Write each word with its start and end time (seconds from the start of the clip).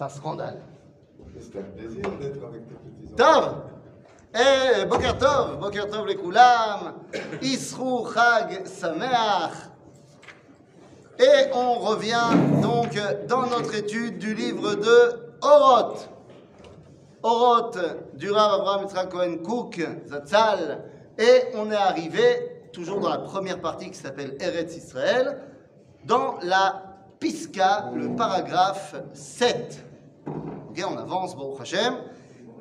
C'est 0.00 0.06
un 0.06 0.08
scandale. 0.08 0.62
C'est 1.38 1.58
un 1.58 1.62
plaisir 1.76 2.02
d'être 2.18 2.42
avec 2.42 2.66
tes 2.66 2.74
petits-enfants. 2.74 3.62
Tov 4.32 4.80
Eh, 4.80 4.86
Boker 4.86 5.18
Tov, 5.18 5.58
Boker 5.60 5.90
Tov 5.90 6.06
les 6.06 6.16
Koulam, 6.16 6.94
Isrou 7.42 8.08
Chag 8.10 8.64
Sameach. 8.64 9.52
Et 11.18 11.52
on 11.52 11.74
revient 11.80 12.30
donc 12.62 12.98
dans 13.28 13.46
notre 13.48 13.74
étude 13.74 14.16
du 14.16 14.32
livre 14.32 14.74
de 14.74 15.34
Oroth. 15.42 16.08
Oroth 17.22 17.78
du 18.14 18.30
Rav 18.30 18.54
Abraham 18.54 18.86
Yitzhak 18.86 19.10
Cohen 19.10 19.36
Cook, 19.44 19.86
Zatzal. 20.08 20.82
Et 21.18 21.54
on 21.54 21.70
est 21.70 21.76
arrivé, 21.76 22.70
toujours 22.72 23.00
dans 23.00 23.10
la 23.10 23.18
première 23.18 23.60
partie 23.60 23.90
qui 23.90 23.98
s'appelle 23.98 24.38
Eretz 24.40 24.74
Israël, 24.78 25.42
dans 26.06 26.38
la 26.40 26.84
Piska, 27.18 27.90
le 27.94 28.16
paragraphe 28.16 28.94
7. 29.12 29.88
Ok, 30.70 30.84
on 30.88 30.96
avance, 30.98 31.36
Baruch 31.36 31.62
Hashem. 31.62 31.94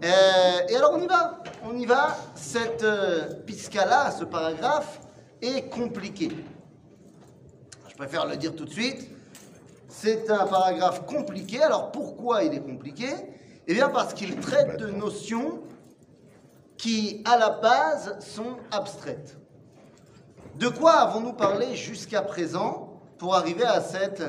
Euh, 0.04 0.68
et 0.68 0.76
alors 0.76 0.94
on 0.96 1.00
y 1.00 1.06
va, 1.06 1.44
on 1.64 1.78
y 1.78 1.86
va. 1.86 2.18
Cette 2.34 2.84
euh, 2.84 3.36
Piska-là, 3.46 4.10
ce 4.10 4.24
paragraphe, 4.24 5.00
est 5.44 5.70
compliqué. 5.70 6.30
Je 7.88 7.96
préfère 7.96 8.26
le 8.26 8.36
dire 8.36 8.56
tout 8.56 8.66
de 8.66 8.72
suite. 8.72 9.12
C'est 9.90 10.32
un 10.32 10.48
paragraphe 10.48 11.06
compliqué. 11.06 11.62
Alors 11.62 11.92
pourquoi 11.92 12.42
il 12.42 12.56
est 12.56 12.62
compliqué? 12.62 13.10
Eh 13.68 13.76
bien 13.76 13.90
parce 13.90 14.16
qu'il 14.16 14.40
traite 14.40 14.78
de 14.80 14.88
notions 14.88 15.60
qui, 16.78 17.22
à 17.26 17.38
la 17.38 17.52
base, 17.52 18.18
sont 18.22 18.58
abstraites. 18.72 19.38
De 20.56 20.68
quoi 20.68 20.94
avons-nous 20.94 21.34
parlé 21.34 21.76
jusqu'à 21.76 22.24
présent? 22.24 22.89
Pour 23.20 23.36
arriver 23.36 23.66
à 23.66 23.82
cette, 23.82 24.24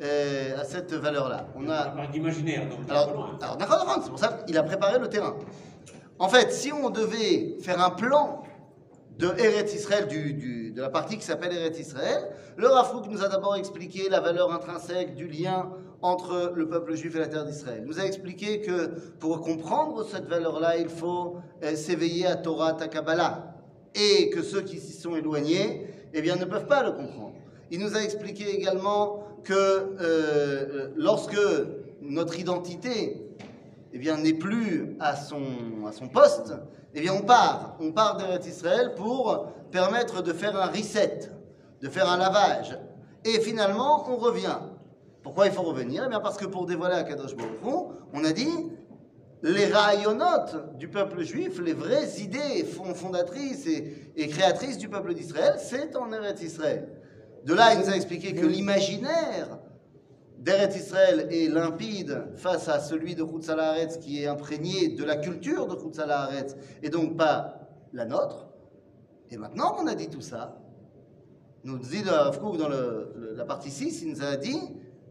euh, 0.00 0.58
à 0.58 0.64
cette 0.64 0.94
valeur-là 0.94 1.48
On 1.56 1.68
a 1.68 1.86
parle 1.88 2.10
d'imaginaire, 2.10 2.68
donc. 2.68 2.78
alors, 2.88 3.08
alors, 3.42 3.56
d'accord, 3.58 3.78
d'accord, 3.78 4.00
c'est 4.02 4.10
pour 4.10 4.18
ça 4.18 4.28
qu'il 4.46 4.56
a 4.56 4.62
préparé 4.62 4.98
le 4.98 5.08
terrain. 5.08 5.36
En 6.18 6.28
fait, 6.28 6.50
si 6.52 6.72
on 6.72 6.88
devait 6.88 7.56
faire 7.60 7.82
un 7.84 7.90
plan 7.90 8.42
de 9.18 9.26
Eretz 9.38 9.74
Israël, 9.74 10.06
du, 10.06 10.32
du- 10.32 10.70
de 10.70 10.80
la 10.80 10.88
partie 10.90 11.16
qui 11.18 11.24
s'appelle 11.24 11.52
Eretz 11.54 11.78
Israël, 11.78 12.28
le 12.56 12.68
Rafouk 12.68 13.06
nous 13.08 13.22
a 13.24 13.28
d'abord 13.28 13.56
expliqué 13.56 14.08
la 14.08 14.20
valeur 14.20 14.52
intrinsèque 14.52 15.14
du 15.14 15.26
lien 15.26 15.70
entre 16.02 16.52
le 16.54 16.68
peuple 16.68 16.94
juif 16.94 17.16
et 17.16 17.18
la 17.18 17.26
terre 17.26 17.44
d'Israël. 17.46 17.80
Il 17.82 17.88
nous 17.88 17.98
a 17.98 18.04
expliqué 18.04 18.60
que 18.60 18.88
pour 19.18 19.40
comprendre 19.40 20.04
cette 20.06 20.26
valeur-là, 20.26 20.76
il 20.76 20.88
faut 20.90 21.36
euh, 21.64 21.74
s'éveiller 21.74 22.26
à 22.26 22.36
Torah, 22.36 22.76
à 22.78 22.88
Kabbalah, 22.88 23.54
et 23.94 24.28
que 24.30 24.42
ceux 24.42 24.60
qui 24.60 24.78
s'y 24.78 24.92
sont 24.92 25.16
éloignés, 25.16 25.86
eh 26.12 26.20
bien, 26.20 26.36
ne 26.36 26.44
peuvent 26.44 26.66
pas 26.66 26.82
le 26.82 26.92
comprendre. 26.92 27.32
Il 27.70 27.80
nous 27.80 27.96
a 27.96 28.02
expliqué 28.02 28.48
également 28.54 29.24
que 29.44 29.54
euh, 30.00 30.88
lorsque 30.96 31.38
notre 32.00 32.38
identité 32.38 33.22
eh 33.92 33.98
bien, 33.98 34.16
n'est 34.18 34.34
plus 34.34 34.96
à 35.00 35.16
son, 35.16 35.42
à 35.88 35.92
son 35.92 36.08
poste, 36.08 36.52
eh 36.94 37.00
bien, 37.00 37.12
on 37.14 37.22
part. 37.22 37.76
On 37.80 37.92
part 37.92 38.16
d'Eretz 38.16 38.46
Israël 38.46 38.94
pour 38.94 39.46
permettre 39.70 40.22
de 40.22 40.32
faire 40.32 40.56
un 40.56 40.66
reset, 40.66 41.30
de 41.80 41.88
faire 41.88 42.08
un 42.10 42.16
lavage. 42.18 42.78
Et 43.24 43.40
finalement, 43.40 44.08
on 44.10 44.16
revient. 44.16 44.58
Pourquoi 45.22 45.46
il 45.46 45.52
faut 45.52 45.62
revenir? 45.62 46.04
Eh 46.06 46.08
bien, 46.08 46.20
parce 46.20 46.36
que 46.36 46.46
pour 46.46 46.66
dévoiler 46.66 46.94
à 46.94 47.02
Kadosh 47.02 47.34
Baruch 47.34 47.58
on 48.12 48.24
a 48.24 48.32
dit 48.32 48.70
les 49.42 49.66
raïonotes 49.66 50.76
du 50.78 50.88
peuple 50.88 51.22
juif, 51.22 51.60
les 51.60 51.72
vraies 51.72 52.20
idées 52.20 52.64
fond- 52.64 52.94
fondatrices 52.94 53.66
et, 53.66 54.12
et 54.16 54.28
créatrices 54.28 54.78
du 54.78 54.88
peuple 54.88 55.14
d'Israël, 55.14 55.56
c'est 55.58 55.96
en 55.96 56.12
Eretz 56.12 56.42
Israël. 56.42 56.88
De 57.46 57.54
là, 57.54 57.74
il 57.74 57.78
nous 57.78 57.88
a 57.88 57.94
expliqué 57.94 58.34
que 58.34 58.44
l'imaginaire 58.44 59.60
d'Eretz 60.40 60.76
Israël 60.76 61.28
est 61.30 61.46
limpide 61.48 62.24
face 62.34 62.68
à 62.68 62.80
celui 62.80 63.14
de 63.14 63.22
Haaretz 63.22 63.98
qui 63.98 64.20
est 64.20 64.26
imprégné 64.26 64.88
de 64.88 65.04
la 65.04 65.14
culture 65.14 65.68
de 65.68 66.00
Haaretz 66.00 66.56
et 66.82 66.90
donc 66.90 67.16
pas 67.16 67.60
la 67.92 68.04
nôtre. 68.04 68.48
Et 69.30 69.36
maintenant 69.36 69.70
qu'on 69.70 69.86
a 69.86 69.94
dit 69.94 70.08
tout 70.08 70.20
ça, 70.20 70.58
nous 71.62 71.78
dit 71.78 72.02
dans 72.02 72.68
la 72.68 73.44
partie 73.44 73.70
6, 73.70 74.02
il 74.02 74.10
nous 74.10 74.24
a 74.24 74.34
dit 74.36 74.60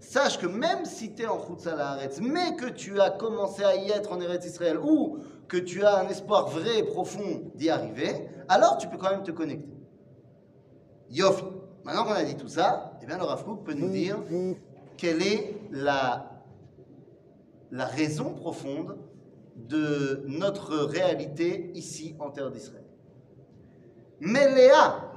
sache 0.01 0.37
que 0.37 0.45
même 0.45 0.83
si 0.83 1.13
tu 1.13 1.23
es 1.23 1.27
en 1.27 1.39
Haaretz, 1.39 2.19
mais 2.19 2.57
que 2.57 2.67
tu 2.67 2.99
as 2.99 3.11
commencé 3.11 3.63
à 3.63 3.77
y 3.77 3.91
être 3.91 4.11
en 4.11 4.19
Eretz 4.19 4.45
Israël 4.45 4.77
ou 4.77 5.19
que 5.47 5.55
tu 5.55 5.85
as 5.85 5.99
un 5.99 6.09
espoir 6.09 6.49
vrai 6.49 6.79
et 6.79 6.83
profond 6.83 7.49
d'y 7.55 7.69
arriver, 7.69 8.27
alors 8.49 8.77
tu 8.77 8.89
peux 8.89 8.97
quand 8.97 9.11
même 9.11 9.23
te 9.23 9.31
connecter. 9.31 9.73
Yofi. 11.09 11.54
Maintenant 11.84 12.04
qu'on 12.04 12.12
a 12.12 12.24
dit 12.24 12.36
tout 12.36 12.48
ça, 12.48 12.98
eh 13.02 13.06
bien 13.06 13.18
le 13.18 13.24
Rav 13.24 13.44
Kook 13.44 13.64
peut 13.64 13.74
nous 13.74 13.90
dire 13.90 14.18
quelle 14.96 15.22
est 15.22 15.56
la, 15.70 16.30
la 17.70 17.86
raison 17.86 18.34
profonde 18.34 18.96
de 19.56 20.22
notre 20.26 20.76
réalité 20.76 21.70
ici 21.74 22.14
en 22.18 22.30
terre 22.30 22.50
d'Israël. 22.50 22.84
Melea 24.20 25.10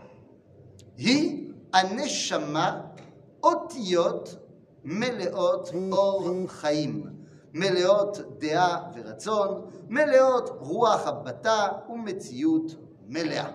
hi 0.97 1.53
aneshama 1.71 2.93
otiyot 3.41 4.39
meleot 4.83 5.71
or 5.91 6.47
chaim. 6.61 7.13
מלאות 7.53 8.17
דעה 8.39 8.91
ורצון, 8.95 9.61
מלאות 9.89 10.49
רוח 10.59 11.07
הבטה 11.07 11.67
ומציאות 11.89 12.75
מלאה. 13.07 13.51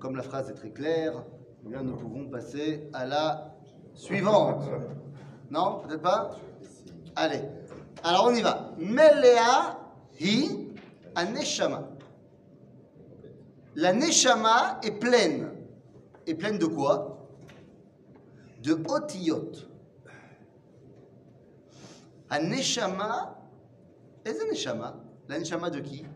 Comme 0.00 0.16
la 0.16 0.22
phrase 0.22 0.48
est 0.48 0.54
très 0.54 0.70
claire, 0.70 1.12
eh 1.64 1.68
bien, 1.68 1.82
nous 1.82 1.94
pouvons 1.94 2.26
passer 2.30 2.88
à 2.94 3.04
la 3.04 3.54
suivante. 3.92 4.64
Non 5.50 5.80
Peut-être 5.86 6.00
pas? 6.00 6.36
Allez. 7.16 7.42
Alors 8.02 8.28
on 8.28 8.34
y 8.34 8.40
va. 8.40 8.70
Melea 8.78 9.78
hi 10.18 10.70
aneshama. 11.14 11.86
La 13.76 13.92
neshama 13.92 14.80
est 14.82 14.92
pleine. 14.92 15.50
Est 16.26 16.34
pleine 16.34 16.56
de 16.56 16.66
quoi? 16.66 17.28
De 18.62 18.72
otiyot. 18.72 19.52
Aneshama, 22.30 23.36
est-ce 24.24 24.50
neshama 24.50 24.96
La 25.28 25.38
neshama 25.38 25.68
de 25.68 25.80
qui? 25.80 26.06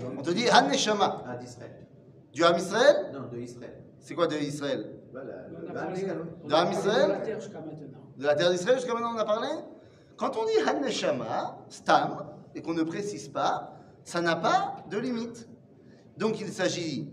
On 0.00 0.22
te 0.22 0.30
dit. 0.30 0.46
Ah, 0.50 0.62
d'Israël. 0.62 1.79
Du 2.32 2.44
Ham 2.44 2.56
Israël? 2.56 3.10
Non, 3.12 3.28
de 3.32 3.38
Israël. 3.38 3.82
C'est 3.98 4.14
quoi 4.14 4.26
de 4.26 4.36
Israël? 4.36 4.86
Shalom. 5.12 6.26
on 6.44 6.48
De 6.48 6.54
Ham 6.54 6.72
Israël? 6.72 7.06
de 7.06 7.12
la 7.12 7.18
terre 7.18 7.40
jusqu'à 7.40 7.60
maintenant. 7.60 7.98
De 8.16 8.24
la 8.24 8.34
terre 8.34 8.50
d'Israël 8.50 8.76
jusqu'à 8.78 8.94
maintenant 8.94 9.14
on 9.14 9.18
a 9.18 9.24
parlé? 9.24 9.48
Quand 10.16 10.36
on 10.36 10.44
dit 10.44 10.68
Haneshama, 10.68 11.58
Stam, 11.68 12.26
et 12.54 12.62
qu'on 12.62 12.74
ne 12.74 12.82
précise 12.82 13.28
pas, 13.28 13.76
ça 14.04 14.20
n'a 14.20 14.36
pas 14.36 14.76
de 14.90 14.98
limite. 14.98 15.48
Donc 16.16 16.40
il 16.40 16.48
s'agit 16.48 17.08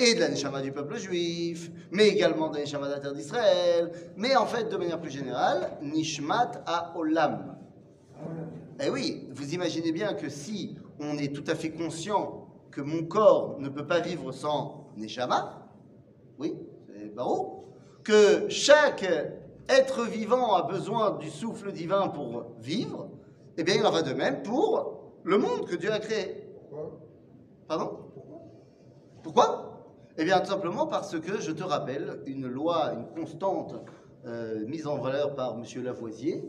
et 0.00 0.14
de 0.14 0.20
la 0.20 0.28
Neshama 0.28 0.60
du 0.62 0.70
peuple 0.70 0.96
juif, 0.96 1.70
mais 1.90 2.08
également 2.08 2.48
de 2.48 2.56
la 2.56 2.60
Neshama 2.60 2.86
de 2.86 2.92
la 2.92 3.00
terre 3.00 3.14
d'Israël, 3.14 3.90
mais 4.16 4.36
en 4.36 4.46
fait, 4.46 4.68
de 4.68 4.76
manière 4.76 5.00
plus 5.00 5.10
générale, 5.10 5.72
Nishmat 5.82 6.62
à 6.66 6.96
Olam. 6.96 7.56
Eh 8.80 8.90
oui, 8.90 9.26
vous 9.32 9.54
imaginez 9.54 9.90
bien 9.90 10.14
que 10.14 10.28
si 10.28 10.76
on 11.00 11.18
est 11.18 11.34
tout 11.34 11.44
à 11.48 11.54
fait 11.54 11.70
conscient 11.70 12.47
que 12.78 12.82
mon 12.82 13.02
corps 13.06 13.56
ne 13.58 13.68
peut 13.68 13.88
pas 13.88 13.98
vivre 13.98 14.30
sans 14.30 14.92
Neshama, 14.96 15.66
oui, 16.38 16.54
c'est 16.86 17.12
barreau, 17.12 17.74
que 18.04 18.48
chaque 18.48 19.04
être 19.68 20.04
vivant 20.04 20.54
a 20.54 20.62
besoin 20.62 21.16
du 21.16 21.28
souffle 21.28 21.72
divin 21.72 22.06
pour 22.06 22.52
vivre, 22.60 23.10
eh 23.56 23.64
bien 23.64 23.74
il 23.74 23.84
en 23.84 23.90
va 23.90 24.02
de 24.02 24.12
même 24.12 24.44
pour 24.44 25.10
le 25.24 25.38
monde 25.38 25.66
que 25.66 25.74
Dieu 25.74 25.92
a 25.92 25.98
créé. 25.98 26.46
Pourquoi? 26.70 27.00
Pardon? 27.66 27.98
Pourquoi? 29.24 29.84
Eh 30.16 30.24
bien, 30.24 30.38
tout 30.38 30.50
simplement 30.50 30.86
parce 30.86 31.18
que, 31.18 31.40
je 31.40 31.50
te 31.50 31.64
rappelle, 31.64 32.22
une 32.26 32.46
loi, 32.46 32.92
une 32.92 33.06
constante 33.20 33.74
euh, 34.24 34.64
mise 34.68 34.86
en 34.86 34.98
valeur 34.98 35.34
par 35.34 35.56
M. 35.56 35.64
Lavoisier, 35.82 36.48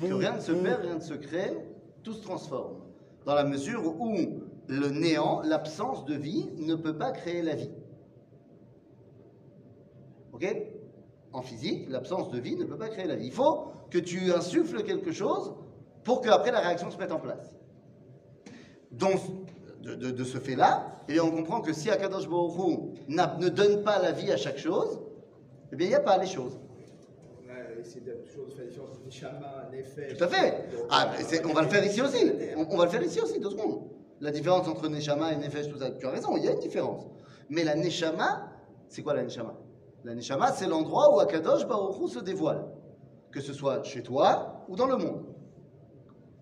que 0.00 0.12
rien 0.12 0.34
ne 0.34 0.40
se 0.40 0.50
perd, 0.50 0.82
rien 0.82 0.96
ne 0.96 1.00
se 1.00 1.14
crée, 1.14 1.56
tout 2.02 2.14
se 2.14 2.22
transforme. 2.22 2.78
Dans 3.24 3.34
la 3.34 3.44
mesure 3.44 3.94
où 4.00 4.16
le 4.68 4.88
néant, 4.90 5.40
l'absence 5.42 6.04
de 6.04 6.14
vie, 6.14 6.48
ne 6.58 6.74
peut 6.74 6.96
pas 6.96 7.10
créer 7.10 7.42
la 7.42 7.54
vie. 7.54 7.70
Ok? 10.32 10.44
En 11.32 11.42
physique, 11.42 11.88
l'absence 11.88 12.30
de 12.30 12.38
vie 12.38 12.56
ne 12.56 12.64
peut 12.64 12.76
pas 12.76 12.88
créer 12.88 13.06
la 13.06 13.16
vie. 13.16 13.26
Il 13.26 13.32
faut 13.32 13.66
que 13.90 13.98
tu 13.98 14.32
insuffles 14.32 14.82
quelque 14.82 15.12
chose 15.12 15.54
pour 16.04 16.20
qu'après 16.20 16.52
la 16.52 16.60
réaction 16.60 16.90
se 16.90 16.98
mette 16.98 17.12
en 17.12 17.18
place. 17.20 17.54
Donc, 18.92 19.20
de, 19.82 19.94
de- 19.94 20.10
de 20.10 20.24
ce 20.24 20.38
fait-là, 20.38 20.96
eh 21.08 21.12
bien, 21.14 21.24
on 21.24 21.30
comprend 21.30 21.60
que 21.60 21.72
si 21.72 21.90
Akadosh 21.90 22.28
Baruch 22.28 22.90
ne 23.08 23.48
donne 23.48 23.82
pas 23.82 24.00
la 24.00 24.12
vie 24.12 24.30
à 24.32 24.36
chaque 24.36 24.58
chose, 24.58 25.00
eh 25.72 25.76
bien, 25.76 25.86
il 25.86 25.90
n'y 25.90 25.96
a 25.96 26.00
pas 26.00 26.18
les 26.18 26.26
choses. 26.26 26.58
Essayé 27.80 28.00
de 28.00 28.12
toujours 28.26 28.46
de 28.46 28.50
faire 28.50 28.64
la 28.64 28.70
différence 28.70 28.90
entre 28.90 29.04
Neshama, 29.04 29.68
Nefesh. 29.72 30.16
Tout 30.16 30.24
à 30.24 30.26
fait. 30.26 30.64
Ah, 30.90 31.12
on 31.48 31.52
va 31.52 31.62
le 31.62 31.68
faire 31.68 31.84
ici 31.86 32.02
aussi. 32.02 32.24
On, 32.56 32.66
on 32.74 32.76
va 32.76 32.84
le 32.86 32.90
faire 32.90 33.02
ici 33.04 33.20
aussi, 33.20 33.38
deux 33.38 33.50
secondes. 33.50 33.84
La 34.20 34.30
différence 34.30 34.66
entre 34.68 34.88
Neshama 34.88 35.32
et 35.32 35.36
Nefesh, 35.36 35.68
tout 35.68 35.78
tu 35.98 36.06
as 36.06 36.10
raison, 36.10 36.36
il 36.36 36.44
y 36.44 36.48
a 36.48 36.52
une 36.52 36.60
différence. 36.60 37.06
Mais 37.50 37.64
la 37.64 37.74
Neshama, 37.74 38.50
c'est 38.88 39.02
quoi 39.02 39.14
la 39.14 39.22
Neshama? 39.22 39.54
La 40.04 40.14
Neshama, 40.14 40.52
c'est 40.52 40.66
l'endroit 40.66 41.14
où 41.14 41.20
Akadosh 41.20 41.66
Baruch 41.66 42.10
se 42.10 42.18
dévoile. 42.18 42.64
que 43.30 43.40
ce 43.40 43.52
soit 43.52 43.82
chez 43.82 44.02
toi 44.02 44.64
ou 44.68 44.76
dans 44.76 44.86
le 44.86 44.96
monde. 44.96 45.24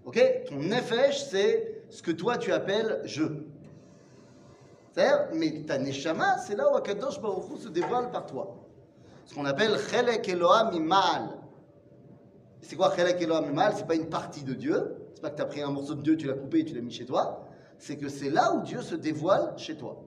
Ok? 0.05 0.21
Ton 0.49 0.57
nefesh, 0.57 1.25
c'est 1.25 1.83
ce 1.91 2.03
que 2.03 2.13
toi 2.13 2.39
tu 2.39 2.53
appelles 2.53 3.01
je. 3.05 3.25
Mais 5.35 5.65
ta 5.67 5.77
neshama, 5.79 6.39
c'est 6.39 6.57
là 6.57 6.73
où 6.73 6.77
Akadosh 6.77 7.21
Baruch 7.21 7.59
se 7.59 7.69
dévoile 7.69 8.11
par 8.11 8.27
toi. 8.27 8.57
Ce 9.27 9.35
qu'on 9.35 9.45
appelle 9.45 9.77
chelek 9.79 10.29
Elohim 10.29 10.71
imal. 10.73 11.39
C'est 12.63 12.77
quoi 12.77 12.95
chelek 12.97 13.21
Elohim 13.21 13.51
imal? 13.51 13.75
C'est 13.77 13.87
pas 13.87 13.97
une 13.97 14.09
partie 14.09 14.43
de 14.43 14.55
Dieu. 14.55 14.97
C'est 15.15 15.21
pas 15.21 15.31
que 15.31 15.37
tu 15.37 15.43
as 15.43 15.47
pris 15.47 15.61
un 15.61 15.71
morceau 15.71 15.95
de 15.95 16.03
Dieu, 16.03 16.17
tu 16.17 16.27
l'as 16.27 16.35
coupé 16.35 16.61
et 16.61 16.65
tu 16.65 16.75
l'as 16.75 16.81
mis 16.81 16.93
chez 16.93 17.05
toi. 17.05 17.47
C'est 17.79 17.97
que 17.97 18.09
c'est 18.09 18.31
là 18.31 18.55
où 18.55 18.63
Dieu 18.63 18.81
se 18.83 18.95
dévoile 18.95 19.53
chez 19.57 19.77
toi. 19.77 20.03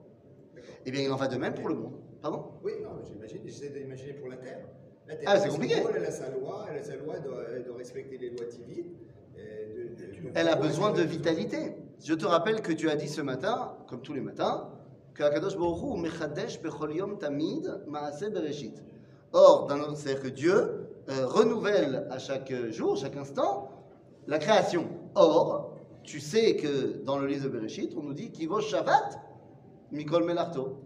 Eh 0.86 0.90
bien, 0.90 1.02
il 1.02 1.12
en 1.12 1.16
va 1.16 1.28
de 1.28 1.36
même 1.36 1.54
pour 1.54 1.68
le 1.68 1.74
monde. 1.74 1.94
Pardon? 2.22 2.44
Oui, 2.62 2.72
non, 2.82 2.90
j'imagine, 3.06 3.40
j'essaie 3.44 3.70
d'imaginer 3.70 4.14
pour 4.14 4.28
la 4.28 4.36
Terre. 4.36 4.60
La 5.08 5.16
Terre, 5.16 5.28
Ah, 5.30 5.38
c'est 5.38 5.48
compliqué. 5.48 5.80
rôle, 5.80 5.92
Elle 5.96 6.04
a 6.06 6.10
sa 6.10 6.30
loi, 6.30 6.66
elle 6.70 6.78
a 6.78 6.82
sa 6.82 6.96
loi, 6.96 7.14
elle 7.16 7.22
doit, 7.22 7.42
elle 7.54 7.64
doit 7.64 7.76
respecter 7.76 8.18
les 8.18 8.30
lois 8.30 8.46
divines. 8.46 8.92
Elle 10.34 10.48
a 10.48 10.56
besoin 10.56 10.92
de 10.92 11.02
vitalité. 11.02 11.74
Je 12.02 12.14
te 12.14 12.26
rappelle 12.26 12.60
que 12.62 12.72
tu 12.72 12.88
as 12.90 12.96
dit 12.96 13.08
ce 13.08 13.20
matin, 13.20 13.74
comme 13.88 14.00
tous 14.02 14.12
les 14.12 14.20
matins, 14.20 14.68
que 15.14 15.22
Akadosh 15.22 15.54
Hu 15.54 15.98
mechadesh 15.98 16.60
bechol 16.62 16.94
yom 16.94 17.18
tamid 17.18 17.66
maaseh 17.86 18.30
bereshit. 18.30 18.82
Or, 19.32 19.68
c'est-à-dire 19.96 20.22
que 20.22 20.28
Dieu 20.28 20.52
euh, 21.08 21.26
renouvelle 21.26 22.06
à 22.10 22.18
chaque 22.18 22.52
jour, 22.70 22.96
chaque 22.96 23.16
instant, 23.16 23.70
la 24.26 24.38
création. 24.38 24.86
Or, 25.14 25.74
tu 26.10 26.18
sais 26.18 26.56
que 26.56 27.04
dans 27.04 27.18
le 27.18 27.28
livre 27.28 27.44
de 27.44 27.48
Bereshit, 27.50 27.94
on 27.96 28.02
nous 28.02 28.14
dit 28.14 28.32
Kivosh 28.32 28.68
Shabbat 28.68 29.20
mikol 29.92 30.24
melarto. 30.24 30.80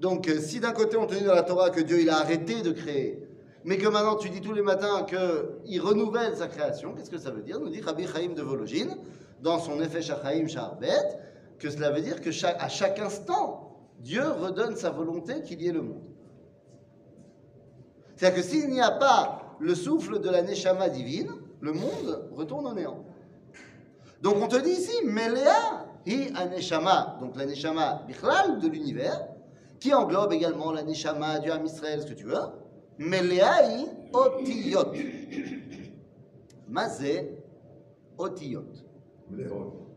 Donc, 0.00 0.28
euh, 0.28 0.40
si 0.40 0.60
d'un 0.60 0.72
côté 0.72 0.96
on 0.96 1.06
te 1.06 1.14
dit 1.14 1.24
dans 1.24 1.34
la 1.34 1.42
Torah 1.42 1.68
que 1.68 1.82
Dieu 1.82 2.00
il 2.00 2.08
a 2.08 2.16
arrêté 2.16 2.62
de 2.62 2.72
créer, 2.72 3.28
mais 3.64 3.76
que 3.76 3.86
maintenant 3.86 4.16
tu 4.16 4.30
dis 4.30 4.40
tous 4.40 4.54
les 4.54 4.62
matins 4.62 5.04
qu'il 5.04 5.78
renouvelle 5.82 6.34
sa 6.34 6.46
création, 6.46 6.94
qu'est-ce 6.94 7.10
que 7.10 7.18
ça 7.18 7.30
veut 7.30 7.42
dire? 7.42 7.60
Nous 7.60 7.68
dit 7.68 7.82
Rabbi 7.82 8.06
Chaim 8.06 8.32
de 8.34 8.40
Vologine, 8.40 8.96
dans 9.42 9.58
son 9.58 9.78
effet 9.82 10.00
Shachaim 10.00 10.48
Sharbet, 10.48 11.18
que 11.58 11.68
cela 11.68 11.90
veut 11.90 12.00
dire 12.00 12.22
que 12.22 12.30
chaque- 12.30 12.56
à 12.58 12.70
chaque 12.70 12.98
instant, 13.00 13.76
Dieu 14.00 14.26
redonne 14.26 14.74
sa 14.74 14.88
volonté 14.88 15.42
qu'il 15.42 15.60
y 15.60 15.68
ait 15.68 15.72
le 15.72 15.82
monde. 15.82 16.02
C'est-à-dire 18.16 18.40
que 18.40 18.46
s'il 18.48 18.70
n'y 18.70 18.80
a 18.80 18.90
pas 18.90 19.54
le 19.60 19.74
souffle 19.74 20.18
de 20.18 20.30
la 20.30 20.40
Neshama 20.40 20.88
divine, 20.88 21.30
le 21.60 21.74
monde 21.74 22.30
retourne 22.32 22.66
au 22.66 22.72
néant. 22.72 23.04
Donc 24.24 24.36
on 24.40 24.48
te 24.48 24.56
dit 24.56 24.70
ici, 24.70 25.04
Melea 25.04 25.84
hi 26.06 26.32
aneshama, 26.34 27.18
donc 27.20 27.36
la 27.36 27.44
Neshama 27.44 28.04
bichlal 28.06 28.58
de 28.58 28.68
l'univers, 28.68 29.28
qui 29.78 29.92
englobe 29.92 30.32
également 30.32 30.72
la 30.72 30.82
Neshama 30.82 31.40
du 31.40 31.50
Ham 31.50 31.62
Israël, 31.66 32.00
ce 32.00 32.06
que 32.06 32.14
tu 32.14 32.24
veux. 32.24 32.40
Melea 32.98 33.68
hi 33.68 33.86
otiyot. 34.14 34.92
Mazé 36.70 37.36
otiyot. 38.16 38.64
Mléot. 39.30 39.90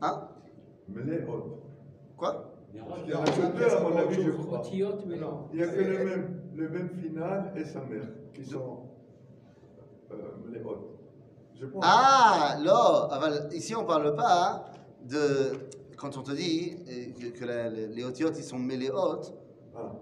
Hein? 0.00 0.28
Mléot. 0.88 1.60
Quoi? 2.16 2.54
Il 2.72 2.80
y 3.10 3.12
a 3.12 3.18
que 3.22 3.58
deux, 3.58 3.70
à 3.70 3.80
mon 3.80 3.96
avis, 3.98 4.22
je 4.22 4.30
crois. 4.30 4.60
Otiote, 4.60 5.04
mais 5.06 5.16
non. 5.16 5.48
Il 5.52 5.58
n'y 5.58 5.62
a 5.62 5.68
que 5.68 5.80
le 5.82 6.04
même, 6.06 6.40
le 6.54 6.68
même 6.70 6.88
final 6.88 7.52
et 7.54 7.64
sa 7.66 7.80
mère 7.84 8.08
qui 8.32 8.46
sont 8.46 8.88
euh. 10.10 10.95
Ah, 11.82 12.56
là, 12.62 13.08
aval- 13.12 13.52
ici 13.54 13.74
on 13.74 13.84
parle 13.84 14.14
pas 14.14 14.50
hein, 14.50 14.62
de. 15.04 15.52
Quand 15.96 16.16
on 16.18 16.22
te 16.22 16.32
dit 16.32 16.76
euh, 16.88 17.30
que, 17.30 17.44
la- 17.44 17.68
les 17.70 18.04
otiotes 18.04 18.36
ils 18.38 18.44
sont 18.44 18.58
méléotes, 18.58 19.32
Ah, 19.74 19.92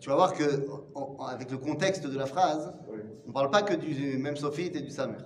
tu 0.00 0.10
vas 0.10 0.16
voir 0.16 0.32
que, 0.34 0.44
avec 1.30 1.50
le 1.50 1.58
contexte 1.58 2.06
de 2.06 2.16
la 2.16 2.26
phrase, 2.26 2.72
oui. 2.90 2.98
on 3.26 3.32
parle 3.32 3.50
pas 3.50 3.62
que 3.62 3.74
du 3.74 4.18
même 4.18 4.36
sophite 4.36 4.76
et 4.76 4.80
du 4.82 4.90
samer. 4.90 5.16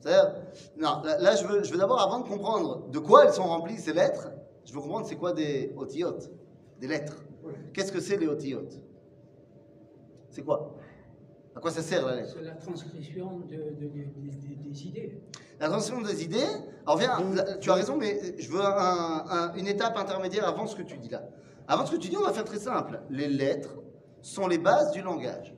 C'est-à-dire, 0.00 0.34
non, 0.78 1.02
là, 1.02 1.18
là, 1.18 1.34
je 1.36 1.44
veux, 1.46 1.62
je 1.64 1.72
veux 1.72 1.78
d'abord, 1.78 2.00
avant 2.00 2.20
de 2.20 2.28
comprendre 2.28 2.88
de 2.88 2.98
quoi 3.00 3.24
elles 3.24 3.32
sont 3.32 3.44
remplies 3.48 3.78
ces 3.78 3.92
lettres, 3.92 4.28
je 4.64 4.72
veux 4.72 4.80
comprendre 4.80 5.06
c'est 5.06 5.16
quoi 5.16 5.32
des 5.32 5.72
otiotes, 5.76 6.30
des 6.80 6.86
lettres. 6.86 7.16
Oui. 7.44 7.52
Qu'est-ce 7.74 7.90
que 7.92 8.00
c'est 8.00 8.16
les 8.16 8.28
otiotes 8.28 8.80
C'est 10.30 10.42
quoi? 10.42 10.74
À 11.58 11.60
quoi 11.60 11.72
ça 11.72 11.82
sert 11.82 12.06
la 12.06 12.14
lettre 12.14 12.34
C'est 12.38 12.44
la 12.44 12.52
transcription 12.54 13.40
de, 13.40 13.56
de- 13.56 13.88
de- 13.88 13.88
de- 13.88 14.68
des 14.68 14.86
idées. 14.86 15.20
La 15.58 15.66
transmission 15.68 16.00
des 16.02 16.22
idées, 16.22 16.46
alors 16.86 16.98
viens, 16.98 17.18
là, 17.34 17.54
tu 17.56 17.68
as 17.68 17.74
raison, 17.74 17.96
mais 17.96 18.36
je 18.38 18.48
veux 18.48 18.60
un- 18.64 19.24
un- 19.28 19.54
une 19.54 19.66
étape 19.66 19.96
intermédiaire 19.98 20.46
avant 20.46 20.68
ce 20.68 20.76
que 20.76 20.82
tu 20.82 20.96
dis 20.98 21.08
là. 21.08 21.22
Avant 21.66 21.84
ce 21.84 21.90
que 21.90 21.96
tu 21.96 22.10
dis, 22.10 22.16
on 22.16 22.22
va 22.22 22.32
faire 22.32 22.44
très 22.44 22.60
simple. 22.60 23.00
Les 23.10 23.26
lettres 23.26 23.74
sont 24.22 24.46
les 24.46 24.58
bases 24.58 24.92
du 24.92 25.02
langage. 25.02 25.52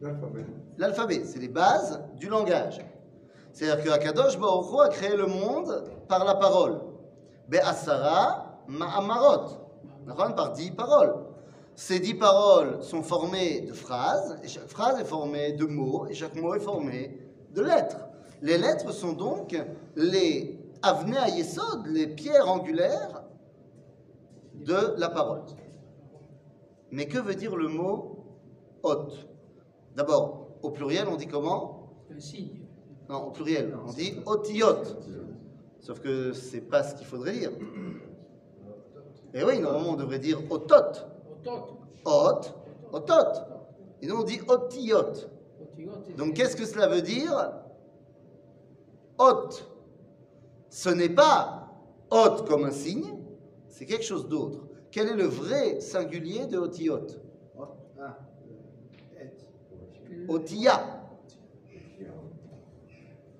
L'alphabet. 0.00 0.46
L'alphabet, 0.78 1.24
c'est 1.26 1.40
les 1.40 1.48
bases 1.48 2.02
du 2.14 2.28
langage. 2.28 2.80
C'est-à-dire 3.52 3.84
que 3.84 3.90
Akadosh 3.90 4.38
Baruch 4.38 4.72
Hu 4.72 4.80
a 4.82 4.88
créé 4.88 5.14
le 5.14 5.26
monde 5.26 5.84
par 6.08 6.24
la 6.24 6.36
parole. 6.36 6.80
Be'asara 7.50 8.62
ma'amarot. 8.66 9.58
Par 10.34 10.52
dix 10.52 10.70
paroles. 10.70 11.16
Ces 11.76 12.00
dix 12.00 12.14
paroles 12.14 12.82
sont 12.82 13.02
formées 13.02 13.60
de 13.60 13.74
phrases, 13.74 14.38
et 14.42 14.48
chaque 14.48 14.68
phrase 14.68 14.98
est 14.98 15.04
formée 15.04 15.52
de 15.52 15.66
mots, 15.66 16.06
et 16.06 16.14
chaque 16.14 16.34
mot 16.34 16.54
est 16.54 16.60
formé 16.60 17.20
de 17.52 17.60
lettres. 17.60 17.98
Les 18.40 18.56
lettres 18.56 18.92
sont 18.92 19.12
donc 19.12 19.54
les 19.94 20.58
avnei 20.82 21.18
à 21.18 21.28
yesod, 21.28 21.86
les 21.86 22.06
pierres 22.06 22.48
angulaires 22.48 23.24
de 24.54 24.94
la 24.96 25.10
parole. 25.10 25.42
Mais 26.92 27.06
que 27.08 27.18
veut 27.18 27.34
dire 27.34 27.54
le 27.56 27.68
mot 27.68 28.24
hôte? 28.82 29.28
D'abord, 29.94 30.48
au 30.62 30.70
pluriel, 30.70 31.08
on 31.08 31.16
dit 31.16 31.26
comment? 31.26 31.92
Signe. 32.18 32.60
Non, 33.10 33.24
au 33.24 33.30
pluriel, 33.32 33.76
on 33.86 33.92
dit 33.92 34.14
otiyot. 34.24 34.82
Sauf 35.80 36.00
que 36.00 36.32
c'est 36.32 36.62
pas 36.62 36.82
ce 36.82 36.94
qu'il 36.94 37.06
faudrait 37.06 37.32
dire. 37.32 37.50
Et 39.34 39.44
oui, 39.44 39.58
normalement, 39.60 39.90
on 39.90 39.96
devrait 39.96 40.18
dire 40.18 40.40
otot. 40.50 41.15
Ot, 42.04 42.40
otot. 42.92 43.32
Et 44.02 44.06
nous, 44.06 44.16
on 44.16 44.24
dit 44.24 44.40
otiyot. 44.48 45.12
Donc, 46.16 46.34
qu'est-ce 46.34 46.56
que 46.56 46.64
cela 46.64 46.86
veut 46.88 47.02
dire? 47.02 47.52
Hôte. 49.18 49.70
Ce 50.68 50.90
n'est 50.90 51.08
pas 51.08 51.68
hôte 52.10 52.46
comme 52.46 52.64
un 52.64 52.70
signe, 52.70 53.14
c'est 53.68 53.86
quelque 53.86 54.04
chose 54.04 54.28
d'autre. 54.28 54.66
Quel 54.90 55.08
est 55.08 55.14
le 55.16 55.24
vrai 55.26 55.80
singulier 55.80 56.46
de 56.46 56.58
otiyot 56.58 57.06
Ah, 58.00 58.18
Otiya. 60.28 61.02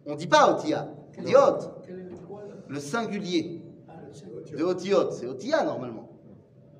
On 0.06 0.14
dit 0.14 0.26
pas 0.28 0.52
otiya, 0.54 0.88
on 1.18 1.22
dit 1.22 1.32
le 2.68 2.78
singulier 2.80 3.60
Ah, 3.88 3.94
le 4.06 4.14
signe. 4.14 4.56
de 4.56 4.62
otiot, 4.64 5.10
c'est 5.10 5.26
otiya 5.26 5.64
normalement. 5.64 6.08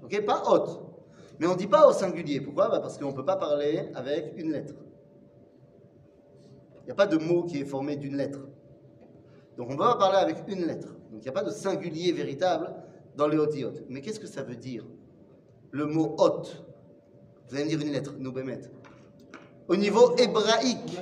Ok, 0.03 0.25
pas 0.25 0.43
hôte. 0.49 0.86
Mais 1.39 1.47
on 1.47 1.55
dit 1.55 1.67
pas 1.67 1.87
au 1.89 1.93
singulier. 1.93 2.41
Pourquoi? 2.41 2.69
Bah, 2.69 2.81
Parce 2.81 2.99
qu'on 2.99 3.11
ne 3.11 3.17
peut 3.17 3.25
pas 3.25 3.37
parler 3.37 3.89
avec 3.95 4.33
une 4.37 4.53
lettre. 4.53 4.75
Il 6.83 6.87
n'y 6.87 6.93
a 6.93 6.95
pas 6.95 7.07
de 7.07 7.17
mot 7.19 7.43
qui 7.45 7.61
est 7.61 7.65
formé 7.65 7.97
d'une 7.97 8.17
lettre. 8.17 8.41
Donc 9.57 9.69
on 9.69 9.73
ne 9.73 9.77
peut 9.77 9.85
pas 9.85 9.97
parler 9.97 10.19
avec 10.19 10.37
une 10.49 10.65
lettre. 10.67 10.89
Donc 11.11 11.21
il 11.21 11.23
n'y 11.23 11.29
a 11.29 11.33
pas 11.33 11.43
de 11.43 11.51
singulier 11.51 12.13
véritable 12.13 12.73
dans 13.17 13.27
les 13.29 13.39
otiotes. 13.39 13.83
Mais 13.89 14.01
qu'est-ce 14.01 14.21
que 14.21 14.27
ça 14.27 14.43
veut 14.43 14.57
dire? 14.57 14.85
Le 15.73 15.87
mot 15.87 16.15
hôte. 16.19 16.65
Vous 17.49 17.55
allez 17.57 17.65
me 17.65 17.69
dire 17.71 17.81
une 17.81 17.93
lettre, 17.93 18.15
nous 18.19 18.33
bémet. 18.33 18.61
Au 19.69 19.77
niveau 19.77 20.15
hébraïque. 20.17 20.97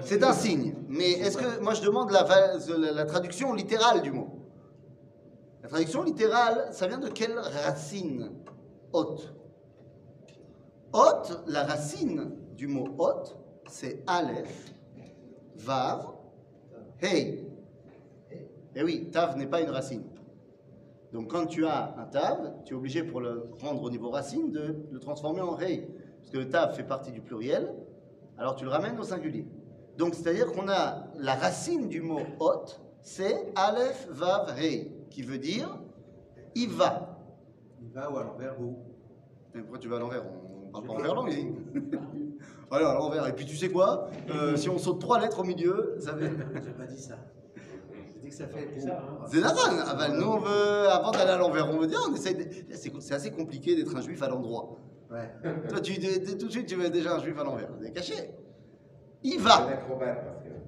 C'est 0.00 0.24
un 0.24 0.32
signe. 0.32 0.74
Mais 0.88 1.10
est-ce 1.12 1.36
que 1.36 1.60
moi 1.60 1.74
je 1.74 1.82
demande 1.82 2.10
la, 2.10 2.22
va- 2.22 2.56
la- 2.78 2.92
la 2.92 3.04
traduction 3.04 3.52
littérale 3.52 4.00
du 4.02 4.10
mot 4.10 4.35
La 5.66 5.70
traduction 5.70 6.04
littérale, 6.04 6.68
ça 6.70 6.86
vient 6.86 6.98
de 6.98 7.08
quelle 7.08 7.36
racine? 7.36 8.30
Hôte. 8.92 9.34
Hôte, 10.92 11.42
la 11.48 11.64
racine 11.64 12.36
du 12.54 12.68
mot 12.68 12.86
hôte, 12.98 13.36
c'est 13.68 14.00
Aleph, 14.06 14.72
Vav, 15.56 16.06
Hey. 17.02 17.48
Eh 18.76 18.84
oui, 18.84 19.10
Tav 19.10 19.36
n'est 19.36 19.48
pas 19.48 19.60
une 19.60 19.70
racine. 19.70 20.04
Donc 21.12 21.32
quand 21.32 21.46
tu 21.46 21.66
as 21.66 21.96
un 21.98 22.04
Tav, 22.04 22.62
tu 22.64 22.74
es 22.74 22.76
obligé 22.76 23.02
pour 23.02 23.20
le 23.20 23.50
rendre 23.60 23.82
au 23.82 23.90
niveau 23.90 24.10
racine 24.10 24.52
de 24.52 24.86
le 24.92 25.00
transformer 25.00 25.40
en 25.40 25.58
Hey. 25.58 25.88
Parce 26.20 26.30
que 26.30 26.38
le 26.38 26.48
Tav 26.48 26.76
fait 26.76 26.84
partie 26.84 27.10
du 27.10 27.22
pluriel, 27.22 27.74
alors 28.38 28.54
tu 28.54 28.62
le 28.62 28.70
ramènes 28.70 29.00
au 29.00 29.02
singulier. 29.02 29.44
Donc 29.98 30.14
c'est-à-dire 30.14 30.52
qu'on 30.52 30.68
a 30.68 31.08
la 31.16 31.34
racine 31.34 31.88
du 31.88 32.02
mot 32.02 32.20
hôte, 32.38 32.80
c'est 33.02 33.52
Aleph, 33.56 34.06
Vav, 34.12 34.56
Hey, 34.56 34.92
qui 35.10 35.22
veut 35.22 35.38
dire 35.38 35.78
il 36.54 36.70
va. 36.70 37.18
Il 37.82 37.90
va 37.92 38.10
ou 38.10 38.16
à 38.18 38.22
l'envers 38.24 38.60
ou 38.60 38.76
Mais 39.54 39.60
pourquoi 39.60 39.78
tu 39.78 39.88
vas 39.88 39.96
à 39.96 40.00
l'envers? 40.00 40.24
On 40.24 40.70
parle 40.70 40.86
pas 40.86 40.92
envers 41.00 41.14
langue 41.14 41.28
ici. 41.32 41.48
Voilà, 42.70 42.90
à 42.90 42.94
l'envers. 42.94 43.26
Et 43.28 43.32
puis 43.34 43.44
tu 43.44 43.56
sais 43.56 43.68
quoi? 43.70 44.08
Euh, 44.30 44.56
Si 44.56 44.68
on 44.68 44.78
saute 44.78 45.00
trois 45.00 45.20
lettres 45.20 45.40
au 45.40 45.44
milieu, 45.44 45.96
ça 45.98 46.14
fait. 46.16 46.30
J'ai 46.64 46.72
pas 46.72 46.86
dit 46.86 46.98
ça. 47.00 47.16
J'ai 48.12 48.18
dit 48.20 48.28
que 48.28 48.34
ça 48.34 48.46
fait 48.48 48.68
C'est 48.74 48.80
ça, 48.86 48.98
hein. 48.98 49.24
C'est 49.30 49.40
normal. 49.40 49.84
Ah 49.86 49.94
bah, 49.94 50.08
nous, 50.08 50.26
on 50.26 50.38
veut, 50.38 50.88
avant 50.90 51.10
d'aller 51.12 51.30
à 51.30 51.36
l'envers, 51.38 51.68
on 51.70 51.78
veut 51.78 51.86
dire, 51.86 52.00
on 52.10 52.14
essaye. 52.14 52.34
de- 52.34 52.74
C'est 53.00 53.14
assez 53.14 53.30
compliqué 53.30 53.76
d'être 53.76 53.94
un 53.96 54.00
juif 54.00 54.22
à 54.22 54.28
l'endroit. 54.28 54.76
Ouais. 55.10 55.30
Toi, 55.68 55.80
tu, 55.80 55.94
tout 56.36 56.46
de 56.46 56.50
suite, 56.50 56.66
tu 56.66 56.76
mets 56.76 56.90
déjà 56.90 57.14
un 57.14 57.20
juif 57.20 57.38
à 57.38 57.44
l'envers. 57.44 57.68
C'est 57.80 57.92
caché. 57.92 58.14
Il 59.22 59.40
va. 59.40 59.68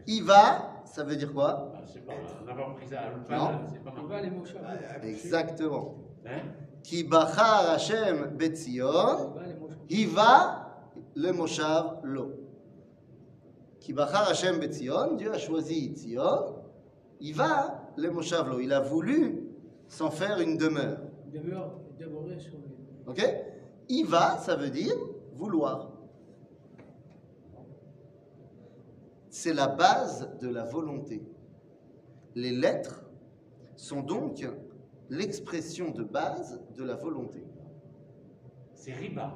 Il 0.06 0.22
va, 0.22 0.82
ça 0.84 1.02
veut 1.04 1.16
dire 1.16 1.32
quoi? 1.32 1.67
C'est 1.92 2.04
pas 2.06 2.12
en 2.44 2.48
avoir 2.48 2.74
pris 2.74 2.86
ça 2.88 3.00
à 3.00 3.10
Non. 3.10 3.16
l'Ulpan, 3.16 3.60
c'est 3.72 3.82
pas 3.82 3.92
On 3.96 4.02
mal. 4.02 4.06
va 4.08 4.20
les 4.22 4.30
mouches. 4.30 4.54
Ah, 4.64 5.06
Exactement. 5.06 5.94
Hein? 6.26 6.40
Ki 6.82 7.04
bachar 7.04 7.70
Hashem 7.70 8.36
betzion, 8.36 9.34
hiva 9.88 10.66
le 11.14 11.32
moshav 11.32 12.00
lo. 12.04 12.32
Ki 13.80 13.92
bachar 13.92 14.28
Hashem 14.28 14.58
betzion, 14.58 15.16
Dieu 15.16 15.32
a 15.32 15.38
choisi 15.38 15.92
Tzion, 15.94 16.56
il 17.20 17.34
va 17.34 17.90
le 17.96 18.10
moshav 18.10 18.48
lo. 18.48 18.60
Il 18.60 18.72
a 18.72 18.80
voulu 18.80 19.48
s'en 19.88 20.10
faire 20.10 20.40
une 20.40 20.56
demeure. 20.56 20.98
Demeure 21.32 21.72
dévorer 21.98 22.38
sur. 22.38 22.54
Ok? 23.06 23.22
Il 23.88 24.04
va, 24.06 24.36
ça 24.38 24.54
veut 24.56 24.70
dire 24.70 24.94
vouloir. 25.34 25.90
C'est 29.30 29.52
la 29.54 29.68
base 29.68 30.28
de 30.40 30.48
la 30.48 30.64
volonté. 30.64 31.22
Les 32.38 32.52
lettres 32.52 33.02
sont 33.74 34.00
donc 34.00 34.46
l'expression 35.10 35.90
de 35.90 36.04
base 36.04 36.60
de 36.76 36.84
la 36.84 36.94
volonté. 36.94 37.42
C'est 38.74 38.92
Riba. 38.92 39.34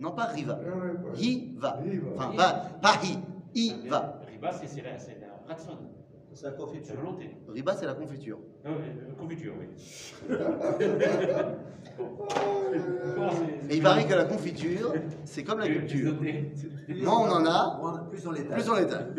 Non 0.00 0.12
pas 0.12 0.24
riva. 0.26 0.58
Ah. 0.64 1.12
Hi 1.14 1.52
va. 1.58 1.78
Hi 1.84 1.98
va. 1.98 2.14
Enfin, 2.16 2.34
pas, 2.34 2.52
pas 2.80 2.94
hi. 3.04 3.18
I 3.54 3.74
va. 3.86 4.18
Riba, 4.26 4.52
c'est 4.52 4.80
la, 4.80 4.92
ratson, 5.46 5.76
C'est 6.32 6.56
confiture. 6.56 6.94
la 6.94 7.00
volonté. 7.02 7.36
Riba, 7.48 7.74
c'est 7.74 7.84
la 7.86 7.94
confiture. 7.94 8.38
Euh, 8.64 8.70
euh, 8.70 9.12
confiture, 9.20 9.52
oui. 9.58 9.66
Et 13.68 13.76
il 13.76 13.82
paraît 13.82 14.06
que 14.06 14.14
la 14.14 14.24
confiture, 14.24 14.94
c'est 15.24 15.42
comme 15.44 15.58
la 15.58 15.68
culture. 15.68 16.14
Moins 16.88 17.28
on 17.28 17.32
en 17.32 17.46
a, 17.46 18.06
Plus 18.10 18.26
on 18.26 18.32
l'état. 18.32 18.54
plus 18.54 18.70
on 18.70 18.74
l'étale. 18.76 19.12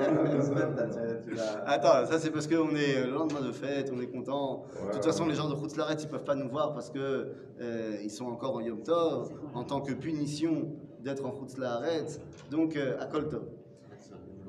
Nous. 0.00 1.36
Attends, 1.66 2.06
ça 2.06 2.18
c'est 2.18 2.30
parce 2.30 2.46
qu'on 2.46 2.74
est 2.74 3.04
le 3.04 3.12
lendemain 3.12 3.40
de 3.40 3.52
fête, 3.52 3.90
on 3.94 4.00
est 4.00 4.06
content. 4.06 4.64
De 4.88 4.92
toute 4.94 5.04
façon, 5.04 5.26
les 5.26 5.34
gens 5.34 5.48
de 5.48 5.54
Routslaret, 5.54 5.96
ils 6.00 6.08
peuvent 6.08 6.24
pas 6.24 6.34
nous 6.34 6.48
voir 6.48 6.72
parce 6.72 6.90
que 6.90 7.32
euh, 7.60 7.96
ils 8.02 8.10
sont 8.10 8.26
encore 8.26 8.56
en 8.56 8.60
Yom 8.60 8.82
Tov, 8.82 9.32
en 9.54 9.64
tant 9.64 9.80
que 9.80 9.92
punition 9.92 10.72
d'être 11.00 11.24
en 11.24 11.30
Routslaret. 11.30 12.06
Donc, 12.50 12.76
euh, 12.76 13.00
à 13.00 13.06
Kol 13.06 13.28
Tov. 13.28 13.44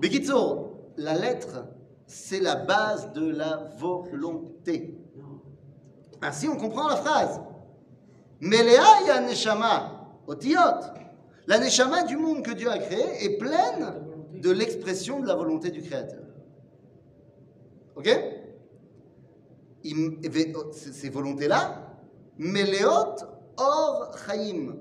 Bekitsour, 0.01 0.71
la 0.97 1.13
lettre, 1.13 1.65
c'est 2.05 2.39
la 2.39 2.55
base 2.55 3.11
de 3.13 3.29
la 3.29 3.69
volonté. 3.77 4.97
Ainsi, 6.21 6.47
on 6.47 6.55
comprend 6.57 6.87
la 6.87 6.95
phrase. 6.95 7.41
Melea 8.39 9.07
ya 9.07 9.21
neshama, 9.21 10.07
otiyot. 10.27 10.81
La 11.47 11.59
neshama 11.59 12.03
du 12.03 12.17
monde 12.17 12.43
que 12.43 12.51
Dieu 12.51 12.69
a 12.69 12.77
créé 12.77 13.25
est 13.25 13.37
pleine 13.37 13.93
de 14.41 14.51
l'expression 14.51 15.19
de 15.19 15.27
la 15.27 15.35
volonté 15.35 15.69
du 15.71 15.81
Créateur. 15.81 16.23
Ok? 17.95 18.09
Il- 19.83 20.19
ve- 20.29 20.71
Ces 20.71 20.91
ces 20.93 21.09
volontés-là, 21.09 21.89
Meleot 22.37 23.15
or 23.57 24.15
chaim. 24.25 24.75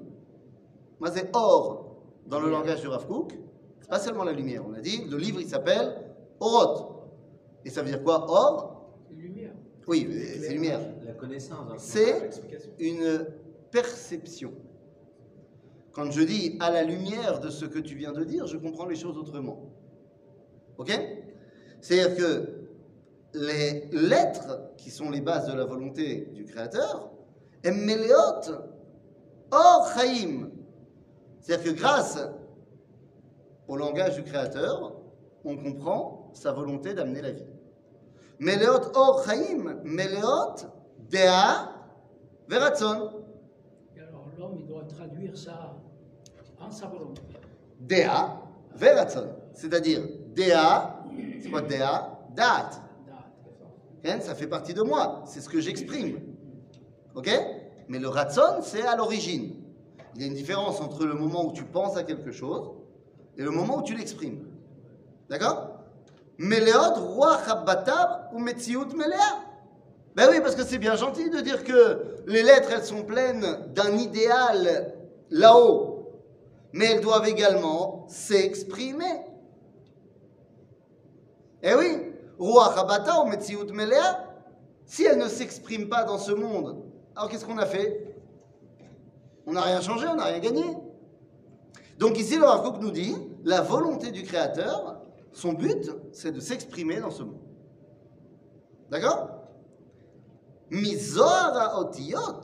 Moi, 1.00 1.10
c'est 1.10 1.28
or 1.34 1.96
dans 2.26 2.40
le 2.40 2.50
langage 2.50 2.80
du 2.80 2.88
Rav 2.88 3.06
Kook. 3.06 3.32
C'est 3.80 3.90
pas 3.90 3.98
seulement 3.98 4.24
la 4.24 4.32
lumière. 4.32 4.64
On 4.66 4.72
a 4.74 4.80
dit, 4.80 5.04
le 5.10 5.16
livre, 5.18 5.40
il 5.40 5.48
s'appelle 5.48 5.96
Orot. 6.40 7.10
Et 7.64 7.70
ça 7.70 7.82
veut 7.82 7.88
dire 7.88 8.02
quoi 8.02 8.24
Or? 8.30 8.94
Les 9.10 9.16
lumières. 9.16 9.52
Oui, 9.86 10.08
c'est 10.40 10.52
lumière. 10.52 10.80
La 11.04 11.12
connaissance. 11.12 11.58
hein. 11.70 11.74
C'est 11.78 12.30
une 12.78 13.26
perception. 13.70 14.52
Quand 15.92 16.10
je 16.10 16.22
dis 16.22 16.56
à 16.60 16.70
la 16.70 16.84
lumière 16.84 17.40
de 17.40 17.50
ce 17.50 17.66
que 17.66 17.78
tu 17.78 17.94
viens 17.94 18.12
de 18.12 18.24
dire, 18.24 18.46
je 18.46 18.56
comprends 18.56 18.86
les 18.86 18.96
choses 18.96 19.18
autrement. 19.18 19.70
Ok? 20.78 20.90
C'est-à-dire 21.80 22.16
que 22.16 22.48
les 23.34 23.88
lettres 23.92 24.70
qui 24.76 24.90
sont 24.90 25.10
les 25.10 25.20
bases 25.20 25.46
de 25.46 25.54
la 25.56 25.64
volonté 25.64 26.30
du 26.32 26.44
Créateur, 26.44 27.10
Emmeleot 27.66 28.52
or 29.50 29.92
chaim. 29.94 30.50
C'est-à-dire 31.40 31.72
que 31.72 31.78
grâce 31.78 32.18
au 33.68 33.76
langage 33.76 34.16
du 34.16 34.22
Créateur, 34.22 34.96
on 35.44 35.56
comprend 35.56 36.30
sa 36.34 36.52
volonté 36.52 36.94
d'amener 36.94 37.20
la 37.20 37.32
vie. 37.32 37.46
Meleot 38.38 38.96
or 38.96 39.24
chaim, 39.24 39.80
meleot 39.84 40.56
dea 41.10 41.68
veratzon. 42.48 43.24
L'homme, 44.42 44.56
il 44.58 44.66
doit 44.66 44.82
traduire 44.82 45.38
ça 45.38 45.76
en 46.58 46.68
sa 46.68 46.88
volonté. 46.88 47.22
Dea 47.78 48.40
veratzon. 48.74 49.28
C'est-à-dire, 49.52 50.00
dea, 50.34 51.04
c'est 51.40 51.48
quoi 51.48 51.62
dea? 51.62 52.18
Dat. 52.34 52.70
Hein, 54.04 54.18
Ça 54.20 54.34
fait 54.34 54.48
partie 54.48 54.74
de 54.74 54.82
moi, 54.82 55.22
c'est 55.26 55.40
ce 55.40 55.48
que 55.48 55.60
j'exprime. 55.60 56.18
Ok? 57.14 57.30
Mais 57.88 58.00
le 58.00 58.08
ratson, 58.08 58.62
c'est 58.62 58.82
à 58.82 58.96
l'origine. 58.96 59.54
Il 60.16 60.22
y 60.22 60.24
a 60.24 60.26
une 60.26 60.34
différence 60.34 60.80
entre 60.80 61.04
le 61.04 61.14
moment 61.14 61.46
où 61.46 61.52
tu 61.52 61.62
penses 61.64 61.96
à 61.96 62.02
quelque 62.02 62.32
chose 62.32 62.72
et 63.38 63.42
le 63.42 63.50
moment 63.50 63.78
où 63.78 63.82
tu 63.82 63.94
l'exprimes. 63.94 64.44
D'accord? 65.30 65.84
Meleot, 66.38 66.94
roi 67.14 67.38
chabbatab 67.46 68.30
ou 68.32 68.40
metziut 68.40 68.92
melea. 68.96 69.41
Ben 70.14 70.28
oui, 70.30 70.40
parce 70.40 70.54
que 70.54 70.64
c'est 70.64 70.78
bien 70.78 70.96
gentil 70.96 71.30
de 71.30 71.40
dire 71.40 71.64
que 71.64 72.22
les 72.26 72.42
lettres, 72.42 72.70
elles 72.72 72.84
sont 72.84 73.02
pleines 73.02 73.46
d'un 73.74 73.96
idéal 73.96 74.94
là-haut. 75.30 76.10
Mais 76.74 76.86
elles 76.86 77.00
doivent 77.00 77.28
également 77.28 78.06
s'exprimer. 78.08 79.22
Eh 81.62 81.74
oui, 81.74 82.12
roi 82.38 82.74
chabata 82.74 83.22
ou 83.22 83.26
metziut 83.26 83.72
melea. 83.72 84.28
Si 84.84 85.04
elles 85.04 85.18
ne 85.18 85.28
s'expriment 85.28 85.88
pas 85.88 86.04
dans 86.04 86.18
ce 86.18 86.32
monde, 86.32 86.82
alors 87.14 87.30
qu'est-ce 87.30 87.44
qu'on 87.44 87.58
a 87.58 87.66
fait? 87.66 88.16
On 89.46 89.52
n'a 89.52 89.62
rien 89.62 89.80
changé, 89.80 90.06
on 90.06 90.16
n'a 90.16 90.24
rien 90.24 90.40
gagné. 90.40 90.64
Donc 91.98 92.18
ici, 92.18 92.36
le 92.36 92.44
Rav 92.44 92.78
nous 92.80 92.90
dit, 92.90 93.14
la 93.44 93.60
volonté 93.60 94.10
du 94.10 94.22
Créateur, 94.22 95.00
son 95.32 95.52
but, 95.52 95.90
c'est 96.12 96.32
de 96.32 96.40
s'exprimer 96.40 97.00
dans 97.00 97.10
ce 97.10 97.22
monde. 97.22 97.40
D'accord? 98.90 99.41
Mizor 100.71 101.53
otiyot, 101.77 102.41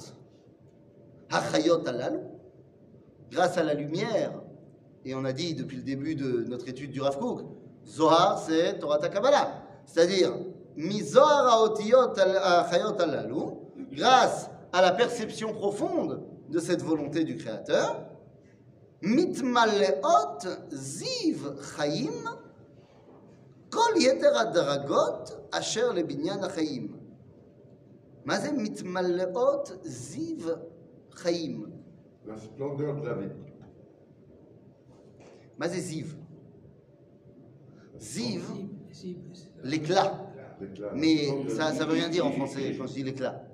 hachayot 1.30 1.86
alalu, 1.88 2.20
grâce 3.32 3.58
à 3.58 3.64
la 3.64 3.74
lumière, 3.74 4.32
et 5.06 5.14
on 5.16 5.26
a 5.26 5.34
dit 5.34 5.56
depuis 5.56 5.78
le 5.78 5.84
début 5.84 6.16
de 6.16 6.46
notre 6.48 6.70
étude 6.70 6.92
du 6.92 7.02
Rav 7.02 7.18
Kook, 7.18 7.42
Zohar, 7.86 8.40
c'est 8.40 8.80
Torah 8.80 8.98
Kabbalah. 8.98 9.62
C'est-à-dire, 9.86 10.34
Mizor 10.78 11.64
otiyot 11.64 12.14
hachayot 12.18 13.00
alalu, 13.02 13.58
grâce 13.92 14.50
à 14.72 14.82
la 14.82 14.92
perception 14.92 15.54
profonde 15.54 16.22
de 16.50 16.60
cette 16.60 16.82
volonté 16.82 17.24
du 17.24 17.38
Créateur, 17.38 18.14
מתמלאות 19.04 20.46
זיו 20.70 21.38
חיים 21.60 22.24
כל 23.70 23.92
יתר 24.00 24.38
הדרגות 24.38 25.32
אשר 25.52 25.92
לבניין 25.92 26.44
החיים. 26.44 26.97
la 32.27 32.37
splendeur 32.37 33.01
de 33.01 33.07
la 33.07 33.15
vie. 33.15 33.31
Mazé 35.59 35.81
ziv. 35.81 36.15
Ziv, 37.99 38.45
l'éclat. 39.65 40.31
Mais 40.95 41.49
ça 41.49 41.73
ne 41.73 41.79
veut 41.79 41.93
rien 41.93 42.11
dire 42.11 42.27
en 42.27 42.33
français 42.33 42.75
quand 42.77 42.87
je 42.87 42.93
dis 42.95 43.03
l'éclat. 43.03 43.45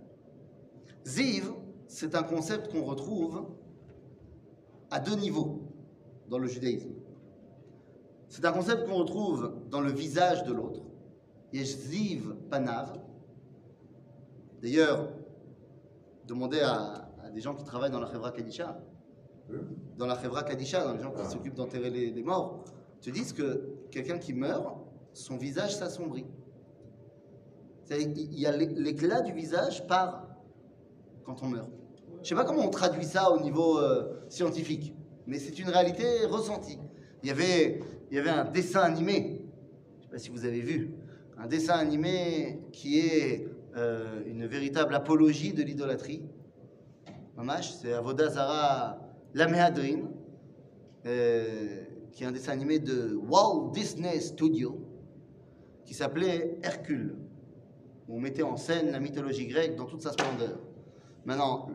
Ziv, 1.04 1.52
c'est 1.87 2.16
un 2.16 2.25
concept 2.25 2.73
qu'on 2.73 2.83
retrouve 2.83 3.47
à 4.90 4.99
deux 4.99 5.14
niveaux 5.14 5.62
dans 6.28 6.38
le 6.38 6.49
judaïsme. 6.49 6.95
C'est 8.28 8.45
un 8.45 8.52
concept 8.52 8.88
qu'on 8.88 8.97
retrouve 8.97 9.54
dans 9.71 9.81
le 9.81 9.93
visage 9.93 10.43
de 10.43 10.52
l'autre. 10.52 10.81
Yesh 11.52 11.76
ziv 11.76 12.35
panav, 12.50 12.99
D'ailleurs, 14.64 15.11
demandez 16.26 16.61
à, 16.61 17.06
à 17.23 17.28
des 17.30 17.42
gens 17.42 17.54
qui 17.54 17.64
travaillent 17.64 17.90
dans 17.90 18.00
la 18.00 18.11
Chevra 18.11 18.30
Kadisha, 18.33 18.80
dans 19.99 20.06
la 20.06 20.18
Chevra 20.18 20.42
Kadisha, 20.42 20.83
dans 20.83 20.94
les 20.94 21.02
gens 21.02 21.11
qui 21.12 21.21
Ah. 21.23 21.28
s'occupent 21.28 21.54
d'enterrer 21.54 21.90
les, 21.90 22.11
les 22.11 22.23
morts, 22.23 22.64
te 23.02 23.11
disent 23.11 23.35
que 23.35 23.75
quelqu'un 23.90 24.16
qui 24.16 24.33
meurt, 24.33 24.75
son 25.12 25.37
visage 25.37 25.76
s'assombrit. 25.76 26.25
Il 27.90 28.38
y 28.40 28.47
a 28.47 28.56
l'é- 28.56 28.73
l'éclat 28.75 29.21
du 29.21 29.35
visage 29.35 29.87
part 29.87 30.26
quand 31.25 31.42
on 31.42 31.49
meurt. 31.49 31.68
Je 32.16 32.21
ne 32.21 32.25
sais 32.25 32.35
pas 32.35 32.44
comment 32.47 32.62
on 32.64 32.71
traduit 32.71 33.04
ça 33.04 33.30
au 33.33 33.40
niveau 33.40 33.78
euh, 33.78 34.14
scientifique, 34.30 34.94
mais 35.26 35.38
c'est 35.38 35.59
une 35.59 35.68
réalité 35.68 36.25
ressentie. 36.25 36.78
Il 37.23 37.28
y 37.28 37.33
avait, 37.33 37.83
il 38.11 38.16
y 38.16 38.18
avait 38.18 38.30
un 38.30 38.47
dessin 38.47 38.80
animé, 38.80 39.42
je 39.99 39.99
ne 39.99 40.02
sais 40.04 40.09
pas 40.11 40.18
si 40.18 40.30
vous 40.30 40.47
avez 40.47 40.61
vu, 40.61 40.94
un 41.37 41.47
dessin 41.47 41.75
animé 41.75 42.61
qui 42.73 42.99
est 43.00 43.47
euh, 43.76 44.23
une 44.26 44.47
véritable 44.47 44.95
apologie 44.95 45.52
de 45.52 45.62
l'idolâtrie. 45.62 46.23
C'est 47.61 47.93
Avoda 47.93 48.28
Zara 48.28 49.00
La 49.35 49.49
Méhadrine, 49.49 50.07
euh, 51.07 51.83
qui 52.12 52.23
est 52.23 52.26
un 52.26 52.33
dessin 52.33 52.52
animé 52.52 52.78
de 52.78 53.19
Walt 53.28 53.73
Disney 53.73 54.21
Studio, 54.21 54.78
qui 55.85 55.93
s'appelait 55.93 56.57
Hercule. 56.62 57.16
où 58.09 58.16
On 58.16 58.21
mettait 58.21 58.45
en 58.45 58.57
scène 58.57 58.93
la 58.93 59.00
mythologie 59.00 59.47
grecque 59.47 59.75
dans 59.75 59.87
toute 59.87 60.02
sa 60.02 60.12
splendeur. 60.12 60.61
Maintenant, 61.25 61.69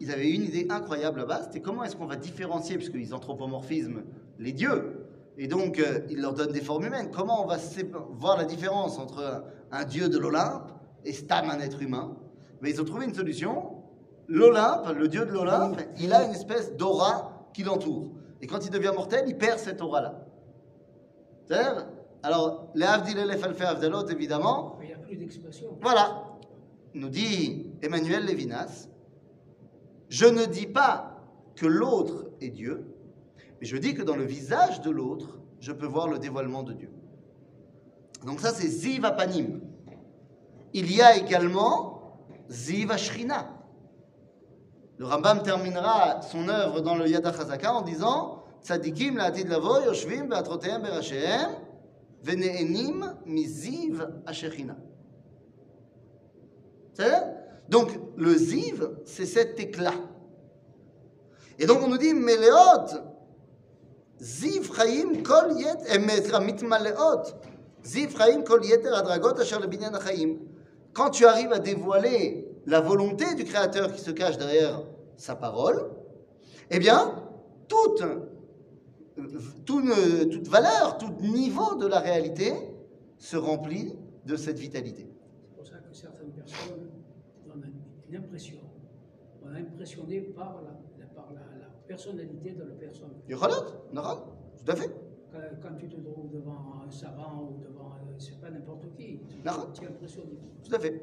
ils 0.00 0.10
avaient 0.10 0.30
une 0.30 0.44
idée 0.44 0.66
incroyable 0.70 1.20
là-bas, 1.20 1.42
c'était 1.44 1.60
comment 1.60 1.84
est-ce 1.84 1.96
qu'on 1.96 2.06
va 2.06 2.16
différencier, 2.16 2.76
puisqu'ils 2.76 3.14
anthropomorphisment 3.14 4.02
les 4.38 4.52
dieux, 4.52 5.06
et 5.36 5.46
donc 5.48 5.78
euh, 5.78 6.00
ils 6.08 6.20
leur 6.20 6.32
donnent 6.32 6.52
des 6.52 6.62
formes 6.62 6.86
humaines, 6.86 7.10
comment 7.12 7.44
on 7.44 7.46
va 7.46 7.58
voir 8.12 8.38
la 8.38 8.44
différence 8.44 8.98
entre 8.98 9.44
un 9.70 9.84
dieu 9.84 10.08
de 10.08 10.18
l'Olympe 10.18 10.72
et 11.04 11.12
Stam, 11.12 11.50
un 11.50 11.60
être 11.60 11.80
humain 11.82 12.16
Mais 12.60 12.70
ils 12.70 12.80
ont 12.80 12.84
trouvé 12.84 13.06
une 13.06 13.14
solution. 13.14 13.82
L'Olympe, 14.28 14.88
le 14.96 15.08
dieu 15.08 15.24
de 15.26 15.32
l'Olympe, 15.32 15.80
il 16.00 16.12
a 16.12 16.24
une 16.24 16.32
espèce 16.32 16.74
d'aura 16.76 17.48
qui 17.52 17.64
l'entoure. 17.64 18.12
Et 18.40 18.46
quand 18.46 18.64
il 18.64 18.70
devient 18.70 18.92
mortel, 18.94 19.24
il 19.26 19.36
perd 19.36 19.58
cette 19.58 19.80
aura-là. 19.82 20.26
C'est-à-dire 21.46 21.86
Alors, 22.22 22.68
les 22.74 22.86
Avdil 22.86 23.18
et 23.18 23.26
les 23.26 23.36
Falfé 23.36 23.64
Avdalot, 23.64 24.06
évidemment, 24.08 24.78
Il 24.80 24.88
n'y 24.88 24.94
a 24.94 24.98
plus 24.98 25.16
d'expression. 25.16 25.76
voilà, 25.80 26.24
nous 26.94 27.08
dit 27.08 27.70
Emmanuel 27.82 28.24
Lévinas, 28.24 28.88
je 30.08 30.26
ne 30.26 30.44
dis 30.44 30.66
pas 30.66 31.20
que 31.56 31.66
l'autre 31.66 32.30
est 32.40 32.50
Dieu, 32.50 32.84
mais 33.60 33.66
je 33.66 33.76
dis 33.76 33.94
que 33.94 34.02
dans 34.02 34.16
le 34.16 34.24
visage 34.24 34.80
de 34.80 34.90
l'autre, 34.90 35.40
je 35.60 35.72
peux 35.72 35.86
voir 35.86 36.08
le 36.08 36.18
dévoilement 36.18 36.62
de 36.62 36.72
Dieu. 36.72 36.90
Donc 38.26 38.40
ça, 38.40 38.50
c'est 38.50 38.68
Ziv 38.68 39.04
Apanim 39.04 39.60
il 40.74 40.92
y 40.94 41.02
a 41.02 41.16
également 41.16 42.18
Ziv 42.48 42.90
Ashrina. 42.90 43.48
Le 44.98 45.06
Rambam 45.06 45.42
terminera 45.42 46.20
son 46.22 46.48
œuvre 46.48 46.80
dans 46.80 46.94
le 46.94 47.08
Yad 47.08 47.26
HaChazaka 47.26 47.74
en 47.74 47.82
disant 47.82 48.44
Tzadikim 48.62 49.16
la'atid 49.16 49.48
lavo 49.48 49.80
yoshvim 49.82 50.28
ve'atrotehem 50.28 50.82
berashehem 50.82 51.50
ve'ne'enim 52.22 53.16
miziv 53.26 54.06
Ashrina. 54.26 54.76
Donc 57.68 57.88
le 58.16 58.34
ziv, 58.34 58.90
c'est 59.04 59.26
cet 59.26 59.58
éclat. 59.58 59.94
Et 61.58 61.66
donc 61.66 61.80
on 61.82 61.88
nous 61.88 61.98
dit 61.98 62.12
Meleot, 62.12 62.86
ziv 64.20 64.70
chayim 64.74 65.22
kol 65.22 65.58
yet, 65.58 65.78
emet 65.94 66.28
mitmaleot, 66.40 67.34
ziv 67.82 68.16
chayim 68.16 68.44
kol 68.44 68.64
yeter 68.64 68.92
adragot 68.94 69.40
asher 69.40 69.58
le 69.60 69.66
binyan 69.66 69.98
chayim. 69.98 70.38
Quand 70.92 71.10
tu 71.10 71.24
arrives 71.24 71.52
à 71.52 71.58
dévoiler 71.58 72.48
la 72.66 72.80
volonté 72.80 73.34
du 73.34 73.44
Créateur 73.44 73.92
qui 73.92 74.00
se 74.00 74.10
cache 74.10 74.36
derrière 74.38 74.82
sa 75.16 75.34
parole, 75.34 75.90
eh 76.70 76.78
bien, 76.78 77.14
toute, 77.68 78.02
toute, 79.64 80.30
toute 80.30 80.48
valeur, 80.48 80.98
tout 80.98 81.10
niveau 81.20 81.74
de 81.76 81.86
la 81.86 82.00
réalité 82.00 82.52
se 83.18 83.36
remplit 83.36 83.96
de 84.26 84.36
cette 84.36 84.58
vitalité. 84.58 85.08
C'est 85.48 85.56
pour 85.56 85.66
ça 85.66 85.76
que 85.78 85.94
certaines 85.94 86.32
personnes 86.32 86.90
donnent 87.46 87.72
une 88.08 88.16
impression. 88.16 88.58
On 89.44 89.54
est 89.54 89.60
impressionné 89.60 90.20
par 90.20 90.62
la, 90.62 91.06
par 91.14 91.32
la, 91.32 91.40
la 91.58 91.68
personnalité 91.86 92.52
de 92.52 92.64
la 92.64 92.74
personne. 92.74 93.10
Yochalot, 93.28 93.90
Nahon, 93.92 94.18
tout 94.64 94.70
à 94.70 94.76
fait. 94.76 94.90
Quand, 95.32 95.38
quand 95.62 95.76
tu 95.78 95.88
te 95.88 96.00
trouves 96.00 96.30
devant 96.30 96.82
un 96.86 96.90
savant 96.90 97.50
ou 97.50 97.58
devant, 97.62 97.81
c'est 98.22 98.40
pas 98.40 98.50
n'importe 98.50 98.84
qui, 98.96 99.20
tu 99.28 99.84
es 99.84 99.88
impressionné. 99.88 100.38
Tout 100.64 100.74
à 100.74 100.78
fait. 100.78 101.02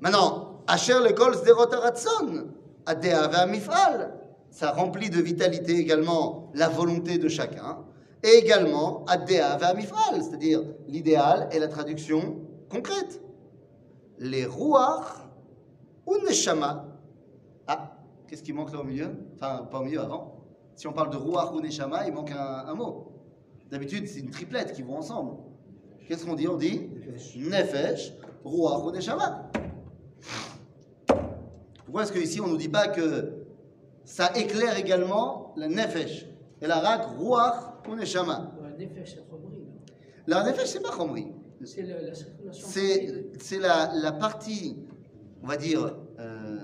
Maintenant, 0.00 0.62
Asher 0.66 0.98
l'école 1.02 1.34
Sderot 1.34 1.72
Aratson, 1.72 2.48
Adea 2.86 3.46
Mifal, 3.46 4.14
ça 4.50 4.72
remplit 4.72 5.10
de 5.10 5.20
vitalité 5.20 5.76
également 5.76 6.50
la 6.54 6.68
volonté 6.68 7.18
de 7.18 7.28
chacun, 7.28 7.84
et 8.22 8.38
également 8.38 9.04
Adea 9.06 9.74
Mifal, 9.74 10.22
c'est-à-dire 10.22 10.62
l'idéal 10.88 11.48
et 11.52 11.58
la 11.58 11.68
traduction 11.68 12.40
concrète. 12.68 13.22
Les 14.18 14.44
Ruach 14.44 15.26
ou 16.06 16.18
Neshama. 16.18 16.86
Ah, 17.66 17.96
qu'est-ce 18.26 18.42
qui 18.42 18.52
manque 18.52 18.72
là 18.72 18.80
au 18.80 18.84
milieu? 18.84 19.08
Enfin, 19.34 19.66
pas 19.70 19.80
au 19.80 19.84
milieu, 19.84 20.00
avant. 20.00 20.36
Si 20.74 20.86
on 20.86 20.92
parle 20.92 21.10
de 21.10 21.16
Ruach 21.16 21.52
ou 21.54 21.60
Neshama, 21.60 22.06
il 22.06 22.12
manque 22.12 22.32
un, 22.32 22.66
un 22.66 22.74
mot. 22.74 23.12
D'habitude, 23.70 24.06
c'est 24.06 24.20
une 24.20 24.30
triplette 24.30 24.72
qui 24.74 24.82
vont 24.82 24.98
ensemble. 24.98 25.38
Qu'est-ce 26.10 26.26
qu'on 26.26 26.34
dit? 26.34 26.48
On 26.48 26.56
dit 26.56 26.88
Nefesh, 27.36 28.14
Ruach 28.44 28.84
ou 28.84 28.90
Neshama. 28.90 29.48
Pourquoi 31.84 32.02
est-ce 32.02 32.12
qu'ici 32.12 32.40
on 32.40 32.48
ne 32.48 32.50
nous 32.50 32.56
dit 32.56 32.68
pas 32.68 32.88
que 32.88 33.44
ça 34.04 34.32
éclaire 34.34 34.76
également 34.76 35.54
la 35.56 35.68
Nefesh 35.68 36.26
et 36.60 36.66
la 36.66 36.80
Rak, 36.80 37.06
Ruach 37.16 37.86
ou 37.88 37.94
Neshama 37.94 38.50
En 38.60 38.76
effet, 38.80 39.04
c'est 39.06 39.28
Khomri. 39.28 39.68
La 40.26 40.42
Nefesh, 40.42 40.66
c'est 40.66 40.82
pas 40.82 40.90
Khomri. 40.90 41.28
La 41.60 41.66
c'est 43.38 43.58
la, 43.60 43.92
la 43.94 44.10
partie, 44.10 44.78
on 45.44 45.46
va 45.46 45.56
dire, 45.56 45.96
euh, 46.18 46.58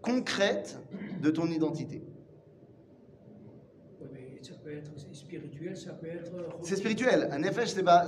concrète 0.00 0.78
de 1.20 1.30
ton 1.30 1.46
identité. 1.48 2.01
Oui, 4.72 4.78
mais 4.80 4.98
ça 4.98 5.06
peut 5.06 5.10
être 5.10 5.14
spirituel, 5.14 5.76
ça 5.76 5.92
peut 5.92 6.06
être. 6.06 6.32
C'est 6.62 6.76
spirituel. 6.76 7.28
Un 7.30 7.38
Nefesh, 7.38 7.70
c'est 7.70 7.82
pas- 7.82 8.06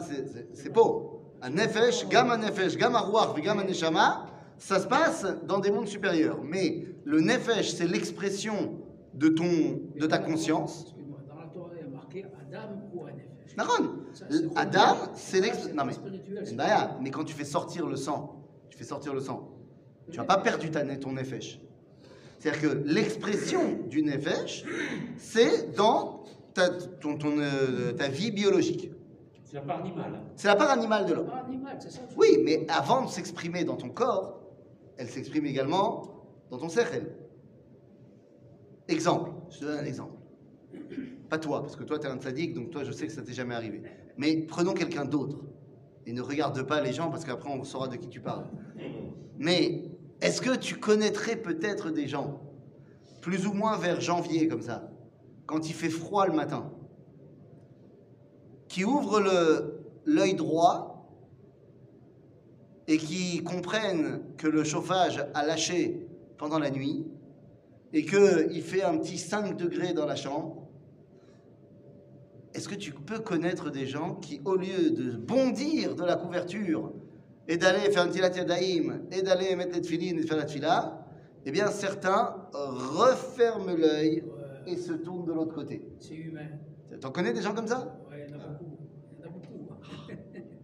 c'est- 0.53 0.71
beau. 0.73 1.21
Un 1.43 1.51
Nefesh, 1.51 2.09
gam 2.09 2.31
un 2.31 2.39
Nefesh, 2.39 2.77
gam 2.77 2.95
un 2.95 3.01
Ruach, 3.01 3.35
gam 3.43 3.59
un 3.59 3.65
Neshama, 3.65 4.27
ça 4.59 4.81
se 4.81 4.87
passe 4.87 5.27
dans 5.47 5.59
des 5.59 5.71
mondes 5.71 5.89
supérieurs. 5.89 6.41
Mais 6.43 6.87
le 7.05 7.21
Nefesh, 7.21 7.73
c'est 7.75 7.87
l'expression 7.87 8.79
de, 9.13 9.29
ton, 9.29 9.81
de 9.99 10.07
ta 10.07 10.19
conscience. 10.19 10.95
Dans 11.29 11.37
la 11.39 11.47
Torah, 11.49 11.71
il 11.79 11.85
y 11.85 11.87
a 11.87 11.91
marqué 11.91 12.25
Adam 12.25 12.75
ou 12.95 13.05
c'est 14.13 14.57
Adam, 14.57 14.97
c'est 15.15 15.41
l'expression. 15.41 15.77
Non 15.77 15.85
mais, 15.85 15.95
mais 17.03 17.11
quand 17.11 17.25
tu 17.25 17.35
fais 17.35 17.45
sortir 17.45 17.87
le 17.87 17.97
sang, 17.97 18.43
tu 18.71 18.79
fais 18.79 18.85
sortir 18.85 19.15
le 19.15 19.21
sang, 19.21 19.51
tu 20.11 20.19
n'as 20.19 20.25
pas 20.25 20.39
perdu 20.39 20.71
ta, 20.71 20.85
ton 20.97 21.13
nefesh. 21.13 21.61
C'est-à-dire 22.39 22.61
que 22.61 22.83
l'expression 22.85 23.79
du 23.89 24.03
nefesh, 24.03 24.65
c'est 25.17 25.75
dans 25.75 26.25
ta, 26.55 26.69
ton- 26.71 27.19
ton, 27.19 27.39
euh, 27.39 27.93
ta 27.93 28.09
vie 28.09 28.31
biologique. 28.31 28.91
C'est 29.45 29.55
la 29.57 29.63
part 29.63 29.81
animale. 29.81 30.21
C'est 30.37 30.49
la 30.49 30.57
part 30.57 30.71
animale 30.71 31.07
de 31.07 31.15
l'homme. 31.15 31.31
Oui, 32.17 32.39
mais 32.45 32.67
avant 32.69 33.03
de 33.05 33.11
s'exprimer 33.11 33.65
dans 33.65 33.77
ton 33.77 33.89
corps, 33.91 34.41
elle 34.97 35.09
s'exprime 35.09 35.47
également 35.47 36.25
dans 36.51 36.59
ton 36.59 36.69
cercle. 36.69 37.07
Exemple, 38.89 39.31
je 39.51 39.59
te 39.61 39.65
donne 39.65 39.79
un 39.79 39.85
exemple. 39.85 40.13
Pas 41.31 41.39
toi, 41.39 41.63
parce 41.63 41.77
que 41.77 41.85
toi, 41.85 41.99
tu 41.99 42.07
es 42.07 42.11
un 42.11 42.21
sadique, 42.21 42.55
donc 42.55 42.71
toi, 42.71 42.85
je 42.85 42.93
sais 42.93 43.07
que 43.07 43.13
ça 43.13 43.23
t'est 43.23 43.33
jamais 43.33 43.55
arrivé. 43.55 43.83
Mais 44.19 44.37
prenons 44.43 44.73
quelqu'un 44.75 45.05
d'autre. 45.05 45.39
Et 46.07 46.13
ne 46.13 46.21
regarde 46.21 46.63
pas 46.65 46.81
les 46.83 46.93
gens, 46.93 47.11
parce 47.11 47.25
qu'après, 47.25 47.49
on 47.51 47.65
saura 47.65 47.89
de 47.89 47.97
qui 47.97 48.09
tu 48.09 48.21
parles. 48.21 48.45
Mais 49.39 49.85
est-ce 50.21 50.41
que 50.43 50.55
tu 50.57 50.77
connaîtrais 50.77 51.37
peut-être 51.37 51.91
des 51.91 52.07
gens, 52.07 52.41
plus 53.23 53.47
ou 53.47 53.55
moins 53.55 53.79
vers 53.79 54.01
janvier, 54.01 54.47
comme 54.49 54.61
ça, 54.61 54.91
quand 55.47 55.69
il 55.69 55.75
fait 55.75 55.91
froid 55.91 56.27
le 56.27 56.33
matin, 56.33 56.71
qui 58.69 58.85
ouvrent 58.85 59.21
l'œil 60.05 60.35
droit 60.35 61.09
et 62.87 62.99
qui 62.99 63.43
comprennent 63.43 64.23
que 64.37 64.49
le 64.49 64.65
chauffage 64.65 65.25
a 65.35 65.47
lâché 65.47 66.07
pendant 66.39 66.59
la 66.59 66.71
nuit 66.71 67.07
et 67.93 68.05
qu'il 68.05 68.63
fait 68.63 68.83
un 68.83 68.99
petit 68.99 69.19
5 69.19 69.57
degrés 69.57 69.93
dans 69.93 70.07
la 70.07 70.17
chambre, 70.17 70.67
est-ce 72.53 72.69
que 72.69 72.75
tu 72.75 72.93
peux 72.93 73.19
connaître 73.19 73.71
des 73.71 73.87
gens 73.87 74.15
qui, 74.15 74.41
au 74.45 74.57
lieu 74.57 74.91
de 74.91 75.17
bondir 75.17 75.95
de 75.95 76.05
la 76.05 76.17
couverture 76.17 76.93
et 77.49 77.57
d'aller 77.57 77.91
faire 77.91 78.03
un 78.03 78.09
tilat 78.09 78.31
yadayim 78.31 79.03
et 79.11 79.23
d'aller 79.23 79.55
mettre 79.57 79.75
les 79.75 79.81
tefilines 79.81 80.19
et 80.19 80.23
faire 80.23 80.37
la 80.37 80.45
tefila, 80.45 81.07
eh 81.47 81.51
bien 81.51 81.69
certains 81.69 82.35
referment 82.53 83.75
l'œil 83.77 84.25
et 84.67 84.77
se 84.77 84.93
tournent 84.93 85.25
de 85.25 85.33
l'autre 85.33 85.55
côté. 85.55 85.83
C'est 85.99 86.15
humain. 86.15 86.49
T'en 87.01 87.11
connais 87.11 87.33
des 87.33 87.43
gens 87.43 87.55
comme 87.55 87.67
ça? 87.67 87.99
Ouais, 88.11 88.27
il 88.29 88.33
y 88.33 88.37
en 88.37 88.41
a 88.41 88.49
beaucoup. 88.49 88.79
Il 89.13 89.19
y 89.19 89.23
en 89.23 89.27
a 89.27 89.31
beaucoup. 89.31 89.69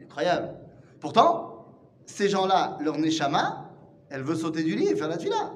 Incroyable. 0.02 0.54
Pourtant, 1.00 1.66
ces 2.06 2.28
gens-là, 2.28 2.78
leur 2.82 2.98
neshama, 2.98 3.70
elle 4.10 4.22
veut 4.22 4.34
sauter 4.34 4.62
du 4.62 4.76
lit 4.76 4.88
et 4.88 4.96
faire 4.96 5.08
la 5.08 5.16
tefila. 5.16 5.52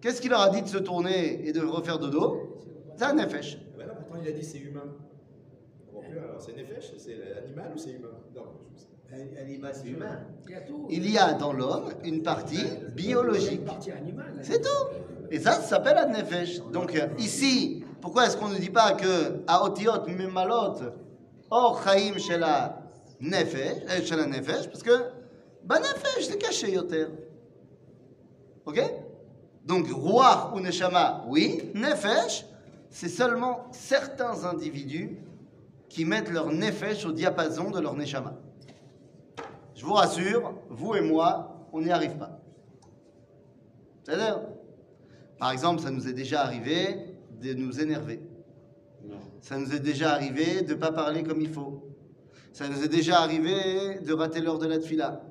Qu'est-ce 0.00 0.20
qu'il 0.20 0.30
leur 0.30 0.40
a 0.40 0.50
dit 0.50 0.62
de 0.62 0.68
se 0.68 0.78
tourner 0.78 1.46
et 1.46 1.52
de 1.52 1.60
refaire 1.60 1.98
dodo? 1.98 2.56
C'est 2.96 3.04
un 3.04 3.14
nefesh. 3.14 3.58
Ben 3.76 3.86
non, 3.86 3.94
pourtant 3.94 4.22
il 4.22 4.28
a 4.28 4.32
dit 4.32 4.44
c'est 4.44 4.58
humain. 4.58 4.94
Alors 6.10 6.40
c'est 6.40 6.56
Nefesh, 6.56 6.94
c'est 6.96 7.16
animal 7.44 7.72
ou 7.74 7.78
c'est 7.78 7.90
humain? 7.90 8.08
Non, 8.34 8.42
je 8.72 8.80
sais. 8.80 9.40
Animal, 9.40 9.72
c'est 9.74 9.88
humain. 9.88 10.20
Il 10.46 10.52
y 10.52 10.54
a 10.54 10.60
tout. 10.60 10.86
Il 10.90 11.10
y 11.10 11.18
a 11.18 11.34
dans 11.34 11.52
l'homme 11.52 11.90
une 12.04 12.22
partie 12.22 12.64
biologique. 12.94 13.68
C'est 14.42 14.60
tout. 14.60 15.17
Et 15.30 15.38
ça, 15.40 15.52
ça 15.52 15.62
s'appelle 15.62 15.98
un 15.98 16.08
nefesh. 16.08 16.60
Donc 16.72 16.94
euh, 16.94 17.06
ici, 17.18 17.84
pourquoi 18.00 18.26
est-ce 18.26 18.36
qu'on 18.36 18.48
ne 18.48 18.58
dit 18.58 18.70
pas 18.70 18.92
que 18.92 19.42
aotiot 19.46 20.06
memalot 20.06 20.76
or 21.50 21.82
chaim 21.82 22.18
chez 22.18 22.38
la 22.38 22.78
nefesh, 23.20 23.82
euh, 23.90 24.04
chez 24.04 24.16
la 24.16 24.26
nefesh, 24.26 24.68
parce 24.68 24.82
que 24.82 25.04
bah 25.64 25.78
nefesh 25.78 26.28
c'est 26.28 26.38
caché 26.38 26.72
yoter. 26.72 27.06
Ok? 28.64 28.80
Donc, 29.68 29.86
Ruach 29.88 30.54
ou 30.54 30.60
Neshama, 30.60 31.24
oui. 31.26 31.70
Nefesh, 31.74 32.46
c'est 32.88 33.10
seulement 33.10 33.66
certains 33.70 34.46
individus 34.46 35.18
qui 35.90 36.06
mettent 36.06 36.30
leur 36.30 36.50
Nefesh 36.50 37.04
au 37.04 37.12
diapason 37.12 37.70
de 37.70 37.78
leur 37.78 37.94
Neshama. 37.94 38.34
Je 39.74 39.84
vous 39.84 39.92
rassure, 39.92 40.54
vous 40.70 40.94
et 40.94 41.02
moi, 41.02 41.66
on 41.74 41.82
n'y 41.82 41.90
arrive 41.90 42.16
pas. 42.16 42.40
C'est-à-dire, 44.04 44.40
par 45.38 45.52
exemple, 45.52 45.80
ça 45.82 45.90
nous 45.90 46.08
est 46.08 46.12
déjà 46.12 46.42
arrivé 46.42 46.96
de 47.40 47.54
nous 47.54 47.80
énerver. 47.80 48.20
Ça 49.40 49.56
nous 49.58 49.72
est 49.74 49.80
déjà 49.80 50.12
arrivé 50.12 50.62
de 50.62 50.74
ne 50.74 50.78
pas 50.78 50.92
parler 50.92 51.22
comme 51.22 51.40
il 51.40 51.50
faut. 51.50 51.84
Ça 52.52 52.68
nous 52.68 52.82
est 52.82 52.88
déjà 52.88 53.20
arrivé 53.20 54.00
de 54.00 54.12
rater 54.12 54.40
l'heure 54.40 54.58
de 54.58 54.66
la 54.66 54.78
tfila. 54.78 55.22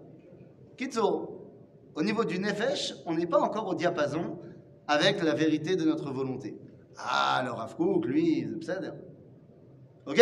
Kitso, 0.77 1.49
au 1.93 2.03
niveau 2.03 2.23
du 2.23 2.39
nefesh, 2.39 2.93
on 3.05 3.15
n'est 3.15 3.25
pas 3.25 3.39
encore 3.39 3.67
au 3.67 3.75
diapason 3.75 4.37
avec 4.87 5.21
la 5.21 5.33
vérité 5.33 5.75
de 5.75 5.83
notre 5.83 6.11
volonté. 6.11 6.57
Ah, 6.97 7.41
le 7.43 7.51
Rav 7.51 7.75
Kook, 7.75 8.05
lui, 8.05 8.47
c'est 8.49 8.59
pseudo. 8.59 8.93
Ok? 10.05 10.21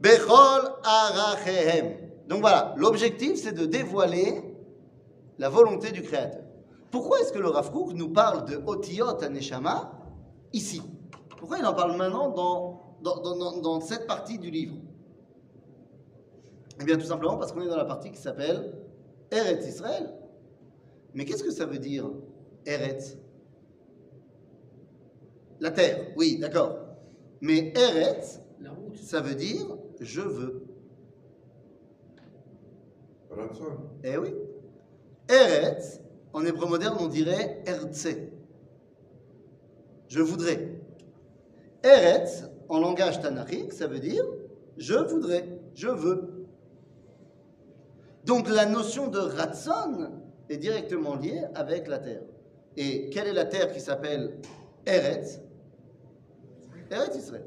Bechol 0.00 0.72
arachehem. 0.82 2.04
Donc 2.28 2.40
voilà, 2.40 2.74
l'objectif 2.76 3.36
c'est 3.36 3.52
de 3.52 3.64
dévoiler 3.64 4.42
la 5.38 5.48
volonté 5.48 5.92
du 5.92 6.02
Créateur. 6.02 6.42
Pourquoi 6.94 7.18
est-ce 7.18 7.32
que 7.32 7.40
le 7.40 7.48
Rav 7.48 7.72
Kook 7.72 7.92
nous 7.94 8.10
parle 8.10 8.44
de 8.44 8.62
Otiyot 8.68 9.20
Aneshama 9.20 10.00
ici? 10.52 10.80
Pourquoi 11.36 11.58
il 11.58 11.66
en 11.66 11.74
parle 11.74 11.96
maintenant 11.96 12.30
dans, 12.30 12.98
dans, 13.02 13.20
dans, 13.20 13.60
dans 13.60 13.80
cette 13.80 14.06
partie 14.06 14.38
du 14.38 14.48
livre? 14.48 14.76
Eh 16.80 16.84
bien 16.84 16.96
tout 16.96 17.06
simplement 17.06 17.36
parce 17.36 17.50
qu'on 17.50 17.62
est 17.62 17.68
dans 17.68 17.76
la 17.76 17.84
partie 17.84 18.12
qui 18.12 18.20
s'appelle 18.20 18.76
Eretz 19.32 19.66
Israël. 19.66 20.14
Mais 21.14 21.24
qu'est-ce 21.24 21.42
que 21.42 21.50
ça 21.50 21.66
veut 21.66 21.80
dire 21.80 22.08
Eretz? 22.64 23.18
La 25.58 25.72
terre, 25.72 26.12
oui, 26.16 26.38
d'accord. 26.38 26.78
Mais 27.40 27.72
Eretz, 27.76 28.40
ça 28.94 29.20
veut 29.20 29.34
dire 29.34 29.66
je 29.98 30.20
veux. 30.20 30.64
Eh 34.04 34.16
oui. 34.16 34.32
Eretz, 35.28 36.03
en 36.34 36.44
hébreu 36.44 36.68
moderne, 36.68 36.96
on 37.00 37.06
dirait 37.06 37.62
Ertze. 37.64 38.16
Je 40.08 40.20
voudrais. 40.20 40.68
Eretz, 41.82 42.44
en 42.68 42.78
langage 42.78 43.20
tanachique, 43.20 43.72
ça 43.72 43.86
veut 43.86 44.00
dire 44.00 44.24
je 44.76 44.94
voudrais, 44.94 45.60
je 45.74 45.88
veux. 45.88 46.46
Donc 48.24 48.48
la 48.48 48.66
notion 48.66 49.08
de 49.08 49.18
Ratson 49.18 50.10
est 50.48 50.56
directement 50.56 51.14
liée 51.14 51.44
avec 51.54 51.86
la 51.86 51.98
terre. 51.98 52.22
Et 52.76 53.08
quelle 53.10 53.28
est 53.28 53.32
la 53.32 53.44
terre 53.44 53.72
qui 53.72 53.80
s'appelle 53.80 54.38
Eretz? 54.86 55.40
Eretz 56.90 57.16
Israël. 57.16 57.46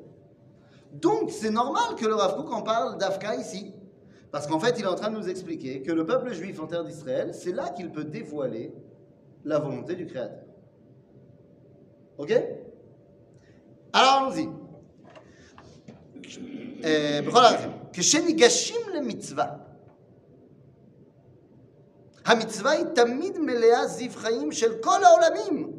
Donc 0.93 1.31
c'est 1.31 1.51
normal 1.51 1.95
que 1.97 2.05
le 2.05 2.15
Rav 2.15 2.39
en 2.39 2.61
parle 2.61 2.97
d'Afka 2.97 3.35
ici. 3.35 3.73
Parce 4.30 4.46
qu'en 4.46 4.58
fait, 4.58 4.78
il 4.78 4.84
est 4.84 4.88
en 4.88 4.94
train 4.94 5.10
de 5.10 5.16
nous 5.16 5.28
expliquer 5.28 5.82
que 5.82 5.92
le 5.92 6.06
peuple 6.06 6.32
juif 6.32 6.60
en 6.60 6.66
terre 6.66 6.84
d'Israël, 6.84 7.34
c'est 7.34 7.52
là 7.52 7.68
qu'il 7.70 7.90
peut 7.92 8.04
dévoiler 8.04 8.72
la 9.44 9.58
volonté 9.58 9.94
du 9.94 10.06
Créateur. 10.06 10.44
Ok 12.18 12.32
Alors 13.92 14.14
allons-y. 14.14 14.48
אה, 16.84 17.20
בכל 17.26 17.44
האחרים, 17.44 17.72
כשניגשים 17.92 18.80
למצווה, 18.94 19.46
המצווה 22.24 22.70
היא 22.70 22.84
תמיד 22.84 23.38
מלאה 23.38 23.86
זיו 23.86 24.10
חיים 24.14 24.52
של 24.52 24.74
כל 24.80 25.04
העולמים. 25.04 25.72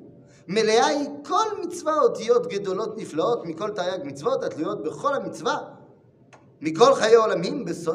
מלאה 0.48 0.86
היא 0.86 1.10
כל 1.26 1.66
מצווה 1.66 2.00
אותיות 2.00 2.48
גדולות 2.48 2.98
נפלאות 2.98 3.46
מכל 3.46 3.70
תרי"ג 3.70 4.00
מצוות 4.04 4.44
התלויות 4.44 4.84
בכל 4.84 5.16
המצווה, 5.16 5.58
Mikol 6.61 6.95
Chayolamim 7.01 7.65
C'est 7.67 7.87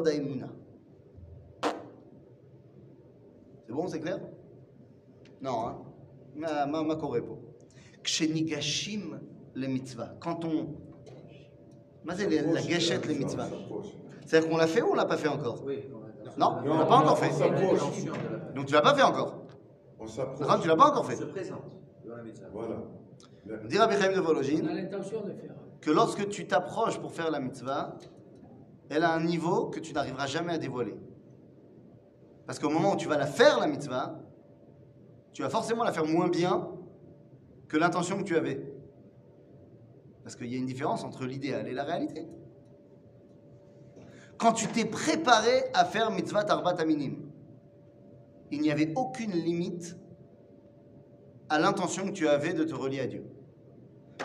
bon, 3.70 3.88
c'est 3.88 4.00
clair 4.00 4.20
Non, 5.42 5.68
hein 5.68 5.78
ma, 6.36 6.84
ma, 6.84 6.96
korepo. 6.96 7.40
Kshenigashim 8.04 9.20
le 9.56 9.68
mitzvah. 9.68 10.16
Quand 10.20 10.46
on. 10.46 10.76
la 12.06 12.62
gâchette 12.62 13.06
le 13.08 13.14
mitzvah 13.14 13.48
C'est-à-dire 14.26 14.50
qu'on 14.50 14.58
l'a 14.58 14.68
fait 14.68 14.82
ou 14.82 14.92
on 14.92 14.96
l'a 14.96 15.06
pas 15.06 15.18
fait 15.18 15.28
encore? 15.28 15.64
Oui. 15.66 15.80
Non, 16.38 16.58
on 16.66 16.78
l'a 16.78 16.86
pas 16.86 16.98
encore 16.98 17.20
fait. 17.20 17.32
Donc 18.56 18.66
tu 18.68 18.74
l'as 18.74 18.82
pas 18.82 18.96
fait 18.96 19.04
encore. 19.04 19.44
On 20.00 20.08
s'approche. 20.08 20.62
tu 20.62 20.68
l'as 20.68 20.76
pas 20.76 20.90
encore 20.90 21.06
fait. 21.06 21.16
On 21.16 21.20
se 21.20 21.26
présente. 21.26 21.80
Voilà. 22.52 22.76
On 23.64 23.68
dit 23.68 23.78
Rabbi 23.78 23.96
de 23.96 24.20
Vologine. 24.20 24.90
Que 25.82 25.92
lorsque 25.92 26.30
tu 26.30 26.48
t'approches 26.48 27.00
pour 27.00 27.12
faire 27.12 27.30
la 27.30 27.40
mitzvah, 27.40 27.98
elle 28.94 29.04
a 29.04 29.14
un 29.14 29.24
niveau 29.24 29.68
que 29.68 29.80
tu 29.80 29.94
n'arriveras 29.94 30.28
jamais 30.28 30.54
à 30.54 30.58
dévoiler. 30.58 30.96
Parce 32.46 32.60
qu'au 32.60 32.70
moment 32.70 32.94
où 32.94 32.98
tu 32.98 33.08
vas 33.08 33.18
la 33.18 33.26
faire, 33.26 33.60
la 33.60 33.68
mitzvah, 33.68 34.20
tu 35.34 35.42
vas 35.42 35.50
forcément 35.50 35.84
la 35.84 35.92
faire 35.92 36.06
moins 36.06 36.28
bien 36.28 36.70
que 37.68 37.78
l'intention 37.78 38.18
que 38.20 38.24
tu 38.24 38.36
avais. 38.36 38.72
Parce 40.24 40.36
qu'il 40.36 40.48
y 40.48 40.56
a 40.56 40.58
une 40.58 40.66
différence 40.66 41.04
entre 41.04 41.26
l'idéal 41.26 41.68
et 41.68 41.74
la 41.74 41.84
réalité. 41.84 42.28
Quand 44.38 44.54
tu 44.54 44.68
t'es 44.68 44.86
préparé 44.86 45.64
à 45.74 45.86
faire 45.86 46.12
mitzvah 46.12 46.44
tarbat 46.44 46.76
aminim, 46.80 47.16
il 48.52 48.62
n'y 48.62 48.72
avait 48.72 48.94
aucune 48.96 49.32
limite 49.32 49.98
à 51.50 51.60
l'intention 51.60 52.08
que 52.08 52.12
tu 52.12 52.28
avais 52.28 52.54
de 52.54 52.64
te 52.64 52.76
relier 52.76 53.00
à 53.00 53.08
Dieu. 53.08 53.26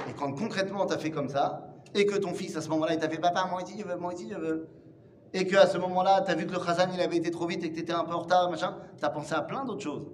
Et 0.08 0.12
quand 0.12 0.32
concrètement 0.32 0.86
tu 0.86 0.92
as 0.92 0.98
fait 0.98 1.10
comme 1.10 1.28
ça, 1.28 1.67
et 1.98 2.06
que 2.06 2.16
ton 2.16 2.32
fils 2.34 2.56
à 2.56 2.60
ce 2.60 2.68
moment-là 2.70 2.94
il 2.94 2.98
t'a 2.98 3.08
fait 3.08 3.18
papa, 3.18 3.46
moi 3.50 3.62
aussi 3.62 3.78
je 3.78 3.84
veux, 3.84 3.96
moi 3.96 4.12
aussi 4.14 4.28
je 4.30 4.36
veux, 4.36 4.68
et 5.32 5.46
que 5.46 5.56
à 5.56 5.66
ce 5.66 5.78
moment-là 5.78 6.22
tu 6.24 6.30
as 6.30 6.34
vu 6.34 6.46
que 6.46 6.52
le 6.52 6.64
chazan 6.64 6.88
il 6.94 7.00
avait 7.00 7.16
été 7.16 7.30
trop 7.30 7.46
vite 7.46 7.62
et 7.64 7.70
que 7.70 7.74
tu 7.74 7.80
étais 7.80 7.92
un 7.92 8.04
peu 8.04 8.12
en 8.12 8.20
retard, 8.20 8.50
machin, 8.50 8.76
tu 8.98 9.04
as 9.04 9.10
pensé 9.10 9.34
à 9.34 9.42
plein 9.42 9.64
d'autres 9.64 9.82
choses. 9.82 10.06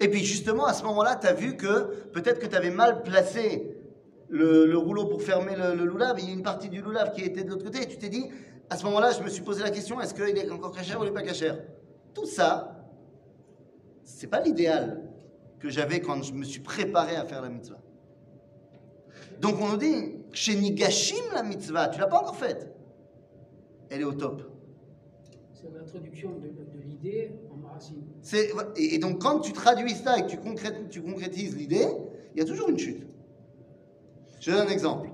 Et 0.00 0.08
puis 0.08 0.24
justement 0.24 0.66
à 0.66 0.72
ce 0.72 0.84
moment-là 0.84 1.16
tu 1.16 1.26
as 1.26 1.32
vu 1.32 1.56
que 1.56 2.08
peut-être 2.12 2.38
que 2.38 2.46
tu 2.46 2.56
avais 2.56 2.70
mal 2.70 3.02
placé 3.02 3.76
le, 4.28 4.66
le 4.66 4.78
rouleau 4.78 5.06
pour 5.06 5.22
fermer 5.22 5.54
le, 5.56 5.84
loulav, 5.84 6.18
il 6.18 6.26
y 6.28 6.30
a 6.30 6.34
une 6.34 6.42
partie 6.42 6.68
du 6.68 6.80
loulav 6.82 7.12
qui 7.12 7.22
était 7.22 7.44
de 7.44 7.50
l'autre 7.50 7.64
côté, 7.64 7.82
et 7.82 7.88
tu 7.88 7.98
t'es 7.98 8.08
dit, 8.08 8.28
à 8.68 8.76
ce 8.76 8.84
moment-là 8.84 9.12
je 9.12 9.22
me 9.22 9.28
suis 9.28 9.42
posé 9.42 9.62
la 9.62 9.70
question, 9.70 10.00
est-ce 10.00 10.14
qu'il 10.14 10.36
est 10.36 10.50
encore 10.50 10.72
cachère 10.72 11.00
ou 11.00 11.04
il 11.04 11.06
n'est 11.06 11.12
pas 11.12 11.22
cachère? 11.22 11.58
Tout 12.14 12.26
ça, 12.26 12.76
c'est 14.02 14.26
pas 14.26 14.40
l'idéal 14.40 15.02
que 15.58 15.68
j'avais 15.70 16.00
quand 16.00 16.22
je 16.22 16.32
me 16.32 16.44
suis 16.44 16.60
préparé 16.60 17.16
à 17.16 17.24
faire 17.24 17.40
la 17.40 17.48
mitzvah. 17.48 17.80
Donc 19.40 19.56
on 19.60 19.68
nous 19.68 19.76
dit, 19.76 20.16
chez 20.32 20.56
Nigashim 20.56 21.32
la 21.32 21.42
mitzvah, 21.42 21.88
tu 21.88 22.00
l'as 22.00 22.06
pas 22.06 22.20
encore 22.20 22.36
faite. 22.36 22.74
Elle 23.90 24.00
est 24.00 24.04
au 24.04 24.12
top. 24.12 24.42
C'est 25.52 25.70
l'introduction 25.72 26.30
de, 26.38 26.48
de 26.48 26.82
l'idée 26.84 27.32
en 27.50 27.68
racine. 27.68 28.04
Et, 28.76 28.94
et 28.94 28.98
donc 28.98 29.20
quand 29.20 29.40
tu 29.40 29.52
traduis 29.52 29.94
ça 29.94 30.18
et 30.18 30.22
que 30.22 30.28
tu, 30.28 30.38
tu 30.90 31.02
concrétises 31.02 31.56
l'idée, 31.56 31.86
il 32.34 32.38
y 32.38 32.42
a 32.42 32.44
toujours 32.44 32.68
une 32.68 32.78
chute. 32.78 33.06
Je 34.40 34.50
donne 34.50 34.66
un 34.66 34.70
exemple. 34.70 35.08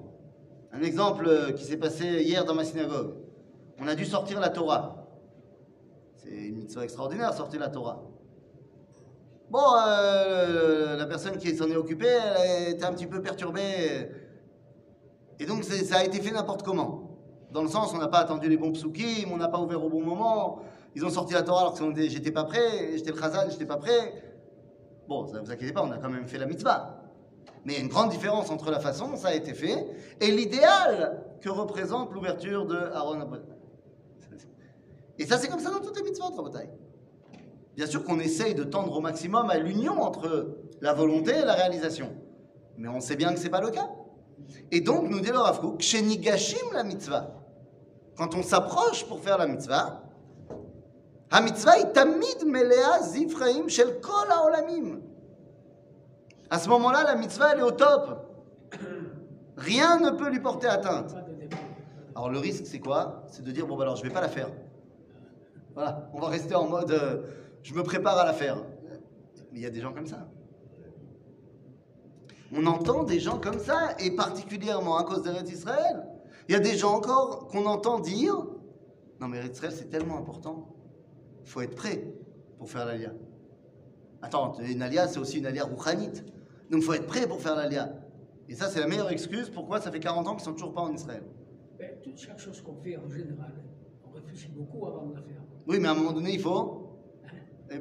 Un 0.73 0.83
exemple 0.83 1.27
euh, 1.27 1.53
qui 1.53 1.65
s'est 1.65 1.77
passé 1.77 2.23
hier 2.23 2.45
dans 2.45 2.55
ma 2.55 2.65
synagogue. 2.65 3.15
On 3.79 3.87
a 3.87 3.95
dû 3.95 4.05
sortir 4.05 4.41
la 4.41 4.51
Torah. 4.51 5.07
C'est 6.17 6.31
une 6.31 6.57
mitzvah 6.57 6.85
extraordinaire, 6.85 7.33
sortir 7.33 7.61
la 7.61 7.69
Torah. 7.69 8.03
Bon, 9.51 9.59
euh, 9.85 10.97
la 10.97 11.07
personne 11.07 11.37
qui 11.37 11.57
s'en 11.57 11.69
est 11.69 11.77
occupée, 11.77 12.07
elle 12.07 12.75
était 12.75 12.85
un 12.85 12.93
petit 12.93 13.07
peu 13.07 13.21
perturbée. 13.21 14.09
Et 15.41 15.45
donc 15.45 15.65
ça 15.65 15.97
a 15.97 16.05
été 16.05 16.21
fait 16.21 16.31
n'importe 16.31 16.63
comment. 16.63 17.19
Dans 17.51 17.63
le 17.63 17.69
sens, 17.69 17.93
on 17.93 17.99
n'a 17.99 18.07
pas 18.07 18.19
attendu 18.19 18.49
les 18.49 18.57
bons 18.57 18.71
psukim, 18.71 19.33
on 19.33 19.37
n'a 19.37 19.49
pas 19.49 19.59
ouvert 19.59 19.85
au 19.85 19.89
bon 19.89 20.03
moment. 20.03 20.61
Ils 20.95 21.05
ont 21.05 21.11
sorti 21.11 21.35
la 21.35 21.43
Torah 21.43 21.63
alors 21.63 21.75
que 21.75 22.01
j'étais 22.09 22.31
pas 22.31 22.45
prêt, 22.45 22.93
j'étais 22.95 23.11
le 23.11 23.19
chazan, 23.19 23.51
j'étais 23.51 23.67
pas 23.67 23.77
prêt. 23.77 24.23
Bon, 25.09 25.27
ça 25.27 25.41
vous 25.41 25.51
inquiétez 25.51 25.73
pas, 25.73 25.83
on 25.83 25.91
a 25.91 25.99
quand 25.99 26.11
même 26.11 26.29
fait 26.29 26.39
la 26.39 26.47
mitzvah. 26.47 27.03
Mais 27.65 27.73
il 27.73 27.77
y 27.77 27.81
a 27.81 27.83
une 27.83 27.91
grande 27.91 28.11
différence 28.11 28.51
entre 28.51 28.71
la 28.71 28.79
façon 28.79 29.17
ça 29.17 29.29
a 29.29 29.35
été 29.35 29.53
fait 29.53 29.87
et 30.21 30.31
l'idéal 30.31 31.25
que 31.41 31.51
représente 31.51 32.13
l'ouverture 32.13 32.67
de 32.67 32.77
Aaron. 32.77 33.27
Et 35.19 35.27
ça, 35.27 35.39
c'est 35.39 35.49
comme 35.49 35.61
ça 35.61 35.71
dans 35.71 35.81
toutes 35.81 35.97
les 35.97 36.05
mitzvot, 36.05 36.31
Rabotai. 36.37 36.69
Bien 37.81 37.89
sûr 37.89 38.05
qu'on 38.05 38.21
essaye 38.21 38.55
de 38.55 38.63
tendre 38.63 38.95
au 38.95 39.01
maximum 39.01 39.49
à 39.49 39.57
l'union 39.57 40.03
entre 40.03 40.59
la 40.83 40.93
volonté 40.93 41.31
et 41.31 41.47
la 41.47 41.55
réalisation. 41.55 42.11
Mais 42.77 42.89
on 42.89 43.01
sait 43.01 43.17
bien 43.17 43.33
que 43.33 43.39
ce 43.39 43.45
n'est 43.45 43.51
pas 43.51 43.63
le 43.63 43.71
cas. 43.71 43.89
Et 44.71 44.83
donc, 44.83 45.09
nous 45.09 45.19
dit 45.21 45.31
le 45.31 45.39
Rav 45.39 45.63
la 46.75 46.83
mitzvah, 46.85 47.31
quand 48.19 48.35
on 48.35 48.43
s'approche 48.43 49.07
pour 49.07 49.21
faire 49.21 49.39
la 49.39 49.47
mitzvah, 49.47 50.03
ha 51.31 51.41
mitzvah 51.41 51.79
est 51.79 51.93
tamid 51.95 52.45
melea 52.45 53.01
zifraim 53.01 53.67
shel 53.69 53.99
kol 54.03 54.29
haolamim. 54.29 55.01
À 56.51 56.59
ce 56.59 56.69
moment-là, 56.69 57.05
la 57.05 57.15
mitzvah, 57.15 57.55
elle 57.55 57.61
est 57.61 57.63
au 57.63 57.71
top. 57.71 58.31
Rien 59.57 60.01
ne 60.01 60.11
peut 60.11 60.29
lui 60.29 60.41
porter 60.41 60.67
atteinte. 60.67 61.17
Alors 62.15 62.29
le 62.29 62.41
risque, 62.41 62.67
c'est 62.67 62.81
quoi? 62.81 63.23
C'est 63.29 63.43
de 63.43 63.51
dire, 63.51 63.67
bon, 63.67 63.79
bah 63.79 63.85
alors 63.85 63.97
je 63.97 64.03
vais 64.03 64.11
pas 64.11 64.21
la 64.21 64.29
faire. 64.29 64.51
Voilà, 65.73 66.11
on 66.13 66.21
va 66.21 66.29
rester 66.29 66.55
en 66.55 66.69
mode, 66.69 66.91
euh, 66.91 67.23
je 67.63 67.75
me 67.75 67.83
prépare 67.83 68.19
à 68.19 68.25
la 68.25 68.33
faire. 68.33 68.57
Mais 69.53 69.59
il 69.59 69.63
y 69.63 69.67
a 69.67 69.71
des 69.71 69.81
gens 69.81 69.93
comme 69.93 70.07
ça. 70.07 70.29
On 72.53 72.67
entend 72.67 73.05
des 73.05 73.21
gens 73.21 73.39
comme 73.39 73.59
ça, 73.59 73.95
et 73.99 74.11
particulièrement 74.11 74.97
à 74.97 75.05
cause 75.05 75.23
d'Eretz 75.23 75.51
Israël. 75.51 76.07
Il 76.49 76.53
y 76.53 76.57
a 76.57 76.61
des 76.61 76.77
gens 76.77 76.95
encore 76.95 77.47
qu'on 77.47 77.67
entend 77.67 78.01
dire 78.01 78.35
Non, 79.21 79.29
mais 79.29 79.39
Eretz 79.39 79.57
Israël, 79.57 79.75
c'est 79.77 79.89
tellement 79.89 80.19
important. 80.19 80.75
Il 81.45 81.49
faut 81.49 81.61
être 81.61 81.77
prêt 81.77 82.13
pour 82.59 82.69
faire 82.69 82.87
l'alia. 82.87 83.13
Attends, 84.23 84.59
une 84.61 84.83
alia, 84.83 85.09
c'est 85.09 85.19
aussi 85.19 85.39
une 85.39 85.47
alia 85.47 85.65
rouchanite. 85.65 86.25
Donc 86.71 86.81
il 86.81 86.83
faut 86.83 86.93
être 86.93 87.07
prêt 87.07 87.27
pour 87.27 87.41
faire 87.41 87.57
l'alia. 87.57 87.93
Et 88.49 88.55
ça, 88.55 88.69
c'est 88.69 88.81
la 88.81 88.89
meilleure 88.89 89.11
excuse 89.11 89.49
pourquoi 89.49 89.81
ça 89.81 89.93
fait 89.93 90.01
40 90.01 90.27
ans 90.27 90.35
qu'ils 90.35 90.45
sont 90.45 90.53
toujours 90.53 90.75
pas 90.75 90.83
en 90.83 90.93
Israël. 90.93 91.23
Ben, 91.79 91.93
toute 92.03 92.19
chaque 92.19 92.39
chose 92.39 92.61
qu'on 92.61 92.77
fait 92.77 92.97
en 92.97 93.09
général, 93.09 93.53
on 94.05 94.11
réfléchit 94.11 94.49
beaucoup 94.49 94.87
avant 94.87 95.07
de 95.07 95.15
la 95.15 95.23
faire. 95.23 95.41
Oui, 95.67 95.79
mais 95.81 95.89
à 95.89 95.93
un 95.93 95.95
moment 95.95 96.13
donné, 96.13 96.35
il 96.35 96.41
faut. 96.41 96.80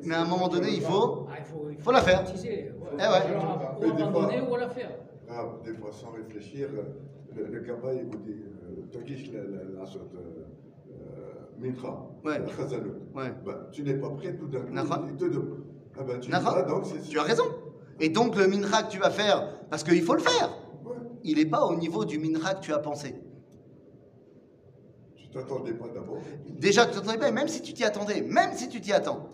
Mais 0.03 0.15
à 0.15 0.21
un 0.21 0.25
moment 0.25 0.47
donné, 0.47 0.69
il 0.71 0.81
faut. 0.81 1.25
Ah, 1.29 1.35
il 1.39 1.45
faut, 1.45 1.67
il 1.71 1.77
Faut 1.79 1.91
la 1.91 2.01
faire. 2.01 2.23
Eh 2.27 2.97
ouais. 2.97 3.95
Des 3.95 4.03
fois- 4.11 4.51
ou 4.51 4.55
la 4.55 4.69
faire. 4.69 4.91
Ah, 5.29 5.45
des 5.63 5.73
fois, 5.73 5.91
sans 5.91 6.11
réfléchir, 6.11 6.69
le, 7.35 7.45
le 7.45 7.61
il 7.95 8.05
vous 8.05 8.17
dit 8.17 8.33
euh, 8.33 8.81
Togish 8.91 9.31
la, 9.31 9.41
la, 9.41 9.79
la 9.79 9.85
sorte 9.85 10.13
euh, 10.15 10.45
euh, 10.91 11.61
Ouais. 12.23 12.39
la. 12.39 12.93
Ouais. 13.15 13.33
Bah, 13.45 13.67
tu 13.71 13.83
n'es 13.83 13.95
pas 13.95 14.09
prêt 14.09 14.35
tout 14.35 14.47
d'un 14.47 14.61
coup. 14.61 14.73
Nachon. 14.73 15.05
il 15.09 15.15
te 15.15 15.25
demande. 15.25 15.63
Ah 15.99 16.03
ben, 16.03 16.19
tu 16.19 16.31
vas, 16.31 16.61
donc 16.63 16.85
as 17.19 17.23
raison. 17.23 17.43
Et 17.99 18.09
donc, 18.09 18.35
le 18.37 18.47
mincha 18.47 18.83
que 18.83 18.91
tu 18.91 18.99
vas 18.99 19.09
faire, 19.09 19.59
parce 19.69 19.83
qu'il 19.83 20.01
faut 20.01 20.13
le 20.13 20.19
faire, 20.21 20.49
Ouais. 20.85 20.95
il 21.23 21.37
n'est 21.37 21.45
pas 21.45 21.65
au 21.65 21.75
niveau 21.75 22.05
du 22.05 22.17
mincha 22.19 22.53
que 22.53 22.61
tu 22.61 22.71
as 22.73 22.79
pensé. 22.79 23.15
Tu 25.15 25.27
t'attendais 25.29 25.73
pas 25.73 25.87
d'abord? 25.89 26.21
Déjà, 26.47 26.85
tu 26.85 26.93
t'attendais 26.95 27.17
pas, 27.17 27.31
même 27.31 27.47
si 27.47 27.61
tu 27.61 27.73
t'y 27.73 27.83
attendais, 27.83 28.21
même 28.21 28.51
si 28.53 28.69
tu 28.69 28.79
t'y 28.81 28.93
attends. 28.93 29.27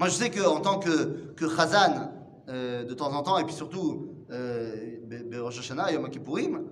Moi, 0.00 0.08
je 0.08 0.14
sais 0.14 0.30
qu'en 0.30 0.60
tant 0.60 0.78
que, 0.78 1.34
que 1.36 1.46
Chazan, 1.46 2.10
euh, 2.48 2.84
de 2.84 2.94
temps 2.94 3.12
en 3.14 3.22
temps, 3.22 3.36
et 3.36 3.44
puis 3.44 3.52
surtout, 3.52 4.08
euh, 4.30 4.96
Rosh 5.34 5.58
Hashanah, 5.58 5.92
Yom 5.92 6.08
Kippourim, 6.08 6.64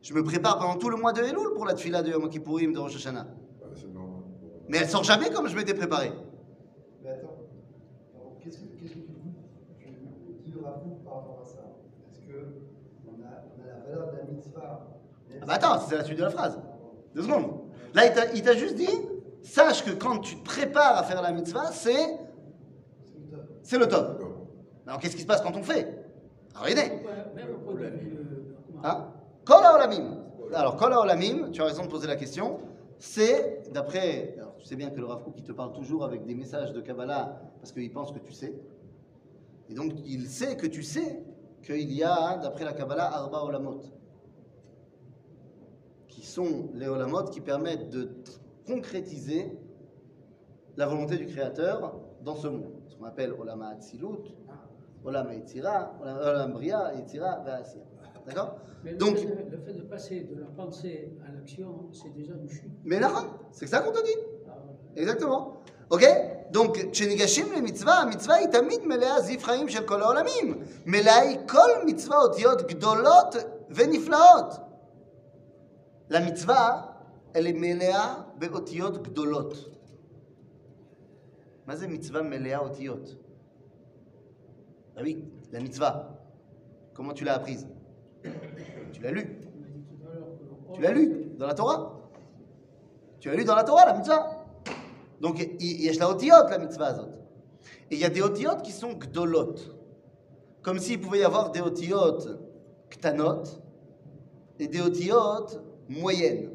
je 0.00 0.14
me 0.14 0.24
prépare 0.24 0.58
pendant 0.58 0.76
tout 0.76 0.88
le 0.88 0.96
mois 0.96 1.12
de 1.12 1.20
Elul 1.20 1.52
pour 1.54 1.66
la 1.66 1.74
tefila 1.74 2.00
de 2.02 2.12
Yom 2.12 2.30
Kippourim, 2.30 2.72
de 2.72 2.78
Rosh 2.78 2.96
Hashanah. 2.96 3.26
Ah. 3.62 3.66
Mais 4.70 4.78
elle 4.78 4.88
sort 4.88 5.04
jamais 5.04 5.28
comme 5.28 5.48
je 5.48 5.54
m'étais 5.54 5.74
préparé. 5.74 6.12
Mais 7.04 7.10
attends, 7.10 7.36
qu'est-ce 8.42 8.56
que, 8.56 8.64
qu'est-ce 8.80 8.94
que 8.94 9.00
tu 9.00 9.12
dis 10.42 10.50
le 10.52 10.62
par 10.62 11.16
rapport 11.16 11.42
à 11.42 11.44
ça? 11.44 11.76
Est-ce 12.10 12.20
que 12.20 12.54
on 13.06 13.20
a, 13.22 13.44
on 13.54 13.62
a 13.62 13.66
la 13.66 13.84
valeur 13.84 14.12
de 14.12 14.16
la 14.16 14.24
mitzvah? 14.32 14.86
Ah 15.42 15.44
bah 15.44 15.52
attends, 15.56 15.80
c'est 15.86 15.96
la 15.98 16.04
suite 16.04 16.16
de 16.18 16.24
la 16.24 16.30
phrase. 16.30 16.58
Deux 17.14 17.22
secondes. 17.22 17.50
Là, 17.92 18.06
il 18.06 18.14
t'a- 18.14 18.32
il 18.32 18.40
t'a 18.42 18.54
juste 18.54 18.76
dit, 18.76 18.88
sache 19.42 19.84
que 19.84 19.90
quand 19.90 20.20
tu 20.20 20.36
te 20.36 20.42
prépares 20.42 20.96
à 20.96 21.02
faire 21.02 21.20
la 21.20 21.32
mitzvah, 21.32 21.70
c'est 21.70 22.24
c'est 23.66 23.78
le 23.78 23.88
top. 23.88 24.22
Alors 24.86 25.00
qu'est-ce 25.00 25.16
qui 25.16 25.22
se 25.22 25.26
passe 25.26 25.42
quand 25.42 25.56
on 25.56 25.62
fait? 25.64 25.92
Regardez. 26.54 27.02
Hein? 28.84 29.08
Alors, 30.54 30.76
Kol 30.76 30.92
haolamim, 30.92 31.50
tu 31.50 31.60
as 31.60 31.64
raison 31.64 31.82
de 31.82 31.88
poser 31.88 32.06
la 32.06 32.14
question. 32.14 32.60
C'est, 32.98 33.72
d'après. 33.72 34.36
Alors, 34.38 34.54
tu 34.56 34.66
sais 34.66 34.76
bien 34.76 34.90
que 34.90 35.00
le 35.00 35.06
Rav 35.06 35.22
il 35.36 35.42
te 35.42 35.50
parle 35.50 35.72
toujours 35.72 36.04
avec 36.04 36.24
des 36.24 36.34
messages 36.36 36.72
de 36.72 36.80
Kabbalah 36.80 37.40
parce 37.60 37.72
qu'il 37.72 37.92
pense 37.92 38.12
que 38.12 38.20
tu 38.20 38.32
sais. 38.32 38.54
Et 39.68 39.74
donc, 39.74 39.94
il 40.06 40.28
sait 40.28 40.56
que 40.56 40.68
tu 40.68 40.84
sais 40.84 41.24
qu'il 41.64 41.92
y 41.92 42.04
a, 42.04 42.36
d'après 42.36 42.64
la 42.64 42.72
Kabbalah, 42.72 43.12
Arba 43.12 43.42
Olamot. 43.42 43.80
Qui 46.06 46.24
sont 46.24 46.70
les 46.74 46.86
Olamot 46.86 47.24
qui 47.24 47.40
permettent 47.40 47.90
de 47.90 48.10
concrétiser 48.64 49.58
la 50.76 50.86
volonté 50.86 51.16
du 51.16 51.26
Créateur 51.26 51.96
dans 52.22 52.36
ce 52.36 52.46
monde 52.46 52.75
Ce 52.95 52.95
qu'on 52.95 53.05
appelle 53.05 53.33
Olama 53.39 53.69
Atzilut, 53.69 54.23
Olama 55.03 55.33
Yetzira, 55.33 55.93
Olam 56.01 56.53
Bria, 56.53 56.93
Yetzira, 56.95 57.39
Ve'asiyah. 57.45 57.83
D'accord 58.27 58.55
Mais 58.83 58.91
le 58.91 58.97
Donc- 58.97 59.17
fait 59.17 59.25
de- 59.25 59.51
le 59.51 59.57
fait 59.65 59.73
de 59.73 59.81
passer 59.83 60.21
de 60.21 60.39
la 60.39 60.47
pensée 60.47 61.11
à 61.27 61.31
l'action, 61.31 61.89
c'est 61.91 62.13
déjà 62.13 62.33
une 62.33 62.49
chute. 62.49 62.71
Mais 62.83 62.99
là, 62.99 63.11
c'est 63.51 63.65
que 63.65 63.71
ça 63.71 63.79
qu'on 63.79 63.91
te 63.91 64.03
dit. 64.03 64.17
Ah, 64.47 64.51
voilà. 64.63 64.77
Exactement. 64.95 65.41
Ok 65.89 66.03
Donc, 66.53 66.77
כשניגשים 66.91 67.45
למצווה, 67.57 67.93
המצווה 67.93 68.35
היא 68.35 68.47
תמיד 68.47 68.81
מלאה 68.85 69.21
זיו 69.21 69.39
חיים 69.39 69.69
של 69.69 69.83
כל 69.87 70.01
העולמים. 70.01 70.59
מלאה 70.85 71.19
היא 71.19 71.37
כל 71.49 71.69
מצווה 71.85 72.17
אותיות 72.17 72.61
גדולות 72.67 73.35
ונפלאות. 73.69 74.53
למצווה, 76.09 76.81
elle 77.33 77.47
est 77.47 77.53
מלאה 77.55 78.15
באותיות 78.37 79.03
גדולות. 79.07 79.53
מה 81.67 81.75
זה 81.75 81.87
מצווה 81.87 82.21
מלאה 82.21 82.57
אותיות 82.57 83.15
Ah 84.95 85.01
oui, 85.03 85.23
la 85.51 85.59
mitzvah. 85.59 86.17
Comment 86.93 87.13
tu 87.13 87.23
l'as 87.23 87.35
apprise 87.35 87.67
Tu 88.91 89.01
l'as 89.01 89.11
lu. 89.11 89.25
On 89.33 89.61
a 89.61 89.69
dit 89.69 89.83
tout 89.87 90.07
à 90.07 90.13
l'heure 90.13 90.27
que 90.27 90.75
Tu 90.75 90.81
l'as 90.81 90.91
lu 90.91 91.31
dans 91.37 91.47
la 91.47 91.53
Torah 91.53 92.01
Tu 93.19 93.29
l'as 93.29 93.35
lu 93.35 93.45
dans 93.45 93.55
la 93.55 93.63
Torah, 93.63 93.85
la 93.85 93.93
mitzvah 93.93 94.45
Donc, 95.21 95.39
il 95.39 95.55
il 95.59 95.81
y 95.81 95.89
a 95.89 95.93
la 95.93 96.09
otiyot, 96.09 96.49
la 96.49 96.57
mitzvah 96.57 96.87
azot. 96.87 97.09
Et 97.89 97.95
il 97.95 97.99
y 97.99 98.05
a 98.05 98.09
des 98.09 98.21
otiyot 98.21 98.57
qui 98.63 98.71
sont 98.71 98.93
gdolot. 98.93 99.55
Comme 100.61 100.79
s'il 100.79 100.99
pouvait 100.99 101.19
y 101.19 101.23
avoir 101.23 101.51
des 101.51 101.61
otiyot 101.61 102.19
ktanot 102.89 103.43
et 104.59 104.67
des 104.67 104.81
otiyot 104.81 105.47
moyennes. 105.87 106.51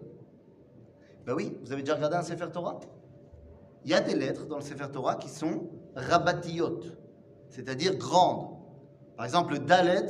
Ben 1.25 1.35
oui, 1.35 1.57
vous 1.63 1.73
avez 1.73 1.83
déjà 1.83 1.95
regardé 1.95 2.17
un 2.17 2.23
Sefer 2.23 2.47
Torah 2.53 2.79
il 3.84 3.92
y 3.92 3.94
a 3.94 4.02
des 4.02 4.16
lettres 4.16 4.46
dans 4.46 4.58
le 4.58 4.62
Sefer 4.62 4.86
Torah 4.92 5.16
qui 5.16 5.30
sont 5.30 5.70
rabatiyot, 5.96 6.80
c'est-à-dire 7.50 7.96
grandes. 7.98 8.58
Par 9.18 9.26
exemple, 9.26 9.54
le 9.54 9.60
Dalet 9.60 10.06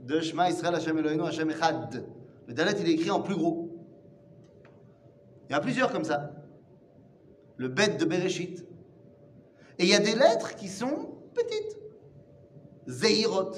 de 0.00 0.20
Shema 0.20 0.48
Israël 0.50 0.74
Hashem 0.74 0.96
Eloheinu 0.98 1.22
Hashem 1.26 1.50
Echad. 1.50 2.04
Le 2.46 2.54
Dalet, 2.54 2.72
il 2.80 2.88
est 2.88 2.92
écrit 2.92 3.10
en 3.10 3.20
plus 3.20 3.34
gros. 3.34 3.70
Il 5.48 5.52
y 5.52 5.54
en 5.54 5.58
a 5.58 5.60
plusieurs 5.60 5.90
comme 5.92 6.04
ça. 6.04 6.32
Le 7.56 7.68
Bet 7.68 7.96
de 7.96 8.04
Bereshit. 8.04 8.64
Et 9.78 9.84
il 9.84 9.88
y 9.88 9.94
a 9.94 9.98
des 10.00 10.14
lettres 10.14 10.54
qui 10.56 10.68
sont 10.68 11.10
petites. 11.34 11.76
Zehirot. 12.88 13.50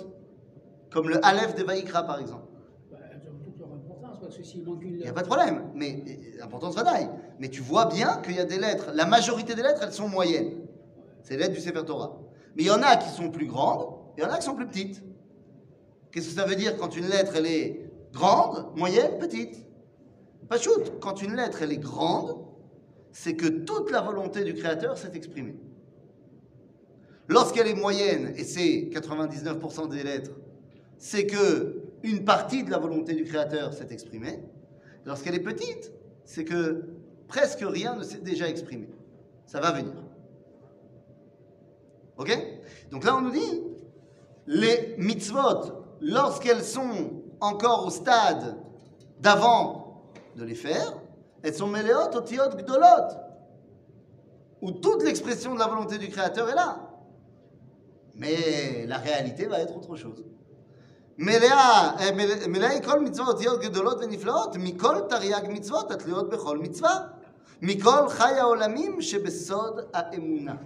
Comme 0.90 1.08
le 1.10 1.24
Aleph 1.24 1.54
de 1.54 1.62
Vaïkra, 1.64 2.02
par 2.04 2.18
exemple. 2.20 2.46
Bah, 2.90 2.96
Il 4.82 4.96
n'y 4.96 5.02
a 5.02 5.06
lettre- 5.06 5.14
pas 5.14 5.22
de 5.22 5.26
problème. 5.26 5.70
Mais 5.74 6.02
euh, 6.08 6.38
l'importance 6.38 6.74
vadaï. 6.74 7.08
Mais 7.38 7.48
tu 7.48 7.60
vois 7.60 7.86
bien 7.86 8.20
qu'il 8.22 8.36
y 8.36 8.40
a 8.40 8.44
des 8.44 8.58
lettres. 8.58 8.90
La 8.94 9.06
majorité 9.06 9.54
des 9.54 9.62
lettres, 9.62 9.80
elles 9.82 9.92
sont 9.92 10.08
moyennes. 10.08 10.52
C'est 11.22 11.34
les 11.34 11.40
lettres 11.40 11.54
du 11.54 11.60
Sefer 11.60 11.84
Torah. 11.84 12.18
Mais 12.56 12.64
il 12.64 12.66
y 12.66 12.70
en 12.70 12.82
a 12.82 12.96
qui 12.96 13.08
sont 13.10 13.30
plus 13.30 13.46
grandes, 13.46 13.86
il 14.16 14.24
y 14.24 14.26
en 14.26 14.30
a 14.30 14.38
qui 14.38 14.44
sont 14.44 14.54
plus 14.54 14.66
petites. 14.66 15.02
Qu'est-ce 16.10 16.30
que 16.30 16.34
ça 16.34 16.44
veut 16.46 16.56
dire 16.56 16.76
quand 16.76 16.96
une 16.96 17.06
lettre, 17.06 17.34
elle 17.36 17.46
est 17.46 17.90
grande, 18.12 18.72
moyenne, 18.76 19.18
petite? 19.18 19.64
Pas 20.48 20.58
shoot. 20.58 20.98
Quand 21.00 21.22
une 21.22 21.36
lettre, 21.36 21.62
elle 21.62 21.72
est 21.72 21.78
grande, 21.78 22.38
c'est 23.12 23.34
que 23.34 23.46
toute 23.46 23.90
la 23.90 24.00
volonté 24.00 24.42
du 24.44 24.54
Créateur 24.54 24.96
s'est 24.96 25.12
exprimée. 25.14 25.56
Lorsqu'elle 27.28 27.66
est 27.66 27.74
moyenne, 27.74 28.32
et 28.36 28.44
c'est 28.44 28.88
99% 28.90 29.88
des 29.90 30.02
lettres, 30.02 30.32
c'est 30.96 31.26
que 31.26 31.82
une 32.02 32.24
partie 32.24 32.64
de 32.64 32.70
la 32.70 32.78
volonté 32.78 33.14
du 33.14 33.24
Créateur 33.24 33.74
s'est 33.74 33.88
exprimée. 33.90 34.40
Lorsqu'elle 35.04 35.34
est 35.34 35.40
petite, 35.40 35.92
c'est 36.24 36.44
que 36.44 36.84
presque 37.27 37.61
rien 37.61 37.95
ne 37.95 38.03
s'est 38.03 38.19
déjà 38.19 38.47
exprimé. 38.47 38.87
Ça 39.45 39.59
va 39.59 39.71
venir. 39.71 39.93
Ok 42.17 42.31
Donc 42.91 43.03
là, 43.03 43.15
on 43.17 43.21
nous 43.21 43.31
dit, 43.31 43.61
les 44.47 44.95
mitzvot, 44.97 45.61
lorsqu'elles 46.01 46.63
sont 46.63 47.23
encore 47.39 47.85
au 47.87 47.89
stade 47.89 48.55
d'avant 49.19 50.03
de 50.35 50.43
les 50.43 50.55
faire, 50.55 50.93
elles 51.41 51.53
sont 51.55 51.67
méléot, 51.67 52.15
otiot, 52.15 52.49
gdolot, 52.57 53.07
où 54.61 54.71
toute 54.71 55.03
l'expression 55.03 55.53
de 55.55 55.59
la 55.59 55.67
volonté 55.67 55.97
du 55.97 56.09
Créateur 56.09 56.49
est 56.49 56.55
là. 56.55 56.89
Mais 58.15 58.85
la 58.85 58.97
réalité 58.97 59.47
va 59.47 59.59
être 59.59 59.75
autre 59.75 59.95
chose. 59.95 60.23
מלאה, 61.17 61.95
אה, 61.99 62.11
מלא- 62.11 62.47
מלאה 62.47 62.69
היא 62.69 62.81
כל 62.81 62.99
מצוות 62.99 63.27
אותיות 63.35 63.61
גדולות 63.61 63.97
ונפלאות, 64.01 64.55
מכל 64.57 64.95
תרי"ג 65.09 65.47
מצוות 65.49 65.91
התלויות 65.91 66.29
בכל 66.29 66.57
מצווה, 66.57 67.07
Mikol 67.60 68.08
Chaya 68.08 68.46
Olamim 68.46 69.00
Shebesod 69.00 69.88
Aemuna. 69.92 70.58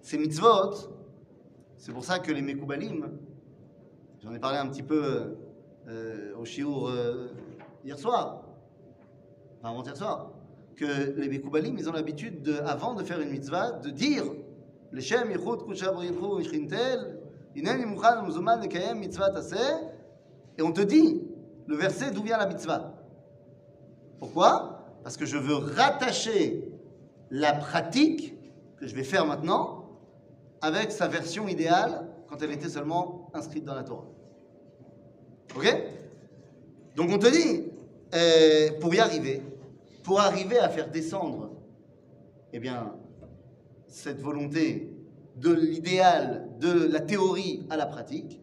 Ces 0.00 0.18
mitzvot, 0.18 0.72
c'est 1.76 1.92
pour 1.92 2.04
ça 2.04 2.18
que 2.18 2.32
les 2.32 2.40
Mekoubalim, 2.40 3.10
j'en 4.22 4.32
ai 4.32 4.38
parlé 4.38 4.58
un 4.58 4.68
petit 4.68 4.82
peu 4.84 5.36
euh, 5.88 6.34
au 6.38 6.44
Shiur 6.44 6.88
euh, 6.88 7.28
hier 7.84 7.98
soir, 7.98 8.44
enfin 9.58 9.70
avant-hier 9.70 9.96
soir, 9.96 10.30
que 10.76 11.12
les 11.18 11.28
Mekoubalim, 11.28 11.76
ils 11.76 11.88
ont 11.88 11.92
l'habitude, 11.92 12.42
de, 12.42 12.54
avant 12.60 12.94
de 12.94 13.02
faire 13.02 13.20
une 13.20 13.30
mitzvah, 13.30 13.72
de 13.72 13.90
dire 13.90 14.24
Shem 14.98 15.30
et 20.58 20.62
on 20.62 20.72
te 20.72 20.80
dit 20.80 21.22
le 21.66 21.76
verset 21.76 22.10
d'où 22.12 22.22
vient 22.22 22.38
la 22.38 22.46
mitzvah. 22.46 22.94
Pourquoi? 24.20 24.75
parce 25.06 25.16
que 25.16 25.24
je 25.24 25.36
veux 25.36 25.54
rattacher 25.54 26.64
la 27.30 27.52
pratique 27.52 28.34
que 28.76 28.88
je 28.88 28.94
vais 28.96 29.04
faire 29.04 29.24
maintenant 29.24 30.00
avec 30.60 30.90
sa 30.90 31.06
version 31.06 31.46
idéale 31.46 32.08
quand 32.26 32.42
elle 32.42 32.50
était 32.50 32.68
seulement 32.68 33.30
inscrite 33.32 33.64
dans 33.64 33.76
la 33.76 33.84
Torah. 33.84 34.08
Ok? 35.54 35.64
Donc 36.96 37.10
on 37.12 37.20
te 37.20 37.28
dit, 37.28 37.70
euh, 38.16 38.80
pour 38.80 38.92
y 38.96 38.98
arriver, 38.98 39.42
pour 40.02 40.18
arriver 40.18 40.58
à 40.58 40.68
faire 40.68 40.90
descendre, 40.90 41.52
eh 42.52 42.58
bien, 42.58 42.92
cette 43.86 44.20
volonté 44.20 44.92
de 45.36 45.52
l'idéal, 45.52 46.48
de 46.58 46.88
la 46.88 46.98
théorie 46.98 47.64
à 47.70 47.76
la 47.76 47.86
pratique, 47.86 48.40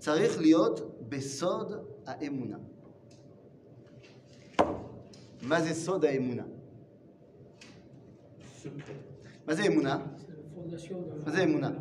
Tsarich 0.00 0.36
liot 0.40 0.96
besod 1.08 1.84
à 2.06 2.20
emuna. 2.24 2.58
Mazé 5.42 5.74
Soda 5.74 6.12
Emouna. 6.12 6.44
Mazé 9.46 9.64
Emouna. 9.66 10.02
Mazé 11.26 11.42
Emouna. 11.42 11.72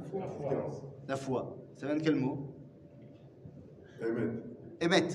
La 1.08 1.16
foi. 1.16 1.58
Ça 1.76 1.86
vient 1.88 1.96
de 1.96 2.02
quel 2.02 2.16
mot? 2.16 2.56
Emet. 4.02 4.32
Emet. 4.82 5.08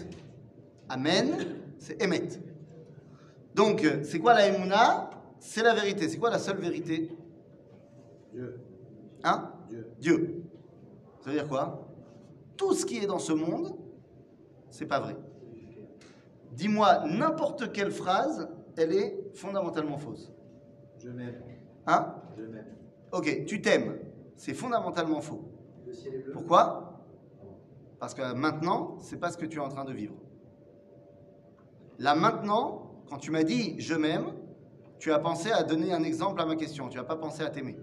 Amen, 0.88 1.37
c'est 1.78 2.00
Emet. 2.00 2.28
Donc, 3.54 3.82
euh, 3.85 4.04
c'est 4.04 4.20
quoi 4.20 4.35
la 4.35 4.46
Emouna 4.46 5.11
C'est 5.40 5.62
la 5.62 5.74
vérité. 5.74 6.09
C'est 6.09 6.18
quoi 6.18 6.30
la 6.30 6.38
seule 6.38 6.59
vérité? 6.59 7.11
Dieu. 8.32 8.61
Hein? 9.24 9.50
Dieu. 9.68 9.87
Dieu. 9.98 10.42
Ça 11.20 11.30
veut 11.30 11.37
dire 11.37 11.48
quoi? 11.48 11.88
Tout 12.56 12.74
ce 12.74 12.87
qui 12.87 12.98
est 12.98 13.06
dans 13.06 13.18
ce 13.18 13.32
monde, 13.32 13.74
c'est 14.70 14.87
pas 14.87 15.00
vrai. 15.00 15.16
Dis-moi 16.56 17.04
n'importe 17.06 17.70
quelle 17.72 17.90
phrase, 17.90 18.48
elle 18.78 18.92
est 18.92 19.30
fondamentalement 19.34 19.98
fausse. 19.98 20.32
Je 20.98 21.10
m'aime. 21.10 21.42
Hein? 21.86 22.14
Je 22.36 22.44
m'aime. 22.44 22.74
Ok, 23.12 23.44
tu 23.44 23.60
t'aimes. 23.60 23.98
C'est 24.36 24.54
fondamentalement 24.54 25.20
faux. 25.20 25.50
Le 25.86 25.92
ciel 25.92 26.14
est 26.14 26.18
bleu. 26.18 26.32
Pourquoi? 26.32 27.04
Parce 28.00 28.14
que 28.14 28.32
maintenant, 28.32 28.96
c'est 29.00 29.18
pas 29.18 29.30
ce 29.30 29.36
que 29.36 29.44
tu 29.44 29.58
es 29.58 29.60
en 29.60 29.68
train 29.68 29.84
de 29.84 29.92
vivre. 29.92 30.14
Là 31.98 32.14
maintenant, 32.14 33.02
quand 33.08 33.18
tu 33.18 33.30
m'as 33.30 33.44
dit 33.44 33.78
je 33.78 33.94
m'aime, 33.94 34.32
tu 34.98 35.12
as 35.12 35.18
pensé 35.18 35.52
à 35.52 35.62
donner 35.62 35.92
un 35.92 36.02
exemple 36.04 36.40
à 36.40 36.46
ma 36.46 36.56
question. 36.56 36.88
Tu 36.88 36.96
n'as 36.96 37.04
pas 37.04 37.16
pensé 37.16 37.42
à 37.42 37.50
t'aimer. 37.50 37.76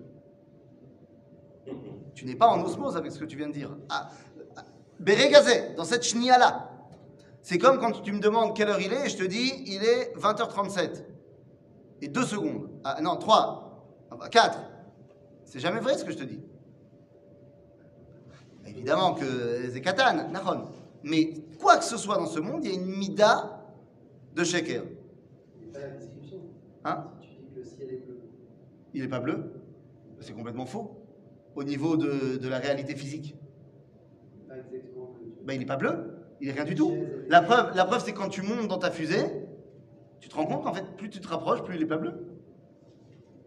Tu 2.15 2.25
n'es 2.25 2.36
pas 2.36 2.47
en 2.47 2.63
osmose 2.63 2.97
avec 2.97 3.12
ce 3.12 3.19
que 3.19 3.25
tu 3.25 3.38
viens 3.38 3.47
de 3.47 3.53
dire. 3.53 3.77
Ah, 3.89 4.09
ah, 4.55 4.63
dans 5.77 5.86
cette 5.86 6.03
chnia 6.03 6.38
là, 6.39 6.72
c'est 7.43 7.58
comme 7.58 7.77
quand 7.77 7.91
tu 8.01 8.13
me 8.13 8.19
demandes 8.19 8.56
quelle 8.56 8.69
heure 8.69 8.79
il 8.79 8.91
est 8.93 9.06
et 9.06 9.10
je 9.10 9.17
te 9.17 9.23
dis 9.23 9.51
il 9.67 9.84
est 9.84 10.15
20h37. 10.17 11.03
Et 12.01 12.08
deux 12.08 12.23
secondes. 12.23 12.69
Ah, 12.84 12.99
non, 13.01 13.17
3, 13.17 14.10
4. 14.32 14.60
C'est 15.43 15.60
jamais 15.60 15.82
vrai 15.82 15.97
ce 15.97 16.06
que 16.06 16.12
je 16.12 16.17
te 16.17 16.23
dis. 16.23 16.39
Évidemment 18.65 19.13
que 19.13 19.69
c'est 19.71 19.82
Katan, 19.82 20.29
Nahon. 20.32 20.67
Mais 21.03 21.34
quoi 21.60 21.77
que 21.77 21.84
ce 21.84 21.97
soit 21.97 22.17
dans 22.17 22.25
ce 22.25 22.39
monde, 22.39 22.63
il 22.63 22.71
y 22.71 22.73
a 22.73 22.79
une 22.79 22.86
mida 22.86 23.62
de 24.34 24.43
sheker. 24.43 24.84
Et 25.62 25.65
pas 25.65 25.79
la 25.79 25.88
description. 25.89 26.39
Hein? 26.86 27.08
Si 27.21 27.27
tu 27.27 27.36
dis 27.36 27.53
que 27.53 27.60
le 27.60 27.65
ciel 27.65 27.89
est 27.89 28.06
bleu. 28.06 28.19
Il 28.93 29.01
n'est 29.01 29.10
pas 29.10 29.19
bleu 29.19 29.51
C'est 30.21 30.34
complètement 30.34 30.65
faux. 30.65 30.97
Au 31.56 31.63
niveau 31.63 31.97
de, 31.97 32.38
de 32.38 32.47
la 32.47 32.60
réalité 32.60 32.95
physique. 32.95 33.36
Pas 34.47 34.58
exactement 34.58 35.13
Ben, 35.43 35.53
il 35.53 35.60
n'est 35.60 35.65
pas 35.65 35.75
bleu. 35.77 36.12
Il 36.43 36.47
n'est 36.47 36.56
rien 36.56 36.65
du 36.65 36.75
tout. 36.75 36.93
La 37.29 37.41
preuve, 37.41 37.73
la 37.73 37.86
preuve 37.86 38.03
c'est 38.03 38.12
quand 38.12 38.27
tu 38.27 38.41
montes 38.41 38.67
dans 38.67 38.77
ta 38.77 38.91
fusée, 38.91 39.23
tu 40.19 40.27
te 40.27 40.36
rends 40.36 40.45
compte 40.45 40.62
qu'en 40.65 40.73
fait, 40.73 40.84
plus 40.97 41.10
tu 41.10 41.21
te 41.21 41.27
rapproches, 41.29 41.63
plus 41.63 41.75
il 41.75 41.79
n'est 41.79 41.88
pas 41.88 41.95
bleu. 41.95 42.15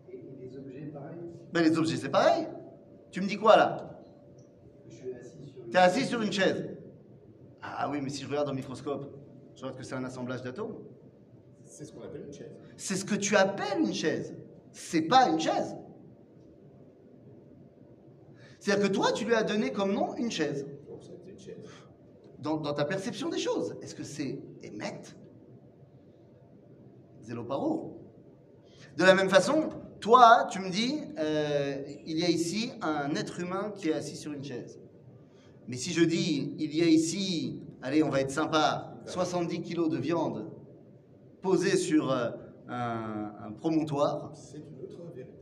Et, 0.09 0.18
les 0.40 0.56
objets, 0.56 0.80
pareil. 0.87 1.18
Ben, 1.52 1.62
les 1.62 1.76
objets, 1.76 1.96
c'est 1.96 2.09
pareil. 2.09 2.48
Tu 3.11 3.20
me 3.20 3.26
dis 3.26 3.37
quoi 3.37 3.59
là? 3.59 4.02
Je 4.88 4.94
suis 4.94 5.12
assis 5.12 5.46
sur 5.46 5.62
une. 5.62 5.70
Tu 5.70 5.76
es 5.76 5.78
assis 5.78 6.06
sur 6.06 6.22
une 6.22 6.32
chaise. 6.32 6.70
Ah 7.61 7.90
oui, 7.90 8.00
mais 8.02 8.09
si 8.09 8.22
je 8.22 8.28
regarde 8.28 8.48
au 8.48 8.54
microscope, 8.54 9.14
je 9.56 9.61
vois 9.61 9.72
que 9.72 9.82
c'est 9.82 9.94
un 9.94 10.04
assemblage 10.04 10.40
d'atomes. 10.40 10.76
C'est 11.66 11.85
ce 11.85 11.92
qu'on 11.92 12.00
appelle 12.00 12.24
une 12.26 12.32
chaise. 12.32 12.56
C'est 12.78 12.96
ce 12.96 13.04
que 13.04 13.14
tu 13.14 13.37
appelles 13.37 13.80
une 13.80 13.92
chaise. 13.92 14.35
C'est 14.72 15.02
pas 15.02 15.28
une 15.28 15.38
chaise. 15.38 15.76
C'est-à-dire 18.59 18.88
que 18.88 18.94
toi, 18.94 19.12
tu 19.12 19.26
lui 19.26 19.35
as 19.35 19.42
donné 19.42 19.70
comme 19.70 19.92
nom 19.92 20.14
une 20.16 20.30
chaise. 20.30 20.66
Donc 20.88 21.02
une 21.28 21.38
chaise 21.38 21.59
dans, 22.40 22.59
ta 22.59 22.85
perception 22.85 23.29
des 23.29 23.38
choses. 23.38 23.77
Est-ce 23.83 23.94
que 23.94 24.05
c'est 24.05 24.38
Emet 24.62 25.03
Zéloparo. 27.22 28.01
De 28.96 29.05
la 29.05 29.14
même 29.14 29.29
façon, 29.29 29.68
toi, 30.01 30.46
tu 30.51 30.61
me 30.61 30.70
dis, 30.70 31.01
euh, 31.18 31.83
il 32.07 32.18
y 32.18 32.25
a 32.25 32.29
ici 32.29 32.70
un 32.81 33.14
être 33.14 33.40
humain 33.40 33.72
qui 33.75 33.88
est 33.88 33.94
assis 33.94 34.16
sur 34.16 34.33
une 34.33 34.44
chaise. 34.44 34.79
Mais 35.66 35.77
si 35.77 35.92
je 35.92 36.05
dis, 36.05 36.55
il 36.59 36.75
y 36.75 36.83
a 36.83 36.87
ici, 36.87 37.61
allez, 37.83 38.03
on 38.03 38.09
va 38.09 38.20
être 38.20 38.31
sympa, 38.31 38.94
70 39.07 39.62
kilos 39.62 39.90
de 39.90 39.99
viande 39.99 40.51
posée 41.42 41.77
sur 41.77 42.11
euh, 42.11 42.31
un, 42.68 43.53
promontoire. 43.59 44.31
C'est 44.35 44.59
une 44.59 44.85
autre 44.85 45.12
vérité. 45.14 45.33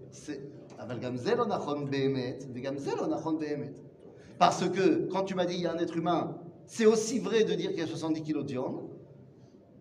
Parce 4.38 4.68
que 4.68 5.08
quand 5.10 5.24
tu 5.24 5.34
m'as 5.34 5.46
dit, 5.46 5.54
il 5.54 5.60
y 5.60 5.66
a 5.66 5.72
un 5.72 5.78
être 5.78 5.96
humain 5.96 6.36
c'est 6.66 6.86
aussi 6.86 7.18
vrai 7.18 7.44
de 7.44 7.54
dire 7.54 7.70
qu'il 7.70 7.80
y 7.80 7.82
a 7.82 7.86
70 7.86 8.22
kilos 8.22 8.44
de 8.44 8.52
viande, 8.52 8.88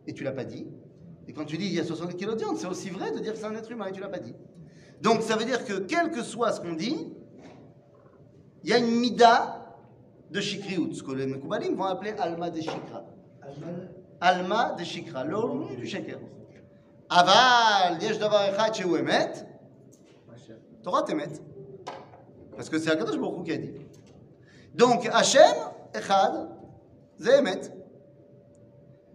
et 0.08 0.13
tu 0.13 0.24
l'as 0.24 0.32
pas 0.32 0.46
dit. 0.46 0.67
Et 1.28 1.34
quand 1.34 1.46
tu 1.46 1.58
dis 1.58 1.67
il 1.67 1.74
y 1.74 1.80
a 1.80 1.84
70 1.84 2.15
kilos 2.15 2.36
de 2.36 2.39
viande, 2.39 2.58
c'est 2.58 2.67
aussi 2.67 2.89
vrai 2.89 3.12
de 3.12 3.19
dire 3.19 3.34
que 3.34 3.39
c'est 3.39 3.46
un 3.46 3.56
être 3.56 3.72
humain, 3.72 3.88
et 3.88 3.91
tu 3.91 4.02
l'as 4.02 4.10
pas 4.10 4.19
dit. 4.19 4.36
Donc 5.02 5.22
ça 5.22 5.36
veut 5.36 5.46
dire 5.46 5.65
que 5.65 5.80
quel 5.80 6.12
que 6.12 6.22
soit 6.24 6.52
ce 6.52 6.62
qu'on 6.62 6.74
dit, 6.74 7.13
il 8.63 8.69
y 8.69 8.74
a 8.74 8.78
une 8.78 9.00
mida 9.00 9.76
de 10.32 10.39
shikriout, 10.39 10.93
ce 10.93 11.04
que 11.04 11.12
les 11.12 11.28
Mekoubalim 11.28 11.76
vont 11.76 11.84
appeler 11.84 12.12
alma 12.12 12.50
de 12.50 12.62
shikra. 12.62 13.06
Alma 14.22 14.76
de 14.78 14.84
shikra, 14.84 15.24
l'homme 15.24 15.76
du 15.76 15.86
sheker. 15.86 16.19
Aval, 17.10 18.02
yesh 18.02 18.17
davar 18.17 18.48
echad 18.50 18.74
shehu 18.74 18.98
emet, 18.98 19.46
Torah 20.84 21.04
t'émet. 21.04 21.30
Parce 22.56 22.69
que 22.69 22.78
c'est 22.78 22.91
Akadosh 22.91 23.17
Baruch 23.17 23.39
Hu 23.39 23.43
qui 23.43 23.52
a 23.54 23.58
dit. 23.58 23.72
Donc, 24.76 25.08
Hachem, 25.12 25.56
Echad. 25.93 26.50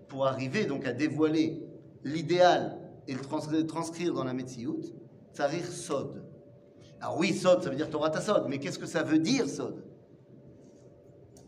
Pour 0.08 0.26
arriver 0.26 0.64
donc 0.64 0.86
à 0.86 0.92
dévoiler 0.92 1.62
l'idéal 2.04 2.78
et 3.06 3.14
le 3.14 3.20
trans- 3.20 3.50
le 3.50 3.66
transcrire 3.66 4.14
dans 4.14 4.24
la 4.24 4.32
Metsiout, 4.32 4.80
Tsarir 5.32 5.64
Sod. 5.64 6.24
Alors 7.00 7.18
oui, 7.18 7.32
Sod, 7.32 7.62
ça 7.62 7.70
veut 7.70 7.76
dire 7.76 7.90
Torah 7.90 8.20
Sod, 8.20 8.46
mais 8.48 8.58
qu'est-ce 8.58 8.78
que 8.78 8.86
ça 8.86 9.02
veut 9.02 9.18
dire 9.18 9.48
Sod? 9.48 9.84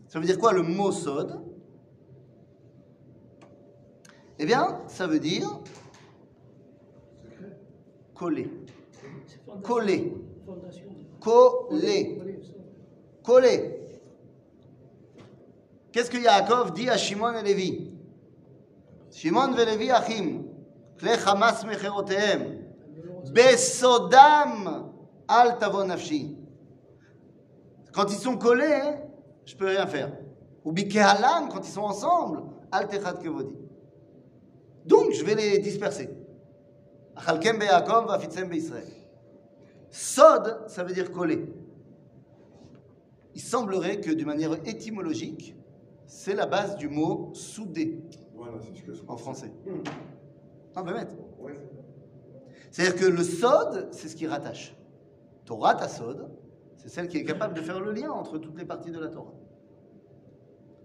Ça 0.07 0.19
veut 0.19 0.25
dire 0.25 0.37
quoi 0.37 0.53
le 0.53 0.61
mot 0.61 0.91
Sod? 0.91 1.41
Eh 4.39 4.45
bien, 4.45 4.81
ça 4.87 5.07
veut 5.07 5.19
dire 5.19 5.61
coller. 8.15 8.49
Coller. 9.63 10.13
Coller. 11.19 12.19
Coller. 13.23 13.70
Qu'est-ce 15.91 16.09
que 16.09 16.17
Yaakov 16.17 16.73
dit 16.73 16.89
à 16.89 16.97
Shimon 16.97 17.33
et 17.33 17.43
Lévi? 17.43 17.91
Shimon 19.11 19.57
et 19.57 19.65
Lévi 19.65 19.91
achim, 19.91 20.43
kle 20.97 21.09
Hamas 21.25 21.65
besodam 23.33 24.91
al 25.27 25.57
tavo 25.59 25.83
nafshi. 25.83 26.37
Quand 27.93 28.05
ils 28.09 28.17
sont 28.17 28.37
collés, 28.37 28.95
je 29.45 29.55
peux 29.55 29.65
rien 29.65 29.85
faire. 29.85 30.11
Ou 30.63 30.71
bikehalam, 30.71 31.49
quand 31.49 31.67
ils 31.67 31.71
sont 31.71 31.81
ensemble, 31.81 32.43
al 32.71 32.87
techad 32.87 33.21
kevodi. 33.21 33.57
Donc, 34.85 35.11
je 35.11 35.23
vais 35.25 35.35
les 35.35 35.59
disperser. 35.59 36.09
Achalkem 37.15 37.59
be 37.59 37.63
Yaakov, 37.63 38.07
vafitzem 38.07 38.47
be 38.47 38.55
Israël. 38.55 38.87
Sod, 39.89 40.63
ça 40.67 40.83
veut 40.83 40.93
dire 40.93 41.11
coller. 41.11 41.53
Il 43.35 43.41
semblerait 43.41 43.99
que, 43.99 44.11
d'une 44.11 44.27
manière 44.27 44.53
étymologique, 44.65 45.55
c'est 46.11 46.35
la 46.35 46.45
base 46.45 46.75
du 46.75 46.89
mot 46.89 47.31
souder 47.33 48.03
Voilà, 48.35 48.57
c'est 48.59 48.77
ce 48.77 48.83
que 48.83 48.93
je 48.93 49.01
en 49.07 49.15
français. 49.15 49.49
Non, 50.75 50.83
mais 50.83 50.93
mettre. 50.93 51.15
Ouais. 51.39 51.57
C'est-à-dire 52.69 52.99
que 52.99 53.05
le 53.05 53.23
sod, 53.23 53.87
c'est 53.91 54.09
ce 54.09 54.15
qui 54.17 54.27
rattache. 54.27 54.75
Torah, 55.45 55.73
ta 55.73 55.87
sod, 55.87 56.29
c'est 56.75 56.89
celle 56.89 57.07
qui 57.07 57.17
est 57.17 57.23
capable 57.23 57.53
de 57.53 57.61
faire 57.61 57.79
le 57.79 57.93
lien 57.93 58.11
entre 58.11 58.37
toutes 58.39 58.57
les 58.57 58.65
parties 58.65 58.91
de 58.91 58.99
la 58.99 59.07
Torah. 59.07 59.33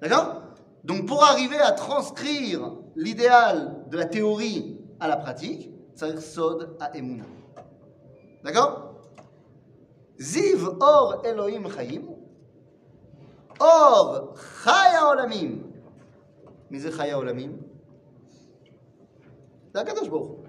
D'accord? 0.01 0.43
Donc, 0.85 1.07
pour 1.07 1.25
arriver 1.25 1.59
à 1.59 1.73
transcrire 1.73 2.77
l'idéal 2.95 3.85
de 3.91 3.97
la 3.97 4.05
théorie 4.05 4.81
à 5.01 5.09
la 5.09 5.17
pratique, 5.17 5.73
ça 5.97 6.07
veut 6.07 6.13
dire 6.13 6.23
sod 6.23 6.77
à 6.79 6.97
Emouna. 6.97 7.25
D'accord? 8.45 8.95
Ziv 10.21 10.69
or 10.81 11.23
Elohim 11.27 11.69
Chaim, 11.69 12.16
or 13.61 14.35
Chaya 14.65 15.07
Olamim. 15.13 15.63
Mais 16.71 16.81
c'est 16.81 16.93
Chaya 16.93 17.19
Olamim 17.19 17.53
C'est 19.73 19.81
Akadosh 19.81 20.11
Baruch 20.11 20.31
Hu. 20.31 20.47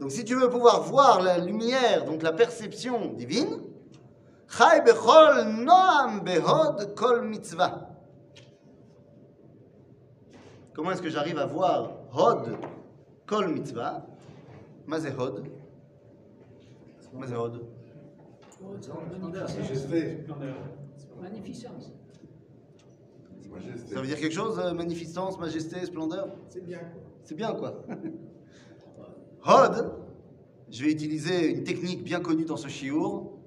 Donc 0.00 0.10
si 0.10 0.24
tu 0.24 0.34
veux 0.34 0.48
pouvoir 0.48 0.82
voir 0.82 1.20
la 1.20 1.38
lumière, 1.38 2.04
donc 2.06 2.22
la 2.22 2.32
perception 2.32 3.12
divine, 3.12 3.60
Chai 4.48 4.80
bechol 4.80 5.44
noam 5.62 6.24
behod 6.24 6.94
kol 6.96 7.22
mitzvah. 7.22 7.88
Comment 10.74 10.90
est-ce 10.92 11.02
que 11.02 11.10
j'arrive 11.10 11.38
à 11.38 11.46
voir 11.46 11.92
hod 12.12 12.56
kol 13.26 13.48
mitzvah 13.48 14.06
Ma 14.86 14.98
c'est 14.98 15.16
hod 15.16 15.44
Ma 17.12 17.26
c'est 17.28 17.36
hod 17.36 17.60
magnificence. 21.20 21.92
Majesté. 21.92 22.26
Magnificence. 23.22 23.50
Majesté. 23.50 23.94
Ça 23.94 24.00
veut 24.00 24.06
dire 24.06 24.18
quelque 24.18 24.34
chose 24.34 24.58
euh, 24.58 24.72
Magnificence, 24.72 25.38
majesté, 25.38 25.84
splendeur? 25.84 26.28
C'est 26.48 26.64
bien, 26.64 26.78
quoi. 26.78 27.02
C'est 27.24 27.34
bien 27.34 27.52
quoi. 27.52 27.84
Hod, 29.46 29.92
je 30.70 30.84
vais 30.84 30.92
utiliser 30.92 31.50
une 31.50 31.64
technique 31.64 32.02
bien 32.02 32.20
connue 32.20 32.44
dans 32.44 32.56
ce 32.56 32.68
chiour. 32.68 33.38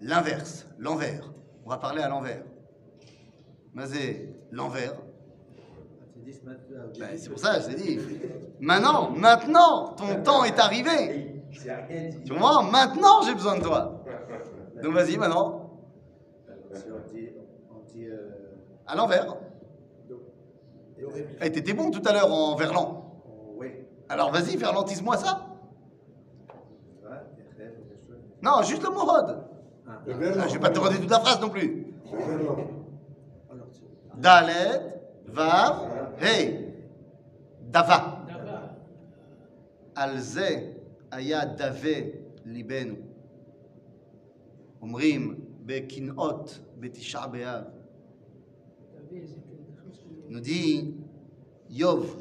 L'inverse, 0.00 0.66
l'envers. 0.78 1.32
On 1.64 1.70
va 1.70 1.78
parler 1.78 2.02
à 2.02 2.08
l'envers. 2.08 2.44
Mazé, 3.74 4.30
l'envers. 4.52 4.94
Ben, 6.98 7.16
c'est 7.16 7.28
pour 7.28 7.38
ça, 7.38 7.60
je 7.60 7.68
l'ai 7.68 7.74
dit. 7.76 7.98
Maintenant, 8.60 9.10
maintenant, 9.10 9.94
ton 9.94 10.22
temps 10.22 10.44
est 10.44 10.58
arrivé. 10.58 11.42
Tu 12.24 12.32
vois, 12.34 12.62
maintenant 12.62 13.22
j'ai 13.22 13.34
besoin 13.34 13.58
de 13.58 13.62
toi. 13.62 14.04
Donc 14.82 14.92
vas-y 14.92 15.16
maintenant, 15.16 15.65
Si 16.75 16.85
on 16.91 17.13
dit, 17.13 17.29
on 17.69 17.79
dit 17.91 18.05
euh, 18.07 18.29
à 18.87 18.95
l'envers. 18.95 19.35
Eh, 21.41 21.51
t'étais 21.51 21.73
bon 21.73 21.89
tout 21.91 22.01
à 22.05 22.13
l'heure 22.13 22.31
en 22.31 22.55
verlan. 22.55 23.11
on- 23.25 23.57
oui, 23.59 23.69
Alors 24.09 24.31
vas-y, 24.31 24.55
verlantise-moi 24.55 25.17
ça. 25.17 25.47
tu 26.47 27.01
vois, 27.01 27.15
des 27.35 27.63
rêves, 27.63 27.77
des 27.89 27.95
choses. 28.07 28.21
Non, 28.41 28.61
juste 28.63 28.83
le 28.83 28.89
mot 28.91 29.01
Hod. 29.01 29.43
Ah, 29.87 29.99
Le 30.05 30.13
Ah, 30.13 30.17
verlan. 30.17 30.47
je 30.47 30.53
vais 30.53 30.59
pas 30.59 30.69
te 30.69 30.75
demander 30.75 30.97
toute 30.99 31.09
la 31.09 31.19
phrase 31.19 31.41
non 31.41 31.49
plus. 31.49 31.69
Le 32.11 32.17
verlan. 32.17 32.57
alors, 33.51 33.67
tu- 33.71 34.19
Dalet, 34.21 34.99
Vav, 35.25 35.73
Hey. 36.19 36.67
Dava. 37.71 38.17
D'abord, 38.27 38.75
על 39.95 40.19
זה 40.19 40.49
היה 41.11 41.45
דווה 41.45 41.97
ליבנו. 42.45 42.95
אומרים 44.81 45.35
Betisha 45.66 47.30
Nous 50.28 50.40
dit 50.40 50.94
Yov, 51.70 52.16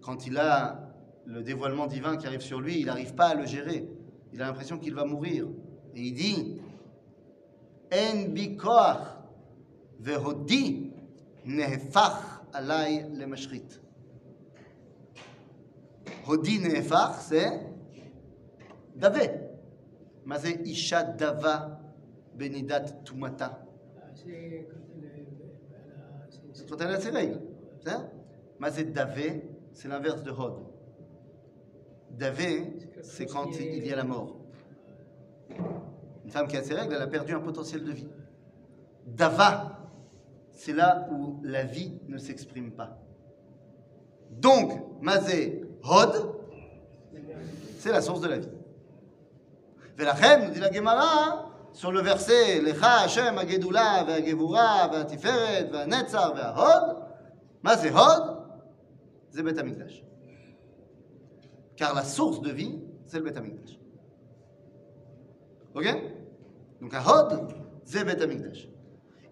quand 0.00 0.26
il 0.26 0.36
a 0.36 0.92
le 1.26 1.42
dévoilement 1.42 1.86
divin 1.86 2.16
qui 2.16 2.26
arrive 2.26 2.40
sur 2.40 2.60
lui, 2.60 2.80
il 2.80 2.86
n'arrive 2.86 3.14
pas 3.14 3.28
à 3.28 3.34
le 3.34 3.46
gérer. 3.46 3.88
Il 4.32 4.42
a 4.42 4.46
l'impression 4.46 4.78
qu'il 4.78 4.94
va 4.94 5.04
mourir. 5.04 5.46
Et 5.94 6.02
il 6.02 6.14
dit 6.14 6.60
En 7.92 8.28
bikoach 8.30 8.98
vehodi 10.00 10.90
nehefach 11.44 12.42
alay 12.52 13.06
le 13.14 13.26
mashrit. 13.26 13.78
Hodi 16.26 16.58
nehefach, 16.58 17.20
c'est 17.20 17.60
Davé. 18.96 19.30
Mais 20.24 20.36
Isha 20.64 21.02
Dava 21.04 21.81
Benidat 22.42 23.04
Tumata. 23.04 23.64
C'est 26.52 26.68
quand 26.68 26.80
elle 26.80 26.88
a 26.88 27.00
ses 27.00 27.10
règles. 27.10 27.40
Mazet 28.58 28.86
Davé, 28.86 29.44
c'est 29.72 29.86
l'inverse 29.86 30.24
de 30.24 30.32
Hod. 30.32 30.54
Davé, 32.10 32.64
c'est 33.02 33.26
quand 33.26 33.48
il 33.60 33.86
y 33.86 33.92
a 33.92 33.96
la 33.96 34.02
mort. 34.02 34.40
Une 36.24 36.30
femme 36.30 36.48
qui 36.48 36.56
a 36.56 36.64
ses 36.64 36.74
règles, 36.74 36.94
elle 36.94 37.02
a 37.02 37.06
perdu 37.06 37.32
un 37.32 37.40
potentiel 37.40 37.84
de 37.84 37.92
vie. 37.92 38.08
Dava, 39.06 39.78
c'est 40.50 40.72
là 40.72 41.08
où 41.12 41.40
la 41.44 41.62
vie 41.62 42.00
ne 42.08 42.18
s'exprime 42.18 42.72
pas. 42.72 42.98
Donc, 44.30 44.72
Mazé, 45.00 45.64
Hod, 45.84 46.34
c'est 47.78 47.92
la 47.92 48.00
source 48.00 48.20
de 48.20 48.28
la 48.28 48.38
vie. 48.38 48.50
Velachem, 49.96 50.46
nous 50.46 50.50
dit 50.50 50.60
la 50.60 50.72
Gemara, 50.72 51.04
hein? 51.04 51.51
sur 51.72 51.92
le 51.92 52.00
verset 52.00 52.60
Lecha 52.60 53.02
Hashem 53.04 53.38
Agedula 53.38 54.04
Ve'agevura 54.04 54.88
Ve'atiferet 54.88 55.64
Ve'anetzar 55.70 56.34
Ve'ahod, 56.34 56.96
ma 57.62 57.76
c'est 57.76 57.90
Hod 57.90 58.38
C'est 59.30 59.58
Amikdash. 59.58 60.04
Car 61.76 61.94
la 61.94 62.04
source 62.04 62.40
de 62.40 62.50
vie, 62.50 62.78
c'est 63.06 63.18
le 63.18 63.24
Bet 63.24 63.36
Amikdash. 63.36 63.78
Ok? 65.74 65.86
Donc 66.80 66.94
un 66.94 67.00
Hod, 67.00 67.54
c'est 67.84 68.04
Bet 68.04 68.22
Amikdash. 68.22 68.68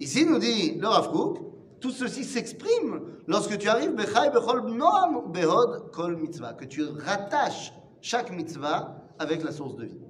Ici, 0.00 0.24
nous 0.24 0.38
dit 0.38 0.76
le 0.76 0.88
Rav 0.88 1.10
Kook, 1.10 1.38
tout 1.80 1.90
ceci 1.90 2.24
s'exprime 2.24 3.02
lorsque 3.26 3.58
tu 3.58 3.68
arrives 3.68 3.94
Bechai 3.94 4.30
Bechol 4.30 4.70
Noam 4.70 5.30
Behod 5.32 5.90
Kol 5.92 6.16
Mitzvah, 6.16 6.54
que 6.54 6.64
tu 6.64 6.84
rattaches 6.84 7.72
chaque 8.00 8.30
mitzvah 8.32 8.96
avec 9.18 9.42
la 9.44 9.52
source 9.52 9.76
de 9.76 9.84
vie. 9.84 10.00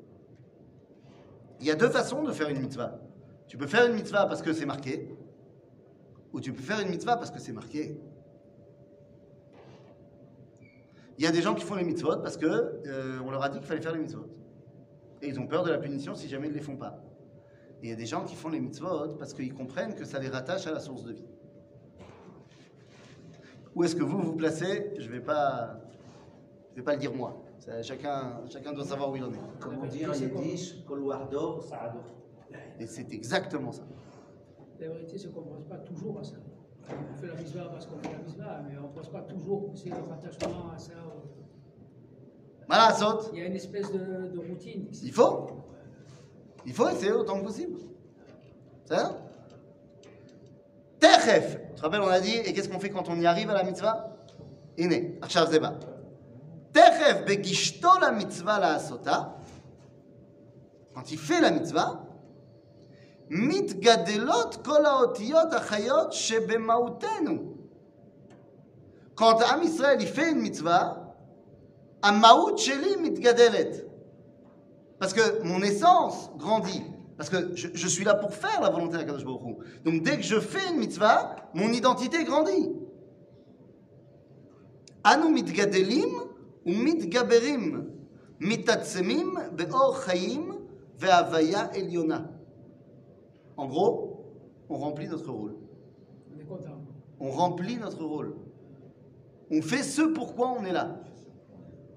Il 1.60 1.66
y 1.66 1.70
a 1.70 1.74
deux 1.74 1.90
façons 1.90 2.22
de 2.22 2.32
faire 2.32 2.48
une 2.48 2.60
mitzvah. 2.60 2.98
Tu 3.46 3.56
peux 3.56 3.66
faire 3.66 3.86
une 3.86 3.94
mitzvah 3.94 4.26
parce 4.26 4.42
que 4.42 4.52
c'est 4.52 4.66
marqué, 4.66 5.08
ou 6.32 6.40
tu 6.40 6.52
peux 6.52 6.62
faire 6.62 6.80
une 6.80 6.88
mitzvah 6.88 7.16
parce 7.16 7.30
que 7.30 7.40
c'est 7.40 7.52
marqué. 7.52 8.00
Il 11.18 11.24
y 11.24 11.26
a 11.26 11.32
des 11.32 11.42
gens 11.42 11.54
qui 11.54 11.64
font 11.64 11.74
les 11.74 11.84
mitzvot 11.84 12.18
parce 12.18 12.36
que 12.36 12.46
euh, 12.46 13.18
on 13.24 13.30
leur 13.30 13.42
a 13.42 13.48
dit 13.48 13.58
qu'il 13.58 13.66
fallait 13.66 13.82
faire 13.82 13.92
les 13.92 13.98
mitzvot. 13.98 14.26
Et 15.20 15.28
ils 15.28 15.38
ont 15.38 15.46
peur 15.46 15.64
de 15.64 15.70
la 15.70 15.78
punition 15.78 16.14
si 16.14 16.28
jamais 16.28 16.46
ils 16.46 16.52
ne 16.52 16.56
les 16.56 16.62
font 16.62 16.76
pas. 16.76 17.02
Il 17.82 17.90
y 17.90 17.92
a 17.92 17.96
des 17.96 18.06
gens 18.06 18.24
qui 18.24 18.36
font 18.36 18.48
les 18.48 18.60
mitzvot 18.60 19.16
parce 19.18 19.34
qu'ils 19.34 19.52
comprennent 19.52 19.94
que 19.94 20.04
ça 20.04 20.18
les 20.18 20.28
rattache 20.28 20.66
à 20.66 20.72
la 20.72 20.80
source 20.80 21.04
de 21.04 21.12
vie. 21.12 21.28
Où 23.74 23.84
est-ce 23.84 23.96
que 23.96 24.02
vous 24.02 24.20
vous 24.20 24.34
placez? 24.34 24.92
Je 24.98 25.06
ne 25.06 25.12
vais, 25.12 25.20
pas, 25.20 25.80
je 26.72 26.76
vais 26.76 26.84
pas 26.84 26.94
le 26.94 27.00
dire 27.00 27.14
moi. 27.14 27.42
Euh, 27.70 27.82
chacun, 27.82 28.40
chacun 28.48 28.72
doit 28.72 28.84
savoir 28.84 29.10
où 29.10 29.16
il 29.16 29.22
en 29.22 29.30
est. 29.30 29.38
Comment 29.60 29.86
dire 29.86 30.10
en 30.10 30.14
yiddish, 30.14 30.84
couloir 30.84 31.28
d'or, 31.28 31.64
Et 32.80 32.86
c'est 32.86 33.12
exactement 33.12 33.70
ça. 33.70 33.82
La 34.80 34.88
vérité, 34.88 35.18
c'est 35.18 35.32
qu'on 35.32 35.42
ne 35.42 35.46
pense 35.50 35.64
pas 35.66 35.76
toujours 35.76 36.18
à 36.18 36.24
ça. 36.24 36.36
On 36.88 37.16
fait 37.20 37.28
la 37.28 37.34
misère 37.34 37.70
parce 37.70 37.86
qu'on 37.86 37.98
fait 37.98 38.12
la 38.12 38.18
misère, 38.18 38.64
mais 38.66 38.76
on 38.78 38.88
ne 38.88 38.92
pense 38.92 39.08
pas 39.10 39.20
toujours 39.22 39.70
c'est 39.76 39.90
notre 39.90 40.12
attachement 40.12 40.70
à 40.74 40.78
ça. 40.78 40.92
Euh. 40.94 41.20
Voilà, 42.66 42.92
saute. 42.94 43.30
Il 43.34 43.38
y 43.38 43.42
a 43.42 43.46
une 43.46 43.56
espèce 43.56 43.92
de, 43.92 44.28
de 44.28 44.38
routine. 44.38 44.88
Il 45.02 45.12
faut. 45.12 45.46
Il 46.66 46.72
faut 46.72 46.88
essayer 46.88 47.12
autant 47.12 47.38
que 47.38 47.44
possible. 47.44 47.78
C'est 48.84 48.94
ça 48.94 49.16
Techef. 50.98 51.58
Tu 51.68 51.74
te 51.76 51.82
rappelles, 51.82 52.00
on 52.00 52.08
a 52.08 52.20
dit, 52.20 52.36
et 52.36 52.52
qu'est-ce 52.52 52.68
qu'on 52.68 52.80
fait 52.80 52.90
quand 52.90 53.08
on 53.08 53.18
y 53.20 53.26
arrive 53.26 53.48
à 53.50 53.54
la 53.54 53.62
mitzvah? 53.62 54.16
Iné, 54.76 55.18
Achav 55.22 55.50
Zeba. 55.50 55.78
Techef 56.72 57.24
begishto 57.26 57.88
la 58.00 58.12
mitzvah 58.12 58.58
quand 60.94 61.10
il 61.12 61.18
fait 61.18 61.40
la 61.40 61.50
mitzvah. 61.50 62.04
Quand 69.14 69.40
Am 69.42 69.62
il 69.62 70.06
fait 70.06 70.30
une 70.30 70.40
mitzvah. 70.40 71.14
Parce 74.98 75.14
que 75.14 75.42
mon 75.42 75.62
essence 75.62 76.30
grandit. 76.36 76.82
Parce 77.16 77.30
que 77.30 77.54
je, 77.54 77.88
suis 77.88 78.04
là 78.04 78.14
pour 78.14 78.34
faire 78.34 78.60
la 78.62 78.70
volonté 78.70 78.96
d'Akadosh 78.96 79.24
Baruch 79.24 79.42
Hu. 79.42 79.56
Donc 79.84 80.02
dès 80.02 80.16
que 80.16 80.22
je 80.22 80.40
fais 80.40 80.70
une 80.70 80.78
mitzvah, 80.78 81.36
mon 81.54 81.68
identité 81.68 82.24
grandit. 82.24 82.70
Anu 85.04 85.30
mitgadelim 85.30 86.29
ומתגברים, 86.65 87.89
מתעצמים 88.39 89.33
באור 89.55 89.95
חיים 89.95 90.51
והוויה 90.99 91.67
עליונה. 91.73 92.25
En 93.57 93.67
gros, 93.67 93.93
on 94.69 94.77
remplit 94.77 95.07
notre 95.07 95.31
rôle. 95.31 95.55
On 96.33 96.39
est 96.41 96.47
content. 96.53 96.79
On 97.19 97.29
remplit 97.29 97.77
notre 97.77 98.03
rôle. 98.03 98.35
On 99.51 99.61
fait 99.61 99.83
ce 99.83 100.01
pourquoi 100.17 100.47
on 100.59 100.65
est 100.65 100.73
là. 100.73 100.87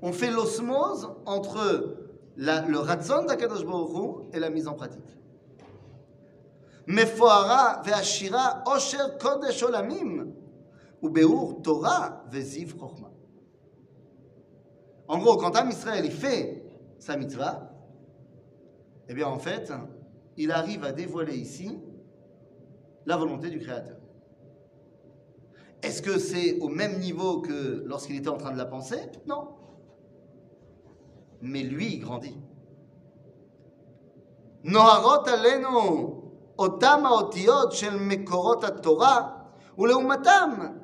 On 0.02 0.12
fait 0.12 0.30
l'osmose 0.30 1.08
entre 1.26 1.96
la- 2.36 2.62
le 2.74 2.78
ratzon 2.78 3.24
d'Akadosh 3.24 3.64
Baruch 3.64 3.92
Hu 3.96 4.06
et 4.32 4.38
la 4.38 4.50
mise 4.50 4.68
en 4.68 4.74
pratique. 4.74 5.10
מפוארה 6.86 7.82
ועשירה 7.84 8.62
עושר 8.66 9.18
קודש 9.20 9.62
עולמים 9.62 10.32
וביאור 11.02 11.60
תורה 11.62 12.10
וזיו 12.32 12.68
חוכמה. 12.78 13.08
En 15.12 15.18
gros, 15.18 15.36
quand 15.36 15.56
Am 15.56 15.70
Israël 15.70 16.04
il 16.04 16.12
fait 16.12 16.64
sa 16.98 17.16
mitzvah, 17.16 17.72
eh 19.08 19.14
bien 19.14 19.26
en 19.26 19.38
fait, 19.38 19.72
il 20.36 20.52
arrive 20.52 20.84
à 20.84 20.92
dévoiler 20.92 21.36
ici 21.36 21.78
la 23.06 23.16
volonté 23.16 23.48
du 23.50 23.58
Créateur. 23.58 23.96
Est-ce 25.82 26.02
que 26.02 26.18
c'est 26.18 26.58
au 26.60 26.68
même 26.68 26.98
niveau 26.98 27.40
que 27.40 27.84
lorsqu'il 27.86 28.16
était 28.16 28.28
en 28.28 28.36
train 28.36 28.52
de 28.52 28.58
la 28.58 28.66
penser 28.66 29.00
Non. 29.26 29.48
Mais 31.40 31.62
lui, 31.62 31.94
il 31.94 32.00
grandit. 32.00 32.36
נוהרות 34.64 35.28
עלינו 35.28 36.14
אותם 36.58 37.02
האותיות 37.06 37.72
של 37.72 37.96
מקורות 38.00 38.64
התורה, 38.64 39.30
ולעומתם 39.78 40.50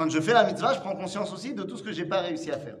Quand 0.00 0.08
je 0.08 0.18
fais 0.18 0.32
la 0.32 0.44
mitzvah, 0.44 0.72
je 0.72 0.80
prends 0.80 0.96
conscience 0.96 1.30
aussi 1.30 1.52
de 1.52 1.62
tout 1.62 1.76
ce 1.76 1.82
que 1.82 1.92
j'ai 1.92 2.06
pas 2.06 2.22
réussi 2.22 2.50
à 2.50 2.58
faire. 2.58 2.78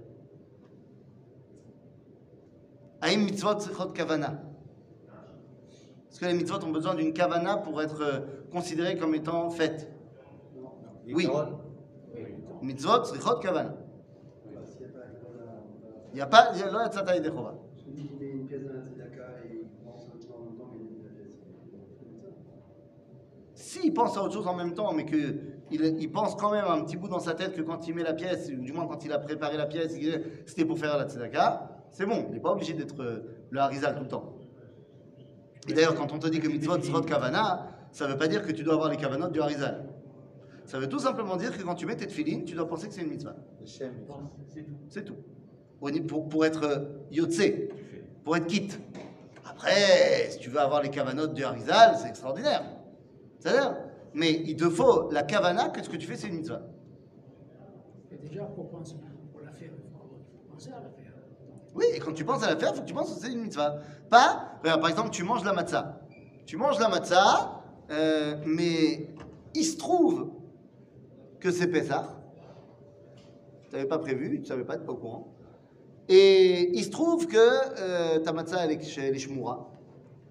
Aïm 3.02 3.24
mitzvot 3.24 3.60
sechot 3.60 3.90
kavana. 3.90 4.40
Est-ce 6.10 6.18
que 6.18 6.24
les 6.24 6.32
mitzvot 6.32 6.64
ont 6.64 6.70
besoin 6.70 6.94
d'une 6.94 7.12
kavana 7.12 7.58
pour 7.58 7.82
être 7.82 8.00
euh, 8.00 8.20
considérées 8.50 8.96
comme 8.96 9.14
étant 9.14 9.50
faites? 9.50 9.92
Oui. 11.08 11.28
Mitzvot 12.62 13.04
sechot 13.04 13.38
kavana. 13.40 13.74
Il 16.12 16.14
n'y 16.14 16.22
a 16.22 16.26
pas, 16.26 16.52
il 16.54 16.60
y 16.60 16.62
a 16.62 16.68
pas 16.68 16.88
de 16.88 17.22
de 17.22 17.28
chova. 17.28 17.54
S'il 23.52 23.92
pense 23.92 24.16
à 24.16 24.22
autre 24.22 24.32
chose 24.32 24.46
en 24.46 24.56
même 24.56 24.72
temps, 24.72 24.94
mais 24.94 25.04
que 25.04 25.49
il, 25.70 25.84
il 26.00 26.10
pense 26.10 26.34
quand 26.36 26.50
même 26.52 26.64
un 26.66 26.82
petit 26.84 26.96
bout 26.96 27.08
dans 27.08 27.20
sa 27.20 27.34
tête 27.34 27.54
que 27.54 27.62
quand 27.62 27.86
il 27.88 27.94
met 27.94 28.02
la 28.02 28.12
pièce, 28.14 28.50
ou 28.50 28.60
du 28.62 28.72
moins 28.72 28.86
quand 28.86 29.04
il 29.04 29.12
a 29.12 29.18
préparé 29.18 29.56
la 29.56 29.66
pièce, 29.66 29.94
il- 30.00 30.22
c'était 30.46 30.64
pour 30.64 30.78
faire 30.78 30.96
la 30.98 31.08
tzedaka, 31.08 31.68
c'est 31.90 32.06
bon, 32.06 32.26
il 32.28 32.34
n'est 32.34 32.40
pas 32.40 32.52
obligé 32.52 32.72
d'être 32.74 33.00
euh, 33.02 33.20
le 33.50 33.60
harizal 33.60 33.94
tout 33.96 34.02
le 34.02 34.08
temps. 34.08 34.34
Et 35.68 35.72
d'ailleurs, 35.72 35.94
quand 35.94 36.12
on 36.12 36.18
te 36.18 36.28
dit 36.28 36.40
que 36.40 36.48
mitzvot 36.48 36.80
srot 36.82 37.02
kavana, 37.02 37.68
ça 37.92 38.06
ne 38.06 38.12
veut 38.12 38.18
pas 38.18 38.28
dire 38.28 38.42
que 38.46 38.52
tu 38.52 38.62
dois 38.62 38.74
avoir 38.74 38.88
les 38.90 38.96
kavanot 38.96 39.28
du 39.28 39.40
harizal. 39.40 39.84
Ça 40.64 40.78
veut 40.78 40.88
tout 40.88 41.00
simplement 41.00 41.36
dire 41.36 41.56
que 41.56 41.62
quand 41.62 41.74
tu 41.74 41.84
mets 41.86 41.96
tes 41.96 42.06
tefilines, 42.06 42.44
tu 42.44 42.54
dois 42.54 42.66
penser 42.68 42.86
que 42.88 42.94
c'est 42.94 43.02
une 43.02 43.10
mitzvah. 43.10 43.34
C'est 44.48 44.62
tout. 44.64 44.76
C'est 44.88 45.04
tout. 45.04 45.16
Pour, 45.78 45.90
pour, 46.06 46.28
pour 46.28 46.44
être 46.46 46.62
euh, 46.64 46.78
yotze, 47.10 47.42
pour 48.24 48.36
être 48.36 48.46
quitte. 48.46 48.78
Après, 49.48 50.28
si 50.30 50.38
tu 50.38 50.48
veux 50.50 50.60
avoir 50.60 50.82
les 50.82 50.90
kavanotes 50.90 51.34
du 51.34 51.42
Harizal, 51.44 51.96
c'est 52.00 52.08
extraordinaire. 52.08 52.62
C'est-à-dire 53.38 53.76
Mais 54.14 54.32
il 54.32 54.56
te 54.56 54.68
faut 54.68 55.10
la 55.10 55.22
kavana 55.22 55.68
que 55.68 55.82
ce 55.82 55.88
que 55.88 55.96
tu 55.96 56.06
fais, 56.06 56.16
c'est 56.16 56.28
une 56.28 56.36
mitzvah. 56.36 56.62
Et 58.10 58.16
déjà, 58.16 58.44
pour, 58.44 58.68
penser, 58.68 58.96
pour 59.32 59.40
la 59.40 59.52
faire, 59.52 59.70
penser 60.50 60.70
à 60.70 60.80
la 60.80 60.90
faire. 60.90 61.12
Oui, 61.74 61.84
et 61.94 61.98
quand 62.00 62.12
tu 62.12 62.24
penses 62.24 62.42
à 62.42 62.50
la 62.50 62.56
faire, 62.56 62.70
il 62.72 62.76
faut 62.76 62.82
que 62.82 62.88
tu 62.88 62.94
penses 62.94 63.14
que 63.14 63.20
c'est 63.20 63.32
une 63.32 63.42
mitzvah. 63.42 63.76
Pas, 64.08 64.58
par 64.62 64.88
exemple, 64.88 65.10
tu 65.10 65.22
manges 65.22 65.44
la 65.44 65.52
matzah. 65.52 66.00
Tu 66.46 66.56
manges 66.56 66.80
la 66.80 66.88
matzah, 66.88 67.62
euh, 67.90 68.36
mais 68.44 69.06
il 69.54 69.64
se 69.64 69.76
trouve 69.76 70.30
que 71.38 71.50
c'est 71.52 71.68
Pessah. 71.68 72.20
Tu 73.68 73.76
n'avais 73.76 73.88
pas 73.88 73.98
prévu, 73.98 74.36
tu 74.36 74.40
ne 74.40 74.46
savais 74.46 74.64
pas, 74.64 74.74
tu 74.74 74.80
n'es 74.80 74.86
pas 74.86 74.92
au 74.92 74.96
courant. 74.96 75.28
Et 76.08 76.76
il 76.76 76.82
se 76.82 76.90
trouve 76.90 77.28
que 77.28 77.36
euh, 77.36 78.18
ta 78.18 78.32
matzah, 78.32 78.64
elle 78.64 78.72
est 78.72 78.82
chez 78.82 79.12
les 79.12 79.18
Shmura. 79.18 79.70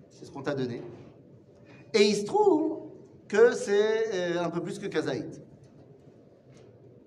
C'est 0.09 0.25
ce 0.25 0.31
qu'on 0.31 0.41
t'a 0.41 0.53
donné. 0.53 0.81
Et 1.93 2.03
il 2.03 2.15
se 2.15 2.25
trouve 2.25 2.78
que 3.29 3.53
c'est 3.53 4.13
euh, 4.13 4.43
un 4.43 4.49
peu 4.49 4.61
plus 4.61 4.77
que 4.79 4.87
Kazaït. 4.87 5.41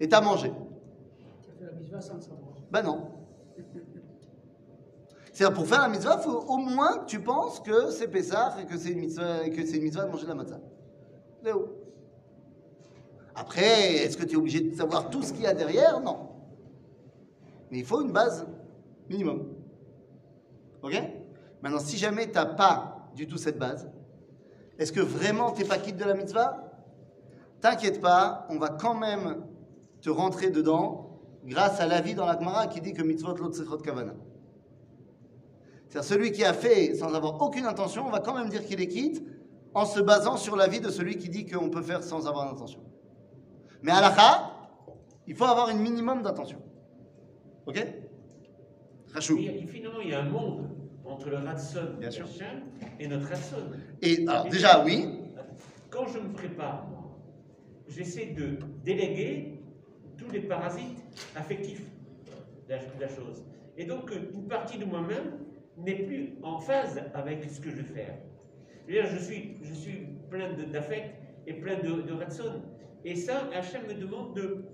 Et 0.01 0.09
tu 0.09 0.15
as 0.15 0.21
mangé. 0.21 0.51
Ben 2.71 2.83
non. 2.83 3.09
C'est-à-dire, 5.33 5.55
pour 5.55 5.67
faire 5.67 5.81
la 5.81 5.89
mitzvah, 5.89 6.19
faut 6.19 6.45
au 6.49 6.59
moins 6.59 6.99
que 6.99 7.07
tu 7.07 7.21
penses 7.21 7.61
que 7.61 7.91
c'est 7.91 8.09
Pessah 8.09 8.57
et 8.61 8.67
que 8.67 8.79
c'est 8.79 8.91
une 8.91 9.01
mitzvah, 9.01 9.49
que 9.49 9.67
c'est 9.67 9.77
une 9.77 9.83
mitzvah 9.85 10.05
de 10.05 10.11
manger 10.11 10.25
de 10.25 10.29
la 10.29 10.35
matzah. 10.35 10.61
Où 11.47 11.69
Après, 13.35 13.95
est-ce 13.97 14.17
que 14.17 14.25
tu 14.25 14.35
es 14.35 14.37
obligé 14.37 14.61
de 14.61 14.75
savoir 14.75 15.11
tout 15.11 15.23
ce 15.23 15.33
qu'il 15.33 15.43
y 15.43 15.47
a 15.47 15.55
derrière? 15.55 16.01
Non. 16.01 16.29
Mais 17.71 17.79
il 17.79 17.85
faut 17.85 18.03
une 18.03 18.13
base 18.13 18.47
minimum. 19.09 19.55
Ok? 20.83 20.95
Maintenant, 21.63 21.81
si 21.81 21.97
jamais 21.97 22.27
tu 22.27 22.35
n'as 22.35 22.47
pas 22.47 23.09
du 23.15 23.27
tout 23.27 23.39
cette 23.39 23.59
base, 23.59 23.89
est-ce 24.79 24.93
que 24.93 25.01
vraiment 25.01 25.53
tu 25.53 25.63
n'es 25.63 25.69
pas 25.69 25.79
quitte 25.79 25.97
de 25.97 26.05
la 26.05 26.15
mitzvah? 26.15 26.73
T'inquiète 27.61 28.01
pas, 28.01 28.47
on 28.49 28.59
va 28.59 28.71
quand 28.71 28.95
même 28.95 29.45
te 30.01 30.11
rentrer 30.11 30.51
dedans 30.51 31.21
grâce 31.45 31.81
à 31.81 31.87
l'avis 31.87 32.15
dans 32.15 32.27
la 32.27 32.39
Gemara 32.39 32.67
qui 32.67 32.81
dit 32.81 32.93
que 32.93 33.03
mitzvot 33.03 33.37
lot 33.37 33.53
sechot 33.53 33.79
kavana. 33.79 34.15
C'est-à-dire 35.89 36.09
celui 36.09 36.33
qui 36.33 36.45
a 36.45 36.55
fait 36.55 36.95
sans 36.95 37.15
avoir 37.15 37.41
aucune 37.43 37.67
intention, 37.67 38.07
on 38.07 38.11
va 38.11 38.21
quand 38.21 38.35
même 38.35 38.49
dire 38.49 38.65
qu'il 38.65 38.81
est 38.81 38.89
quitte 38.89 39.23
en 39.75 39.85
se 39.85 40.01
basant 40.01 40.37
sur 40.37 40.57
l'avis 40.57 40.81
de 40.81 40.91
celui 40.91 41.17
qui 41.17 41.29
dit 41.29 41.47
qu'on 41.47 41.71
peut 41.71 41.83
faire 41.83 42.03
sans 42.03 42.27
avoir 42.27 42.51
d'intention. 42.51 42.81
Mais 43.83 43.93
à 43.93 44.01
la 44.01 44.15
il 45.27 45.37
faut 45.37 45.45
avoir 45.45 45.69
un 45.69 45.75
minimum 45.75 46.23
d'intention. 46.23 46.59
Ok? 47.67 47.87
Rachou. 49.13 49.39
Finalement, 49.69 50.01
il 50.03 50.11
y 50.11 50.15
a 50.15 50.21
un 50.21 50.29
monde 50.29 50.69
entre 51.05 51.31
le 51.31 51.37
Ratson 51.37 51.89
Bien 51.99 52.11
sûr. 52.11 52.27
Et 53.01 53.07
notre 53.09 53.29
Ratson. 53.29 53.57
Et 54.01 54.27
alors 54.29 54.49
déjà, 54.49 54.85
oui, 54.85 55.07
Quand 55.91 56.07
je 56.07 56.19
me 56.19 56.33
prépare, 56.33 56.87
j'essaie 57.89 58.27
de 58.27 58.59
déléguer 58.85 59.61
tous 60.17 60.31
les 60.31 60.41
parasites 60.41 60.99
affectifs 61.37 61.83
de 62.69 62.73
la, 62.73 62.79
de 62.79 63.01
la 63.01 63.09
chose. 63.09 63.45
Et 63.77 63.85
donc, 63.85 64.11
une 64.35 64.47
partie 64.49 64.79
de 64.79 64.85
moi-même 64.85 65.39
n'est 65.77 66.03
plus 66.05 66.35
en 66.43 66.59
phase 66.59 67.01
avec 67.15 67.45
ce 67.51 67.61
que 67.61 67.71
je 67.71 67.77
vais 67.77 67.83
faire. 67.83 68.15
Je 68.89 69.19
suis, 69.19 69.57
je 69.63 69.73
suis 69.75 70.07
plein 70.31 70.53
d'affect 70.73 71.15
et 71.47 71.55
plein 71.55 71.77
de, 71.79 72.03
de 72.03 72.13
ratson. 72.13 72.63
Et 73.05 73.17
ça, 73.17 73.49
Hachem 73.55 73.83
me 73.89 73.95
demande 73.95 74.35
de, 74.37 74.65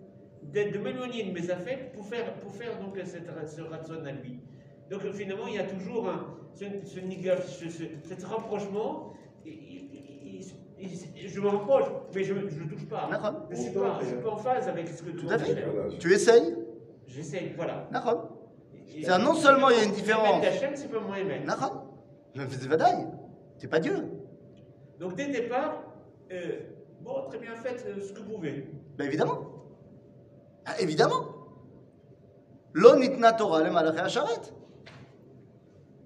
de, 0.53 0.71
de 0.71 0.79
m'éloigner 0.79 1.25
de 1.25 1.33
mes 1.33 1.51
affects 1.51 1.93
pour 1.95 2.07
faire, 2.07 2.35
pour 2.41 2.53
faire 2.55 2.79
donc 2.81 2.99
cette, 3.05 3.29
ce 3.49 3.61
ratson 3.63 4.05
à 4.05 4.13
lui. 4.13 4.41
Donc 4.91 5.03
finalement, 5.13 5.47
il 5.47 5.55
y 5.55 5.59
a 5.59 5.65
toujours 5.65 6.09
un, 6.09 6.27
ce, 6.55 6.65
ce, 6.85 7.69
ce, 7.71 7.83
cet 8.09 8.25
rapprochement. 8.25 9.13
Et- 9.45 9.51
et- 9.51 10.41
et- 10.81 10.85
et- 10.85 11.29
je 11.29 11.41
me 11.41 11.49
rapproche, 11.49 11.85
mais 12.15 12.25
je 12.25 12.35
ne 12.35 12.41
touche 12.69 12.87
pas. 12.89 13.09
Je 13.51 13.57
ne 13.57 13.61
suis, 13.61 13.71
pas- 13.73 13.99
suis 14.05 14.17
pas 14.17 14.31
en 14.31 14.37
phase 14.37 14.69
avec 14.69 14.89
ce 14.89 15.03
que 15.03 15.11
Tout 15.11 15.29
à 15.29 15.39
fait. 15.39 15.55
Tu 15.99 16.13
essayes. 16.13 16.55
J'essaie, 17.07 17.53
voilà. 17.57 17.89
Non 19.19 19.35
seulement 19.35 19.71
il 19.71 19.77
y 19.77 19.81
a 19.81 19.85
une 19.85 19.93
différence. 19.93 20.43
D'Hachem, 20.43 20.71
c'est 20.75 20.89
pas 20.91 21.01
moi. 21.01 21.17
Mais 21.25 21.41
c'est 23.59 23.69
pas 23.69 23.81
Dieu. 23.81 23.95
Donc 25.01 25.15
dès 25.17 25.27
le 25.27 25.33
départ, 25.33 25.83
euh, 26.33 26.61
bon, 27.01 27.23
très 27.29 27.39
bien, 27.39 27.55
faites 27.57 27.85
euh, 27.87 28.01
ce 28.01 28.13
que 28.13 28.21
vous 28.21 28.35
pouvez. 28.37 28.69
Ben 28.97 29.07
évidemment. 29.07 29.41
Ah, 30.67 30.81
évidemment. 30.81 31.25
Lo 32.75 32.97
nitna 32.97 33.33
Torah 33.33 33.63
le 33.63 33.71
malaché 33.71 33.99
Asharet. 34.01 34.53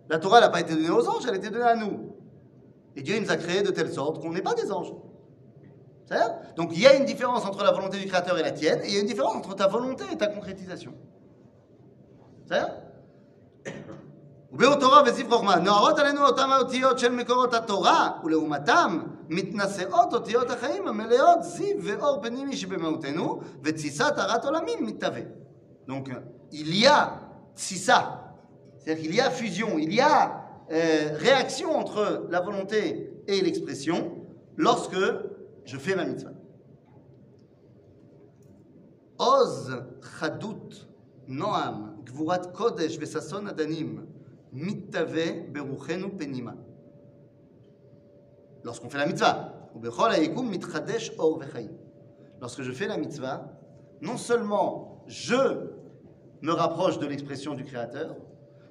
La 0.10 0.20
Torah 0.20 0.40
n'a 0.40 0.50
pas 0.50 0.62
été 0.62 0.74
donnée 0.74 0.90
aux 0.90 1.08
anges, 1.08 1.24
elle 1.28 1.34
a 1.34 1.38
été 1.38 1.50
donnée 1.50 1.66
à 1.66 1.76
nous. 1.76 2.16
Et 2.96 3.02
Dieu 3.02 3.16
il 3.16 3.24
nous 3.24 3.32
a 3.32 3.38
créés 3.38 3.62
de 3.62 3.72
telle 3.72 3.92
sorte 3.92 4.22
qu'on 4.22 4.32
n'est 4.32 4.42
pas 4.42 4.54
des 4.54 4.72
anges. 4.72 4.94
C'est 6.06 6.18
ça 6.18 6.40
Donc 6.56 6.72
il 6.74 6.82
y 6.82 6.88
a 6.88 6.96
une 6.96 7.06
différence 7.06 7.46
entre 7.46 7.64
la 7.64 7.72
volonté 7.72 8.00
du 8.00 8.08
Créateur 8.08 8.38
et 8.38 8.44
la 8.44 8.52
tienne, 8.52 8.80
et 8.84 8.88
il 8.88 8.94
y 8.94 8.98
a 8.98 9.02
une 9.02 9.08
différence 9.08 9.36
entre 9.36 9.56
ta 9.56 9.68
volonté 9.68 10.06
et 10.12 10.18
ta 10.18 10.28
concrétisation. 10.28 10.94
C'est 12.48 12.56
ça 12.56 12.88
ובאותורה 14.52 15.02
וזיו 15.06 15.30
חוכמה, 15.30 15.56
נוערות 15.56 16.00
עלינו 16.00 16.26
אותם 16.26 16.52
האותיות 16.52 17.00
של 17.00 17.12
מקורות 17.12 17.54
התורה, 17.54 18.12
ולעומתם 18.24 19.00
מתנשאות 19.30 20.14
אותיות 20.14 20.50
החיים 20.52 20.88
המלאות 20.88 21.44
זיו 21.44 21.76
ואור 21.84 22.22
פנימי 22.22 22.58
שבמהותנו, 22.58 23.40
ותסיסת 23.64 24.14
הרת 24.18 24.46
עולמים 24.46 24.86
מתהווה. 24.86 25.22
Donc, 25.88 26.10
il 26.52 26.76
y 26.84 26.88
a 26.88 27.10
tsissa, 27.56 28.00
c'est-à-dire 28.83 29.03
qu'il 29.03 29.15
y 29.15 29.21
a 29.21 29.31
fusion, 29.31 29.79
il 29.79 29.95
y 29.95 30.01
a 30.01 30.45
euh, 30.71 31.17
réaction 31.17 31.77
entre 31.77 32.27
la 32.31 32.41
volonté 32.41 33.13
et 33.29 33.41
l'expression 33.41 34.27
lorsque 34.57 34.97
je 35.65 35.79
fais 35.79 35.95
ma 35.95 36.05
mitzvah. 36.05 36.33
Oz 39.19 39.85
chadout 40.19 40.89
noam 41.29 42.03
gvurat 42.05 42.51
kodesh 42.53 42.99
vesason 42.99 43.47
adanim 43.47 44.07
mitave 44.53 45.49
beruchenu 45.49 46.11
penima. 46.17 46.57
Lorsqu'on 48.65 48.91
fait 48.91 48.99
la 48.99 49.07
mitzvah. 49.07 49.59
Lorsque 52.41 52.63
je 52.63 52.73
fais 52.73 52.87
la 52.87 52.97
mitzvah, 52.99 53.59
non 54.03 54.17
seulement 54.19 55.03
je 55.07 55.71
me 56.43 56.53
rapproche 56.53 56.99
de 56.99 57.07
l'expression 57.07 57.55
du 57.55 57.65
Créateur, 57.65 58.17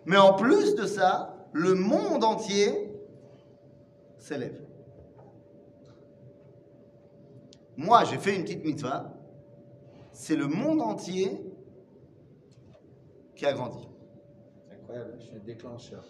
mais 0.05 0.17
en 0.17 0.33
plus 0.33 0.75
de 0.75 0.85
ça, 0.85 1.35
le 1.53 1.73
monde 1.75 2.23
entier 2.23 2.93
s'élève. 4.17 4.61
moi 7.81 8.03
j'ai 8.03 8.17
fait 8.17 8.35
une 8.35 8.43
petite 8.43 8.63
mitzvah, 8.63 9.13
c'est 10.11 10.35
le 10.35 10.47
monde 10.47 10.81
entier 10.81 11.41
qui 13.35 13.45
a 13.45 13.53
grandi. 13.53 13.87
C'est 14.67 14.75
incroyable, 14.75 15.15
je 15.19 15.25
suis 15.25 15.35
un 15.35 15.39
déclencheur. 15.39 16.03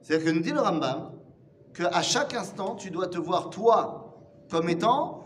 C'est-à-dire 0.00 0.26
que 0.26 0.30
nous 0.32 0.42
dit 0.42 0.52
le 0.52 0.60
Rambam 0.60 1.12
qu'à 1.74 2.02
chaque 2.02 2.34
instant, 2.34 2.74
tu 2.76 2.90
dois 2.90 3.08
te 3.08 3.18
voir 3.18 3.50
toi 3.50 4.16
comme 4.50 4.68
étant 4.68 5.24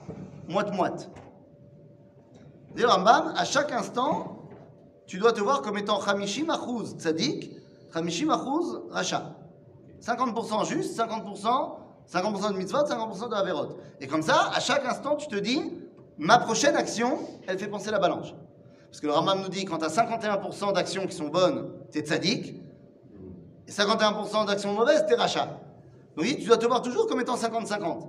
moite-moite. 0.49 1.11
Dit 2.74 2.83
le 2.83 2.89
Rambam, 2.89 3.33
à 3.37 3.45
chaque 3.45 3.70
instant, 3.70 4.49
tu 5.07 5.18
dois 5.18 5.33
te 5.33 5.41
voir 5.41 5.62
comme 5.62 5.78
étant 5.78 6.01
Hamishim 6.01 6.51
Achouz 6.51 6.97
Achouz 6.97 7.62
Racha. 8.90 9.36
50% 10.03 10.66
juste, 10.66 10.99
50%, 10.99 11.76
50% 12.12 12.53
de 12.53 12.59
mitzvot, 12.59 12.78
50% 12.78 13.28
de 13.28 13.34
Averot. 13.34 13.78
Et 14.01 14.07
comme 14.07 14.22
ça, 14.22 14.51
à 14.55 14.61
chaque 14.61 14.84
instant, 14.84 15.16
tu 15.16 15.28
te 15.28 15.36
dis, 15.36 15.62
ma 16.18 16.38
prochaine 16.38 16.76
action, 16.76 17.18
elle 17.47 17.59
fait 17.59 17.68
penser 17.68 17.90
la 17.90 17.99
balance. 17.99 18.34
Parce 18.90 19.01
que 19.01 19.07
le 19.07 19.12
Rambam 19.12 19.40
nous 19.43 19.49
dit, 19.49 19.64
quand 19.64 19.78
tu 19.78 19.84
as 19.84 19.88
51% 19.88 20.74
d'actions 20.74 21.07
qui 21.07 21.14
sont 21.16 21.28
bonnes, 21.28 21.70
tu 21.90 21.99
es 21.99 22.03
tzaddik, 22.03 22.55
et 23.66 23.70
51% 23.70 24.47
d'actions 24.47 24.72
mauvaises, 24.72 25.07
t'es 25.07 25.14
rachat. 25.14 25.61
Donc 26.16 26.26
tu 26.26 26.45
dois 26.45 26.59
te 26.59 26.66
voir 26.66 26.82
toujours 26.82 27.07
comme 27.07 27.20
étant 27.20 27.36
50-50. 27.36 28.09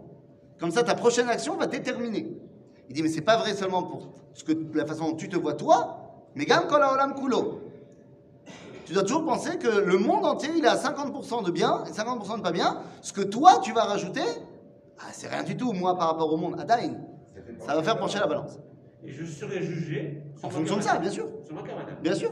Comme 0.59 0.71
ça, 0.71 0.83
ta 0.83 0.95
prochaine 0.95 1.29
action 1.29 1.55
va 1.55 1.67
déterminer. 1.67 2.37
Il 2.89 2.95
dit, 2.95 3.03
mais 3.03 3.09
c'est 3.09 3.21
pas 3.21 3.37
vrai 3.37 3.53
seulement 3.53 3.83
pour 3.83 4.09
ce 4.33 4.43
que, 4.43 4.53
la 4.73 4.85
façon 4.85 5.11
dont 5.11 5.15
tu 5.15 5.29
te 5.29 5.37
vois 5.37 5.53
toi, 5.53 5.97
mais 6.35 6.45
gam 6.45 6.67
kol 6.67 6.81
haolam 6.81 7.15
kulo. 7.15 7.61
Tu 8.85 8.93
dois 8.93 9.03
toujours 9.03 9.25
penser 9.25 9.57
que 9.57 9.67
le 9.67 9.97
monde 9.97 10.25
entier, 10.25 10.49
il 10.55 10.65
est 10.65 10.67
à 10.67 10.75
50% 10.75 11.45
de 11.45 11.51
bien 11.51 11.83
et 11.85 11.91
50% 11.91 12.37
de 12.37 12.41
pas 12.41 12.51
bien. 12.51 12.81
Ce 13.01 13.13
que 13.13 13.21
toi, 13.21 13.59
tu 13.63 13.71
vas 13.71 13.83
rajouter, 13.83 14.21
ah, 14.99 15.05
c'est 15.11 15.27
rien 15.27 15.43
du 15.43 15.55
tout, 15.55 15.71
moi, 15.73 15.97
par 15.97 16.09
rapport 16.09 16.31
au 16.31 16.37
monde. 16.37 16.59
Adain, 16.59 16.95
ça 17.65 17.75
va 17.75 17.83
faire 17.83 17.97
pencher 17.97 18.19
la 18.19 18.27
balance. 18.27 18.59
Et 19.05 19.11
je 19.11 19.25
serai 19.25 19.61
jugé 19.61 20.23
En 20.41 20.49
fonction 20.49 20.77
de 20.77 20.81
ça, 20.81 20.97
bien 20.97 21.11
sûr. 21.11 21.27
Sur 21.45 21.55
ma. 21.55 21.61
Bien 22.01 22.15
sûr. 22.15 22.31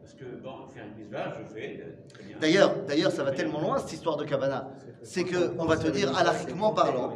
Parce 0.00 0.14
que, 0.14 0.24
bon, 0.42 0.66
faire 0.74 0.84
une 0.86 1.02
mitzvah, 1.02 1.32
je 1.32 1.54
fais 1.54 1.80
euh. 1.80 2.38
D'ailleurs, 2.40 2.74
d'ailleurs, 2.86 3.12
ça 3.12 3.22
va 3.22 3.32
tellement 3.32 3.60
loin, 3.60 3.78
cette 3.78 3.92
histoire 3.92 4.16
de 4.16 4.24
Kavana. 4.24 4.68
C'est 5.02 5.24
que, 5.24 5.54
on 5.58 5.64
va 5.64 5.76
te 5.76 5.88
dire, 5.88 6.16
halachiquement 6.16 6.72
parlant, 6.72 7.14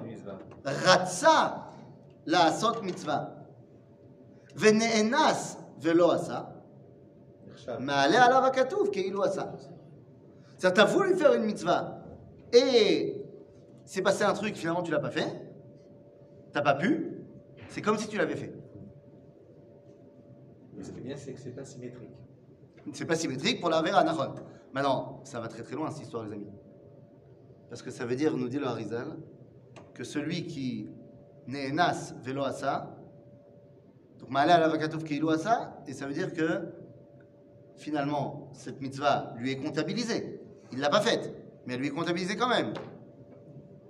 Ratsa 0.64 1.72
la 2.26 2.46
asot 2.46 2.82
mitzvah. 2.82 3.34
Vene'enas 4.54 5.58
velo 5.78 6.10
asa. 6.10 6.55
Ma'ale 7.80 8.16
alav 8.16 8.44
hakatuv 8.44 8.90
keilu 8.90 9.22
asa. 9.22 9.52
C'est-à-dire, 10.56 10.84
t'as 10.84 10.90
voulu 10.90 11.14
faire 11.16 11.34
une 11.34 11.44
mitzvah 11.44 12.02
et 12.52 13.22
c'est 13.84 14.02
passé 14.02 14.24
un 14.24 14.32
truc, 14.32 14.56
finalement 14.56 14.82
tu 14.82 14.90
l'as 14.90 15.00
pas 15.00 15.10
fait. 15.10 15.28
T'as 16.52 16.62
pas 16.62 16.74
pu. 16.74 17.12
C'est 17.68 17.82
comme 17.82 17.98
si 17.98 18.08
tu 18.08 18.16
l'avais 18.16 18.36
fait. 18.36 18.54
Mais 20.74 20.82
ce 20.82 20.90
qui 20.90 20.98
est 20.98 21.02
bien, 21.02 21.16
c'est 21.16 21.32
que 21.32 21.40
c'est 21.40 21.50
pas 21.50 21.64
symétrique. 21.64 22.16
C'est 22.92 23.04
pas 23.04 23.16
symétrique 23.16 23.60
pour 23.60 23.70
la 23.70 23.82
vera 23.82 24.04
Nahon. 24.04 24.34
Maintenant, 24.72 25.20
ça 25.24 25.40
va 25.40 25.48
très 25.48 25.62
très 25.62 25.74
loin 25.74 25.90
cette 25.90 26.02
histoire, 26.02 26.24
les 26.24 26.32
amis. 26.32 26.50
Parce 27.68 27.82
que 27.82 27.90
ça 27.90 28.06
veut 28.06 28.16
dire, 28.16 28.36
nous 28.36 28.48
dit 28.48 28.58
le 28.58 28.66
Harizal, 28.66 29.16
que 29.94 30.04
celui 30.04 30.46
qui 30.46 30.88
n'est 31.46 31.72
nas 31.72 32.14
velo 32.22 32.44
asa, 32.44 32.96
donc 34.18 34.30
ma'ale 34.30 34.50
ala 34.50 34.68
vakatouf 34.68 35.04
keilu 35.04 35.30
asa, 35.30 35.78
et 35.86 35.92
ça 35.92 36.06
veut 36.06 36.14
dire 36.14 36.32
que 36.32 36.72
finalement, 37.76 38.50
cette 38.52 38.80
mitzvah 38.80 39.34
lui 39.36 39.52
est 39.52 39.56
comptabilisée. 39.56 40.40
Il 40.72 40.80
l'a 40.80 40.88
pas 40.88 41.00
faite, 41.00 41.32
mais 41.66 41.74
elle 41.74 41.80
lui 41.80 41.88
est 41.88 41.90
comptabilisée 41.90 42.36
quand 42.36 42.48
même. 42.48 42.72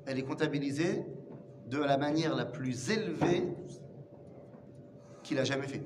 Elle 0.06 0.18
est 0.18 0.24
comptabilisée 0.24 1.04
de 1.68 1.78
la 1.78 1.96
manière 1.96 2.34
la 2.34 2.44
plus 2.44 2.90
élevée 2.90 3.44
qu'il 5.22 5.38
a 5.38 5.44
jamais 5.44 5.66
fait, 5.66 5.84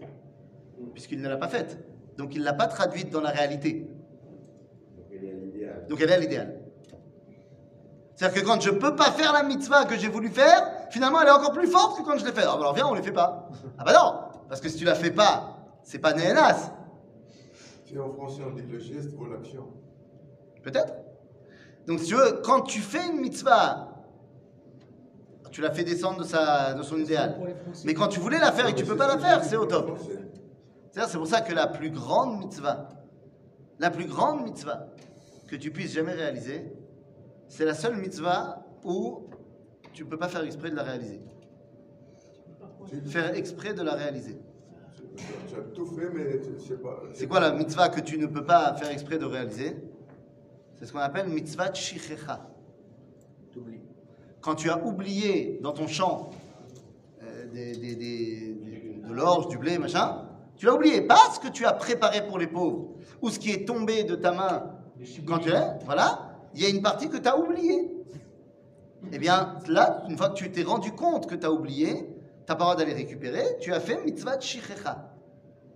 puisqu'il 0.92 1.20
ne 1.20 1.28
l'a 1.28 1.36
pas 1.36 1.48
faite. 1.48 1.78
Donc 2.18 2.34
il 2.34 2.40
ne 2.40 2.44
l'a 2.44 2.52
pas 2.52 2.66
traduite 2.66 3.10
dans 3.10 3.20
la 3.20 3.30
réalité. 3.30 3.86
Donc 5.88 6.00
elle 6.00 6.10
est 6.10 6.14
à 6.14 6.18
l'idéal. 6.18 6.60
C'est-à-dire 8.14 8.42
que 8.42 8.46
quand 8.46 8.60
je 8.60 8.70
ne 8.70 8.76
peux 8.76 8.94
pas 8.94 9.10
faire 9.12 9.32
la 9.32 9.42
mitzvah 9.42 9.86
que 9.86 9.96
j'ai 9.96 10.08
voulu 10.08 10.28
faire, 10.28 10.70
finalement 10.90 11.22
elle 11.22 11.28
est 11.28 11.32
encore 11.32 11.52
plus 11.52 11.68
forte 11.68 11.98
que 11.98 12.04
quand 12.04 12.18
je 12.18 12.26
l'ai 12.26 12.32
fait. 12.32 12.42
Ah, 12.42 12.52
bah 12.52 12.60
Alors 12.60 12.74
viens, 12.74 12.86
on 12.86 12.92
ne 12.92 12.98
les 12.98 13.02
fait 13.02 13.12
pas. 13.12 13.48
Ah 13.78 13.84
bah 13.84 13.92
non, 13.94 14.42
parce 14.48 14.60
que 14.60 14.68
si 14.68 14.76
tu 14.76 14.84
la 14.84 14.94
fais 14.94 15.10
pas, 15.10 15.56
c'est 15.82 15.98
pas 15.98 16.12
néhénas. 16.12 16.70
Si 17.90 17.98
en 17.98 18.12
français 18.12 18.42
on 18.46 18.54
dit 18.54 18.62
que 18.62 18.74
le 18.74 18.78
geste 18.78 19.12
vaut 19.14 19.26
l'action. 19.26 19.66
Peut-être. 20.62 20.94
Donc 21.88 21.98
si 21.98 22.06
tu 22.06 22.14
veux, 22.14 22.40
quand 22.44 22.60
tu 22.60 22.78
fais 22.78 23.08
une 23.08 23.20
mitzvah, 23.20 24.04
tu 25.50 25.60
la 25.60 25.72
fais 25.72 25.82
descendre 25.82 26.20
de, 26.20 26.24
sa, 26.24 26.74
de 26.74 26.82
son 26.84 26.98
idéal. 26.98 27.36
Mais 27.84 27.94
quand 27.94 28.06
tu 28.06 28.20
voulais 28.20 28.38
la 28.38 28.52
faire 28.52 28.68
et 28.68 28.74
que 28.74 28.78
tu 28.78 28.84
peux 28.84 28.96
pas 28.96 29.08
la 29.08 29.18
faire, 29.18 29.42
c'est 29.42 29.56
au 29.56 29.66
top. 29.66 29.98
C'est 30.92 31.18
pour 31.18 31.26
ça 31.26 31.40
que 31.40 31.52
la 31.52 31.66
plus 31.66 31.90
grande 31.90 32.38
mitzvah, 32.38 32.90
la 33.80 33.90
plus 33.90 34.06
grande 34.06 34.44
mitzvah 34.44 34.86
que 35.48 35.56
tu 35.56 35.72
puisses 35.72 35.92
jamais 35.92 36.12
réaliser, 36.12 36.72
c'est 37.48 37.64
la 37.64 37.74
seule 37.74 37.96
mitzvah 37.96 38.64
où 38.84 39.26
tu 39.92 40.04
ne 40.04 40.08
peux 40.08 40.16
pas 40.16 40.28
faire 40.28 40.44
exprès 40.44 40.70
de 40.70 40.76
la 40.76 40.84
réaliser. 40.84 41.20
Faire 43.06 43.34
exprès 43.34 43.74
de 43.74 43.82
la 43.82 43.94
réaliser. 43.94 44.40
Tu 45.16 45.54
as 45.54 45.62
tout 45.74 45.86
fait, 45.86 46.08
mais 46.14 46.38
tu- 46.40 46.60
c'est 46.66 46.80
pas. 46.80 47.02
C'est 47.14 47.26
quoi 47.26 47.40
la 47.40 47.52
mitzvah 47.52 47.88
que 47.88 48.00
tu 48.00 48.18
ne 48.18 48.26
peux 48.26 48.44
pas 48.44 48.74
faire 48.74 48.90
exprès 48.90 49.18
de 49.18 49.24
réaliser? 49.24 49.76
C'est 50.76 50.86
ce 50.86 50.92
qu'on 50.92 50.98
appelle 51.00 51.28
mitzvah 51.28 51.72
shichecha. 51.74 52.46
Quand 54.40 54.54
tu 54.54 54.70
as 54.70 54.82
oublié 54.84 55.58
dans 55.62 55.72
ton 55.72 55.86
champ 55.86 56.30
euh, 57.22 57.46
des- 57.52 57.72
des- 57.76 57.94
des- 57.96 58.54
des- 58.54 59.02
de 59.06 59.12
l'orge, 59.12 59.48
du 59.48 59.58
blé, 59.58 59.76
machin, 59.78 60.26
tu 60.56 60.64
l'as 60.66 60.74
oublié. 60.74 61.02
Pas 61.02 61.18
ce 61.34 61.40
que 61.40 61.48
tu 61.52 61.66
as 61.66 61.72
préparé 61.74 62.26
pour 62.26 62.38
les 62.38 62.46
pauvres, 62.46 62.94
ou 63.20 63.28
ce 63.28 63.38
qui 63.38 63.50
est 63.50 63.66
tombé 63.66 64.04
de 64.04 64.14
ta 64.14 64.32
main 64.32 64.70
quand 65.26 65.38
tu 65.40 65.50
es, 65.50 65.78
voilà, 65.84 66.36
il 66.54 66.62
y 66.62 66.66
a 66.66 66.68
une 66.70 66.80
partie 66.80 67.08
que 67.10 67.18
tu 67.18 67.28
as 67.28 67.38
oubliée. 67.38 67.90
Eh 69.12 69.18
bien, 69.18 69.58
là, 69.68 70.04
une 70.08 70.16
fois 70.16 70.30
que 70.30 70.34
tu 70.34 70.50
t'es 70.50 70.62
rendu 70.62 70.92
compte 70.92 71.26
que 71.26 71.34
tu 71.34 71.44
as 71.44 71.52
oublié, 71.52 72.06
tu 72.50 72.54
n'as 72.54 72.58
pas 72.58 72.64
le 72.64 72.74
droit 72.74 72.76
d'aller 72.76 72.94
récupérer, 72.94 73.42
tu 73.60 73.72
as 73.72 73.78
fait 73.80 74.04
mitzvah 74.04 74.36
de 74.36 74.42
shichecha. 74.42 75.12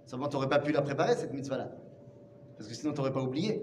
Seulement, 0.07 0.29
tu 0.29 0.35
n'aurais 0.35 0.49
pas 0.49 0.59
pu 0.59 0.72
la 0.72 0.83
préparer, 0.83 1.14
cette 1.14 1.33
mitzvah-là. 1.33 1.70
Parce 2.59 2.68
que 2.68 2.75
sinon, 2.75 2.93
tu 2.93 2.99
n'aurais 2.99 3.12
pas 3.12 3.22
oublié. 3.22 3.62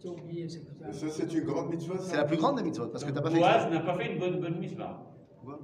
Tu 0.00 0.06
as 0.06 0.10
oublié, 0.10 0.48
Ça, 0.48 1.06
c'est 1.10 1.32
une 1.32 1.44
grande 1.44 1.70
mitzvah. 1.70 1.94
C'est 2.00 2.16
la 2.16 2.24
plus 2.24 2.36
grande 2.36 2.56
des 2.58 2.62
mitzvahs, 2.62 2.86
parce 2.92 3.02
que 3.04 3.08
tu 3.10 3.14
n'as 3.16 3.20
pas 3.22 3.30
fait 3.30 3.38
Boaz 3.40 3.68
n'a 3.70 3.80
pas 3.80 3.94
fait 3.94 4.12
une 4.12 4.18
bonne, 4.20 4.40
bonne 4.40 4.58
mitzvah. 4.58 5.02
Pourquoi 5.34 5.58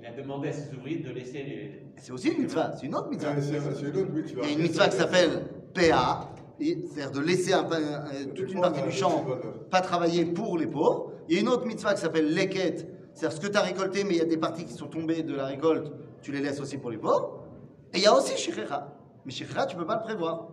Il 0.00 0.04
a 0.04 0.12
demandé 0.12 0.48
à 0.48 0.52
ses 0.52 0.74
ouvriers 0.74 0.98
de 0.98 1.10
laisser 1.10 1.42
les. 1.44 1.82
C'est 1.96 2.12
aussi 2.12 2.28
une 2.30 2.42
mitzvah, 2.42 2.72
c'est 2.76 2.86
une 2.86 2.94
autre 2.96 3.10
mitzvah. 3.10 3.34
Ah, 3.36 3.40
C'est 3.40 3.88
une 3.88 3.96
autre 3.96 4.12
mitzvah. 4.12 4.40
Il 4.42 4.48
y 4.48 4.52
a 4.52 4.56
une 4.56 4.62
mitzvah 4.62 4.88
qui 4.88 4.96
s'appelle 4.96 5.30
PA, 5.74 6.30
c'est-à-dire 6.60 7.10
de 7.12 7.20
laisser 7.20 7.52
un, 7.52 7.64
un- 7.70 8.24
toute 8.34 8.52
une 8.52 8.60
partie 8.60 8.82
du 8.82 8.90
champ 8.90 9.24
pas 9.70 9.80
travailler 9.80 10.24
pour 10.24 10.58
les 10.58 10.66
pauvres. 10.66 11.12
Il 11.28 11.34
y 11.34 11.38
a 11.38 11.40
une 11.42 11.48
autre 11.48 11.66
mitzvah 11.66 11.94
qui 11.94 12.00
s'appelle 12.00 12.34
leket, 12.34 12.88
c'est-à-dire 13.14 13.36
ce 13.36 13.40
que 13.46 13.50
tu 13.50 13.56
as 13.58 13.62
récolté, 13.62 14.02
mais 14.04 14.10
il 14.14 14.16
y 14.18 14.20
a 14.22 14.24
des 14.24 14.36
parties 14.38 14.64
qui 14.64 14.72
sont 14.72 14.86
tombées 14.88 15.22
de 15.22 15.34
la 15.34 15.46
récolte, 15.46 15.92
tu 16.22 16.32
les 16.32 16.40
laisses 16.40 16.60
aussi 16.60 16.78
pour 16.78 16.90
les 16.90 16.98
pauvres. 16.98 17.44
Et 17.92 17.98
il 17.98 18.02
y 18.02 18.06
a 18.06 18.14
aussi 18.14 18.36
Shikhecha. 18.36 18.88
Mais 19.24 19.32
Shikhecha, 19.32 19.66
tu 19.66 19.76
ne 19.76 19.80
peux 19.80 19.86
pas 19.86 19.96
le 19.96 20.02
prévoir. 20.02 20.48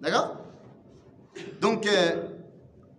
D'accord? 0.00 0.38
Donc, 1.60 1.86
euh, 1.86 2.28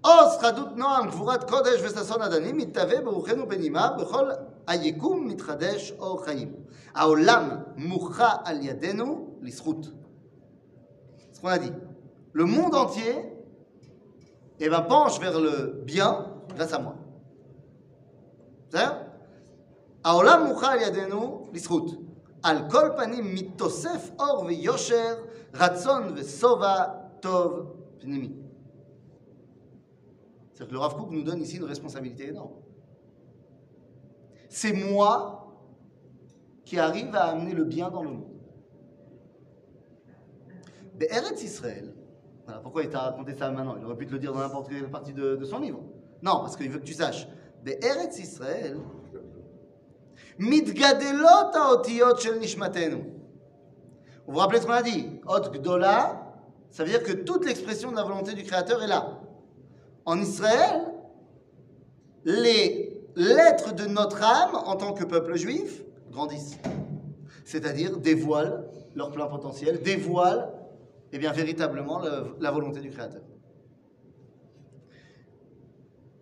Os 0.03 0.39
Chadut 0.41 0.76
Noam 0.76 1.10
Gvurat 1.10 1.39
Kodesh 1.39 1.82
Vestason 1.82 2.22
Adanim, 2.22 2.60
Itave 2.60 3.03
Beruchenu 3.03 3.45
Benima, 3.45 3.95
Bechol 3.97 4.38
Ayekum 4.68 5.26
Mitradesh 5.26 5.93
Or 5.99 6.24
Chaim. 6.26 6.49
Aolam 6.93 7.66
Moucha 7.78 8.41
Al 8.45 8.64
Yadenu 8.64 9.38
Lisrout. 9.41 9.82
Ce 11.32 11.41
qu'on 11.41 11.47
a 11.49 11.58
dit. 11.58 11.72
Le 12.34 12.45
monde 12.45 12.76
entier 12.76 13.38
eh 14.60 14.70
ben, 14.70 14.82
penche 14.82 15.20
vers 15.20 15.39
le 15.39 15.82
bien 15.86 16.26
grâce 16.55 16.74
à 16.74 16.80
moi. 16.80 16.95
d'accord 18.72 19.07
העולם 20.07 20.47
מוחה 20.47 20.72
על 20.72 20.80
ידינו 20.80 21.49
לזכות. 21.53 21.91
על 22.43 22.70
כל 22.70 22.89
פנים 22.97 23.35
מתוסף 23.35 24.11
אור 24.18 24.45
ויושר, 24.45 25.14
רצון 25.55 26.12
ושובע 26.16 26.85
טוב 27.20 27.76
פנימי. 28.01 28.33
C'est-à-dire 30.53 30.68
que 30.68 30.72
le 30.72 30.78
Rav 30.78 30.97
Kook 30.97 31.11
nous 31.11 31.22
donne 31.22 31.41
ici 31.41 31.57
une 31.57 31.64
responsabilité 31.64 32.28
énorme. 32.28 32.53
C'est 34.49 34.72
moi 34.72 35.43
qui 36.64 36.78
arrive 36.78 37.14
à 37.16 37.24
amener 37.30 37.55
le 37.55 37.64
bien 37.64 37.91
dans 37.91 38.03
le 38.03 38.11
monde. 38.11 38.28
Eretz 41.01 41.43
Israël, 41.43 41.93
voilà 42.45 42.61
pourquoi 42.61 42.85
il 42.85 42.89
t'a 42.91 43.01
raconté 43.01 43.35
ça 43.35 43.51
maintenant, 43.51 43.76
il 43.76 43.85
aurait 43.85 43.97
pu 43.97 44.07
te 44.07 44.12
le 44.12 44.20
dire 44.20 44.33
dans 44.33 44.39
n'importe 44.39 44.68
quelle 44.68 44.89
partie 44.89 45.12
de, 45.12 45.35
de 45.35 45.45
son 45.45 45.59
livre. 45.59 45.80
Non, 46.22 46.41
parce 46.41 46.57
qu'il 46.57 46.70
veut 46.70 46.78
que 46.78 46.85
tu 46.85 46.93
saches. 46.93 47.26
Eretz 47.66 48.18
Israël, 48.20 48.78
מתגדלות 50.39 51.55
האותיות 51.55 52.20
של 52.20 52.39
נשמתנו. 52.39 52.99
Vous 54.26 54.33
vous 54.35 54.39
rappelez 54.39 54.61
ce 54.61 54.66
qu'on 54.66 54.72
a 54.72 54.83
dit 54.83 55.20
Ot 55.26 55.51
Gdola, 55.53 55.99
ça 56.70 56.85
veut 56.85 56.91
dire 56.91 57.03
que 57.03 57.12
toute 57.12 57.45
l'expression 57.45 57.91
de 57.91 57.97
la 57.97 58.05
volonté 58.05 58.35
du 58.35 58.45
Créateur 58.45 58.83
est 58.83 58.87
là. 58.87 59.18
En 60.07 60.16
Israël, 60.20 60.80
les 62.24 62.89
l'être 63.16 63.74
de 63.74 63.87
notre 63.87 64.22
âme 64.22 64.55
en 64.55 64.76
tant 64.76 64.93
que 64.95 65.05
peuple 65.05 65.35
juif 65.37 65.83
grandisse. 66.11 66.57
C'est-à-dire 67.45 67.99
dévoile 67.99 68.64
leur 68.95 69.11
plein 69.11 69.26
potentiel, 69.26 69.83
dévoile 69.83 70.41
eh 71.12 71.18
bien, 71.18 71.33
véritablement 71.33 71.99
le- 71.99 72.37
la 72.41 72.51
volonté 72.51 72.80
du 72.80 72.91
Créateur. 72.91 73.22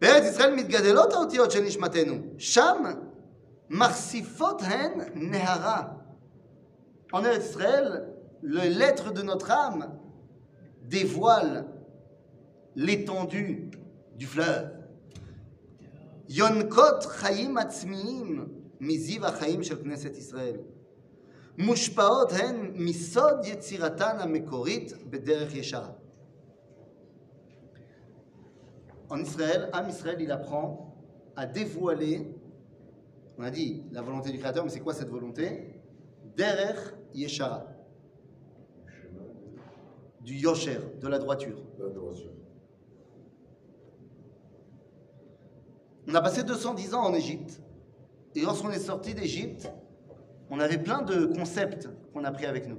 בארץ 0.01 0.25
ישראל 0.25 0.55
מתגדלות 0.55 1.13
האותיות 1.13 1.51
של 1.51 1.61
נשמתנו, 1.65 2.15
שם 2.39 2.85
מרסיפות 3.71 4.63
הן 4.63 5.01
נהרה. 5.15 5.89
En 7.13 7.25
Eretz 7.25 7.51
Israël, 7.51 8.07
le 8.43 8.69
l'être 8.79 9.13
de 9.13 9.23
notre 9.23 9.51
âme 9.51 9.99
dévoile 10.83 11.67
l'étendue 12.77 13.71
du 14.17 14.27
fleuve. 14.27 14.81
יונקות 16.29 17.05
חיים 17.05 17.59
עצמיים 17.59 18.49
מזיו 18.81 19.27
החיים 19.27 19.63
של 19.63 19.83
כנסת 19.83 20.17
ישראל. 20.17 20.57
מושפעות 21.59 22.33
הן 22.33 22.71
מסוד 22.75 23.45
יצירתן 23.45 24.17
המקורית 24.19 24.93
בדרך 25.11 25.55
ישרה. 25.55 25.91
En 29.11 29.19
Israël, 29.19 29.69
Am 29.73 29.89
Israël, 29.89 30.21
il 30.21 30.31
apprend 30.31 30.95
à 31.35 31.45
dévoiler, 31.47 32.31
on 33.38 33.44
a 33.44 33.52
dit 33.52 33.84
la 33.92 34.02
volonté 34.02 34.32
du 34.32 34.40
Créateur, 34.40 34.64
mais 34.64 34.70
c'est 34.70 34.80
quoi 34.80 34.94
cette 34.94 35.10
volonté? 35.10 35.82
Derech 36.36 36.94
Yeshara, 37.14 37.68
du 40.22 40.36
Yosher, 40.36 40.80
de 41.00 41.08
la 41.08 41.20
droiture. 41.20 41.58
On 46.08 46.14
a 46.14 46.22
passé 46.22 46.44
210 46.44 46.94
ans 46.94 47.04
en 47.04 47.14
Égypte. 47.14 47.62
Et 48.36 48.42
lorsqu'on 48.42 48.72
est 48.72 48.80
sorti 48.80 49.14
d'Égypte, 49.14 49.72
on 50.50 50.60
avait 50.60 50.78
plein 50.78 51.02
de 51.02 51.26
concepts 51.26 51.90
qu'on 52.14 52.24
a 52.24 52.32
pris 52.32 52.46
avec 52.46 52.68
nous. 52.68 52.78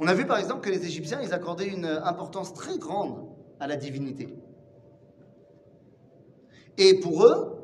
On 0.00 0.06
a 0.06 0.14
vu 0.14 0.26
par 0.26 0.38
exemple 0.38 0.60
que 0.60 0.70
les 0.70 0.84
Égyptiens, 0.84 1.20
ils 1.22 1.32
accordaient 1.32 1.68
une 1.68 1.84
importance 1.84 2.54
très 2.54 2.78
grande 2.78 3.28
à 3.60 3.66
la 3.66 3.76
divinité. 3.76 4.34
Et 6.76 7.00
pour 7.00 7.24
eux, 7.24 7.57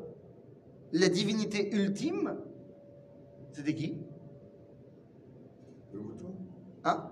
la 0.97 1.09
divinité 1.09 1.73
ultime, 1.75 2.35
c'était 3.51 3.73
qui? 3.75 3.97
Le 5.93 5.99
mouton 5.99 6.27
Hein? 6.83 7.09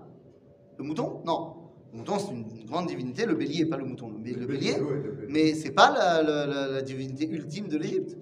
Le 0.78 0.84
mouton? 0.84 1.22
Non. 1.24 1.54
Le 1.92 1.98
mouton, 1.98 2.18
c'est 2.18 2.32
une 2.32 2.64
grande 2.66 2.86
divinité. 2.88 3.26
Le 3.26 3.34
bélier, 3.34 3.66
pas 3.66 3.76
le 3.76 3.84
mouton. 3.84 4.08
Le, 4.08 4.32
le 4.32 4.46
bélier, 4.46 4.74
oui, 4.80 4.94
le 5.02 5.10
bélier. 5.12 5.26
mais 5.32 5.54
c'est 5.54 5.70
pas 5.72 5.90
la, 5.92 6.22
la- 6.22 6.46
la- 6.46 6.68
la 6.68 6.82
divinité 6.82 7.28
ultime 7.28 7.68
de 7.68 7.76
l'Égypte. 7.76 8.16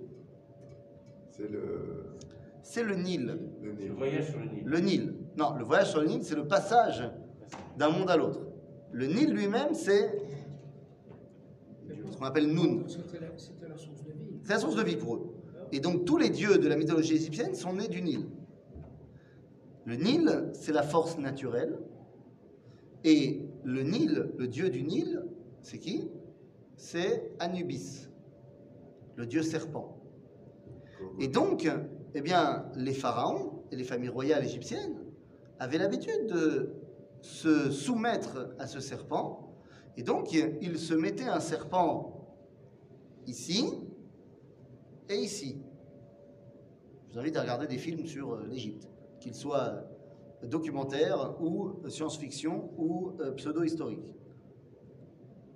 C'est 1.31 1.49
le, 1.51 2.17
C'est 2.63 2.83
le 2.83 2.95
Nil. 2.97 3.39
le 3.63 3.69
Le 3.71 3.73
Nil. 3.75 3.93
voyage 3.93 4.31
sur 4.31 4.39
le 4.41 4.45
Nil. 4.47 4.63
Le 4.65 4.79
Nil. 4.81 5.15
Non, 5.37 5.55
le 5.57 5.65
voyage 5.65 5.91
sur 5.91 6.01
le 6.01 6.07
Nil, 6.09 6.23
c'est 6.23 6.35
le 6.35 6.47
passage 6.47 7.09
d'un 7.79 7.89
monde 7.91 8.11
à 8.11 8.17
l'autre. 8.17 8.41
Le 8.93 9.07
Nil 9.07 9.33
lui-même, 9.33 9.73
c'est 9.75 10.13
ce 12.11 12.17
qu'on 12.19 12.25
appelle 12.25 12.49
Noun. 12.53 12.83
La, 12.83 12.89
c'était 12.89 13.69
la 13.69 13.77
source 13.77 14.05
de 14.05 14.13
vie. 14.13 14.39
C'est 14.43 14.53
la 14.53 14.59
source 14.59 14.77
de 14.77 14.83
vie 14.83 14.97
pour 14.97 15.15
eux. 15.17 15.32
Et 15.73 15.81
donc 15.81 16.05
tous 16.05 16.19
les 16.19 16.29
dieux 16.29 16.59
de 16.59 16.69
la 16.69 16.77
mythologie 16.77 17.15
égyptienne 17.15 17.55
sont 17.55 17.73
nés 17.73 17.89
du 17.89 18.03
Nil. 18.03 18.27
Le 19.85 19.97
Nil, 19.97 20.51
c'est 20.53 20.73
la 20.73 20.83
force 20.83 21.19
naturelle. 21.19 21.79
Et 23.05 23.45
le 23.65 23.83
Nil, 23.83 24.33
le 24.37 24.47
dieu 24.47 24.71
du 24.71 24.83
Nil, 24.85 25.25
c'est 25.63 25.79
qui? 25.79 26.09
C'est 26.77 27.33
Anubis, 27.39 28.09
le 29.17 29.27
dieu 29.27 29.43
serpent. 29.43 29.97
Et 31.19 31.29
donc, 31.29 31.69
eh 32.15 32.21
bien, 32.21 32.67
les 32.77 32.93
pharaons 32.93 33.63
et 33.71 33.77
les 33.77 33.85
familles 33.85 34.09
royales 34.09 34.45
égyptiennes 34.45 34.99
avaient 35.59 35.79
l'habitude 35.79 36.27
de 36.27 36.75
se 37.21 37.71
soumettre 37.71 38.55
à 38.59 38.67
ce 38.67 38.81
serpent. 38.81 39.55
Et 39.97 40.03
donc, 40.03 40.33
ils 40.33 40.79
se 40.79 40.95
mettaient 40.95 41.29
un 41.29 41.41
serpent 41.41 42.37
ici 43.27 43.69
et 45.09 45.17
ici. 45.17 45.62
Je 47.13 47.19
vous 47.19 47.21
invite 47.25 47.37
à 47.37 47.43
regarder 47.43 47.67
des 47.67 47.77
films 47.77 48.07
sur 48.07 48.33
euh, 48.33 48.47
l'Égypte, 48.49 48.89
qu'ils 49.21 49.35
soient 49.35 49.85
euh, 50.43 50.47
documentaires 50.47 51.35
ou 51.43 51.69
euh, 51.85 51.91
science-fiction 51.91 52.71
ou 52.79 53.13
pseudo-historiques. 53.37 54.15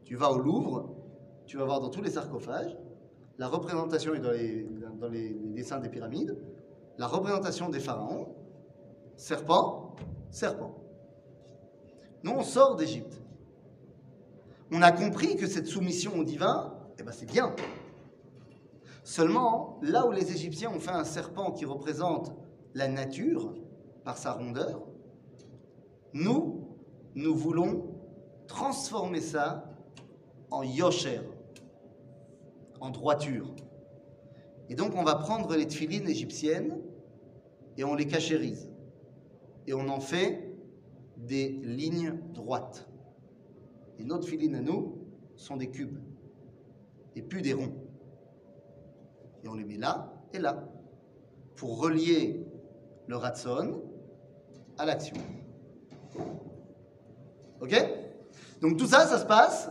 Tu 0.04 0.16
vas 0.16 0.30
au 0.32 0.38
Louvre, 0.38 0.94
tu 1.46 1.56
vas 1.56 1.64
voir 1.64 1.80
dans 1.80 1.88
tous 1.88 2.02
les 2.02 2.10
sarcophages, 2.10 2.76
la 3.38 3.48
représentation 3.48 4.12
est 4.14 4.20
dans 4.20 5.08
les 5.08 5.30
dessins 5.54 5.78
des 5.80 5.88
pyramides, 5.88 6.36
la 6.98 7.06
représentation 7.06 7.70
des 7.70 7.80
pharaons, 7.80 8.34
serpent, 9.16 9.96
serpent. 10.28 10.74
Nous, 12.22 12.32
on 12.32 12.42
sort 12.42 12.76
d'Égypte. 12.76 13.22
On 14.70 14.82
a 14.82 14.92
compris 14.92 15.36
que 15.36 15.46
cette 15.46 15.66
soumission 15.66 16.18
au 16.18 16.24
divin, 16.24 16.74
eh 16.98 17.02
ben, 17.02 17.12
c'est 17.12 17.30
bien. 17.30 17.56
Seulement, 19.06 19.78
là 19.82 20.04
où 20.04 20.10
les 20.10 20.32
Égyptiens 20.32 20.68
ont 20.68 20.80
fait 20.80 20.90
un 20.90 21.04
serpent 21.04 21.52
qui 21.52 21.64
représente 21.64 22.34
la 22.74 22.88
nature 22.88 23.54
par 24.02 24.18
sa 24.18 24.32
rondeur, 24.32 24.84
nous, 26.12 26.66
nous 27.14 27.32
voulons 27.32 27.84
transformer 28.48 29.20
ça 29.20 29.70
en 30.50 30.64
yosher, 30.64 31.20
en 32.80 32.90
droiture. 32.90 33.54
Et 34.68 34.74
donc, 34.74 34.96
on 34.96 35.04
va 35.04 35.14
prendre 35.14 35.54
les 35.54 35.68
tefilines 35.68 36.08
égyptiennes 36.08 36.76
et 37.76 37.84
on 37.84 37.94
les 37.94 38.08
cachérise. 38.08 38.68
Et 39.68 39.72
on 39.72 39.88
en 39.88 40.00
fait 40.00 40.52
des 41.16 41.50
lignes 41.62 42.18
droites. 42.34 42.88
Et 44.00 44.04
nos 44.04 44.18
tefilines 44.18 44.56
à 44.56 44.62
nous 44.62 44.98
sont 45.36 45.56
des 45.56 45.70
cubes 45.70 46.00
et 47.14 47.22
plus 47.22 47.40
des 47.40 47.52
ronds. 47.52 47.85
Et 49.46 49.48
on 49.48 49.54
les 49.54 49.64
met 49.64 49.76
là 49.76 50.12
et 50.32 50.40
là, 50.40 50.64
pour 51.54 51.78
relier 51.80 52.44
le 53.06 53.16
ratson 53.16 53.80
à 54.76 54.84
l'action. 54.84 55.14
Ok? 57.60 57.72
Donc 58.60 58.76
tout 58.76 58.88
ça, 58.88 59.06
ça 59.06 59.18
se 59.20 59.24
passe 59.24 59.70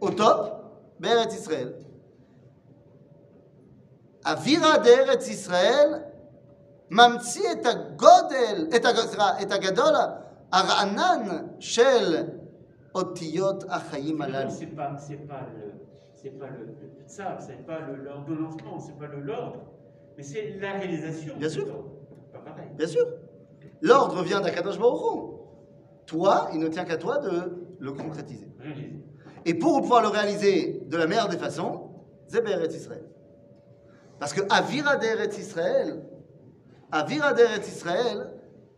au 0.00 0.10
top, 0.10 0.52
Beret 1.00 1.34
Israël. 1.34 1.74
Avira 4.22 4.78
d'Eretz 4.78 5.28
Israël, 5.28 6.06
Mamtsi 6.88 7.40
et 7.40 7.60
Godel, 7.96 8.68
et 8.72 9.52
Agadola, 9.52 10.30
Aranan, 10.52 11.56
Shel, 11.58 12.38
Otiyot, 12.94 13.68
Achayim, 13.68 14.20
Alal 14.20 14.48
c'est 16.16 16.30
pas 16.38 16.46
le, 16.48 16.74
ça, 17.06 17.38
c'est 17.40 17.64
pas 17.66 17.80
le- 17.80 18.02
l'ordonnancement, 18.02 18.80
c'est 18.80 18.98
pas 18.98 19.06
le 19.06 19.20
l'ordre, 19.20 19.60
mais 20.16 20.22
c'est 20.22 20.56
la 20.60 20.72
réalisation. 20.72 21.34
Bien 21.38 21.48
sûr. 21.48 21.66
Pas 22.32 22.38
pareil. 22.40 22.68
Bien 22.76 22.86
sûr. 22.86 23.06
L'ordre 23.82 24.22
vient 24.22 24.40
d'Akadosh 24.40 24.78
Baruch. 24.78 25.36
Toi, 26.06 26.48
il 26.52 26.60
ne 26.60 26.68
tient 26.68 26.84
qu'à 26.84 26.96
toi 26.96 27.18
de 27.18 27.66
le 27.78 27.92
concrétiser. 27.92 28.48
Et 29.44 29.54
pour 29.54 29.80
pouvoir 29.80 30.02
le 30.02 30.08
réaliser 30.08 30.82
de 30.86 30.96
la 30.96 31.06
meilleure 31.06 31.28
des 31.28 31.36
façons, 31.36 31.90
Be'eretz 32.32 32.74
Israël. 32.74 33.04
Parce 34.18 34.32
que 34.32 34.40
Avira 34.50 34.96
d'Eretz 34.96 35.38
Israël, 35.38 36.02
Avira 36.90 37.32
d'Eretz 37.34 37.68
Israël, 37.68 38.30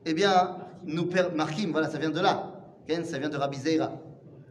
eh 0.05 0.13
bien, 0.13 0.57
nous 0.85 1.07
per... 1.07 1.31
Markim, 1.35 1.71
voilà, 1.71 1.89
ça 1.89 1.99
vient 1.99 2.11
de 2.11 2.21
là. 2.21 2.53
Ken, 2.87 3.05
ça 3.05 3.19
vient 3.19 3.29
de 3.29 3.37
Rabbi 3.37 3.57
Zeira, 3.59 3.93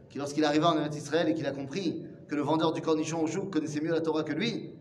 qui 0.08 0.18
lorsqu'il 0.18 0.44
arriva 0.44 0.68
en 0.70 0.78
Eretz 0.78 0.96
Israël 0.96 1.28
et 1.28 1.34
qu'il 1.34 1.46
a 1.46 1.52
compris 1.52 2.04
que 2.27 2.35
le 2.35 2.41
vendeur 2.41 2.71
du 2.73 2.81
cornichon 2.81 3.21
au 3.21 3.27
joug 3.27 3.49
connaissait 3.51 3.81
mieux 3.81 3.91
la 3.91 4.01
Torah 4.01 4.23
que 4.23 4.33
lui, 4.33 4.73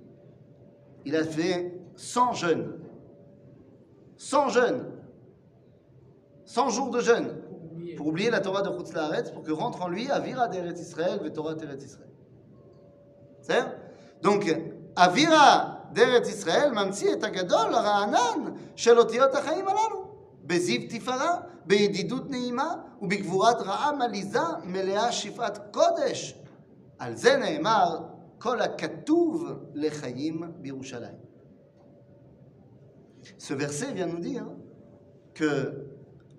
il 1.04 1.16
a 1.16 1.24
fait 1.24 1.74
100 1.96 2.32
jeûnes. 2.34 2.72
100 4.16 4.48
jeûnes. 4.48 4.84
100 6.44 6.68
jours 6.70 6.90
de 6.90 7.00
jeûne 7.00 7.28
Pour 7.48 7.72
oublier. 7.72 7.94
pour 7.96 8.06
oublier 8.08 8.30
la 8.30 8.40
Torah 8.40 8.62
de 8.62 8.70
Chutz 8.76 8.92
Laaretz, 8.92 9.30
pour 9.30 9.42
que 9.42 9.52
rentre 9.52 9.82
en 9.82 9.88
lui 9.88 10.10
Avira 10.10 10.48
d'Eretz 10.48 10.80
Israël, 10.80 11.20
ve 11.22 11.28
Torah 11.30 11.54
d'Eretz 11.54 11.84
Israël. 11.84 12.10
C'est 13.40 13.64
Donc, 14.22 14.54
Avira 14.96 15.88
d'Eretz 15.92 16.28
Israël 16.28 16.72
ממציא 16.72 17.12
את 17.12 17.24
הגדול, 17.24 17.74
הרענן, 17.74 18.52
של 18.76 18.98
אותיות 18.98 19.34
החיים 19.34 19.68
הללו. 19.68 20.12
בזיו 20.44 20.80
תפארה, 20.88 21.36
בידידות 21.66 22.30
נעימה 22.30 22.74
ובגבורת 23.02 23.56
רעה 23.60 23.92
מליזה, 23.92 24.40
מלאה 24.64 25.12
שפעת 25.12 25.58
קודש. 25.72 26.34
על 26.98 27.16
זה 27.16 27.36
נאמר, 27.36 27.98
כל 28.38 28.60
הכתוב 28.60 29.46
לחיים 29.74 30.42
בירושלים. 30.60 31.14
Ce 33.38 33.54
verset 33.54 33.92
vient 33.92 34.06
nous 34.06 34.18
dire 34.18 34.46
que 35.34 35.86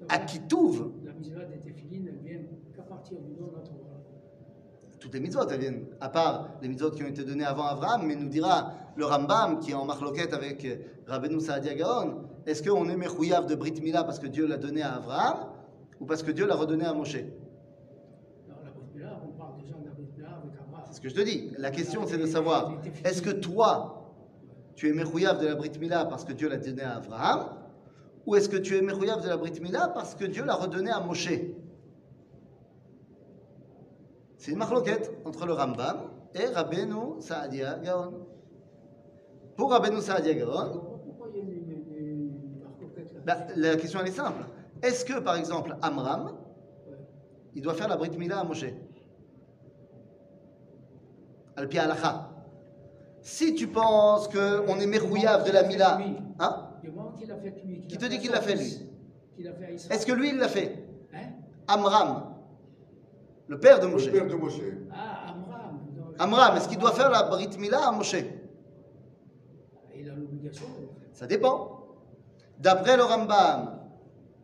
Akitouv, 0.10 0.92
La 1.06 1.14
misère 1.14 1.48
des 1.48 1.60
téphilines, 1.60 2.10
elle 2.10 2.30
vient 2.30 2.42
qu'à 2.76 2.82
partir 2.82 3.18
du 3.22 3.32
nom 3.32 3.48
de 3.48 3.56
la 3.56 3.62
Torah. 3.62 4.02
Tout 4.92 5.00
toutes 5.00 5.14
les 5.14 5.22
mitzvot, 5.22 5.48
elles 5.48 5.60
viennent, 5.62 5.86
à 6.02 6.10
part 6.10 6.50
les 6.62 6.68
mitzvot 6.68 6.92
qui 6.92 7.04
ont 7.04 7.08
été 7.08 7.24
données 7.24 7.46
avant 7.46 7.68
Abraham, 7.68 8.06
mais 8.06 8.16
nous 8.16 8.28
dira 8.28 8.74
le 8.98 9.06
Rambam, 9.06 9.60
qui 9.60 9.72
est 9.72 9.76
en 9.76 9.86
marloquette 9.86 10.34
avec 10.34 10.66
euh, 10.66 10.76
Rabbeinu 11.08 11.40
Saadia 11.40 11.74
Gaon, 11.74 12.24
est-ce 12.46 12.62
qu'on 12.62 12.90
est 12.90 12.98
Mechouyav 12.98 13.46
de 13.48 13.56
Brit 13.56 13.80
Mila 13.82 14.04
parce 14.04 14.20
que 14.20 14.28
Dieu 14.28 14.46
l'a 14.46 14.58
donné 14.58 14.82
à 14.82 14.96
Abraham, 14.96 15.48
ou 16.00 16.06
parce 16.06 16.22
que 16.22 16.32
Dieu 16.32 16.46
l'a 16.46 16.56
redonné 16.56 16.86
à 16.86 16.94
Moshe 16.94 17.18
Ce 20.99 21.01
que 21.01 21.09
je 21.09 21.15
te 21.15 21.21
dis. 21.21 21.53
La 21.59 21.71
question, 21.71 22.05
c'est 22.09 22.19
de 22.19 22.27
savoir, 22.27 22.73
est-ce 23.05 23.23
que 23.23 23.31
toi, 23.31 24.13
tu 24.75 24.89
es 24.89 24.93
Mechouyav 24.93 25.41
de 25.41 25.47
la 25.47 25.55
Brit 25.55 25.71
Mila 25.79 26.07
parce 26.07 26.25
que 26.25 26.33
Dieu 26.33 26.49
l'a 26.49 26.57
donné 26.57 26.83
à 26.83 26.97
Abraham, 26.97 27.51
ou 28.27 28.35
est-ce 28.35 28.49
que 28.49 28.57
tu 28.57 28.77
es 28.77 28.83
Mechouyav 28.83 29.23
de 29.23 29.29
la 29.29 29.37
Brit 29.37 29.61
Mila 29.61 29.93
parce 29.95 30.17
que 30.17 30.25
Dieu 30.25 30.45
l'a 30.45 30.57
redonné 30.57 30.91
à 30.91 30.99
Moshe? 30.99 31.31
C'est 34.39 34.51
une 34.51 34.59
marloquette 34.59 35.17
entre 35.25 35.47
le 35.47 35.53
Rambam 35.53 35.99
et 36.35 36.47
Rabbeinu 36.47 37.21
Saadia 37.21 37.79
Gaon. 37.79 38.27
Pour 39.57 39.71
Rabbeinu 39.71 40.01
Saadia 40.01 40.35
Gaon, 40.35 40.83
bah, 43.25 43.37
la 43.55 43.77
question 43.77 44.01
elle 44.01 44.09
est 44.09 44.11
simple. 44.11 44.45
Est-ce 44.83 45.05
que 45.05 45.21
par 45.21 45.37
exemple 45.37 45.77
Amram, 45.81 46.33
il 47.55 47.63
doit 47.63 47.75
faire 47.75 47.87
la 47.87 47.97
Brit 47.97 48.19
Mila 48.19 48.41
à 48.41 48.45
Moshe? 48.45 48.65
Al-Pi. 51.59 51.79
Si 53.21 53.55
tu 53.55 53.67
penses 53.67 54.29
qu'on 54.29 54.79
est 54.79 54.87
Merouyav 54.87 55.45
de 55.45 55.51
la 55.51 55.65
Mila, 55.65 55.99
hein? 56.39 56.65
Qui 57.89 57.99
te 57.99 58.07
dit 58.07 58.19
qu'il 58.19 58.31
l'a 58.31 58.41
fait, 58.41 58.55
lui? 58.55 58.89
Est-ce 59.91 60.07
que 60.07 60.13
lui 60.13 60.31
il 60.31 60.39
l'a 60.39 60.49
fait? 60.49 60.85
Hein? 61.13 61.31
Amram, 61.67 62.35
le 63.49 63.59
père 63.59 63.81
de 63.81 63.87
Moshe. 63.87 64.07
Le 64.07 64.13
père 64.13 64.27
de 64.27 64.35
Moshe. 64.35 64.61
Ah, 64.93 65.33
Amram. 65.33 65.81
Amram, 66.19 66.57
est-ce 66.57 66.69
qu'il 66.69 66.79
doit 66.79 66.93
faire 66.93 67.11
la 67.11 67.25
Brit 67.25 67.51
Mila 67.59 67.89
à 67.89 67.93
Moshe? 67.93 68.17
Il 69.97 70.09
a 70.09 70.15
l'obligation. 70.15 70.67
Ça 71.13 71.27
dépend. 71.27 71.87
D'après 72.59 72.97
le 72.97 73.03
Rambam, 73.03 73.81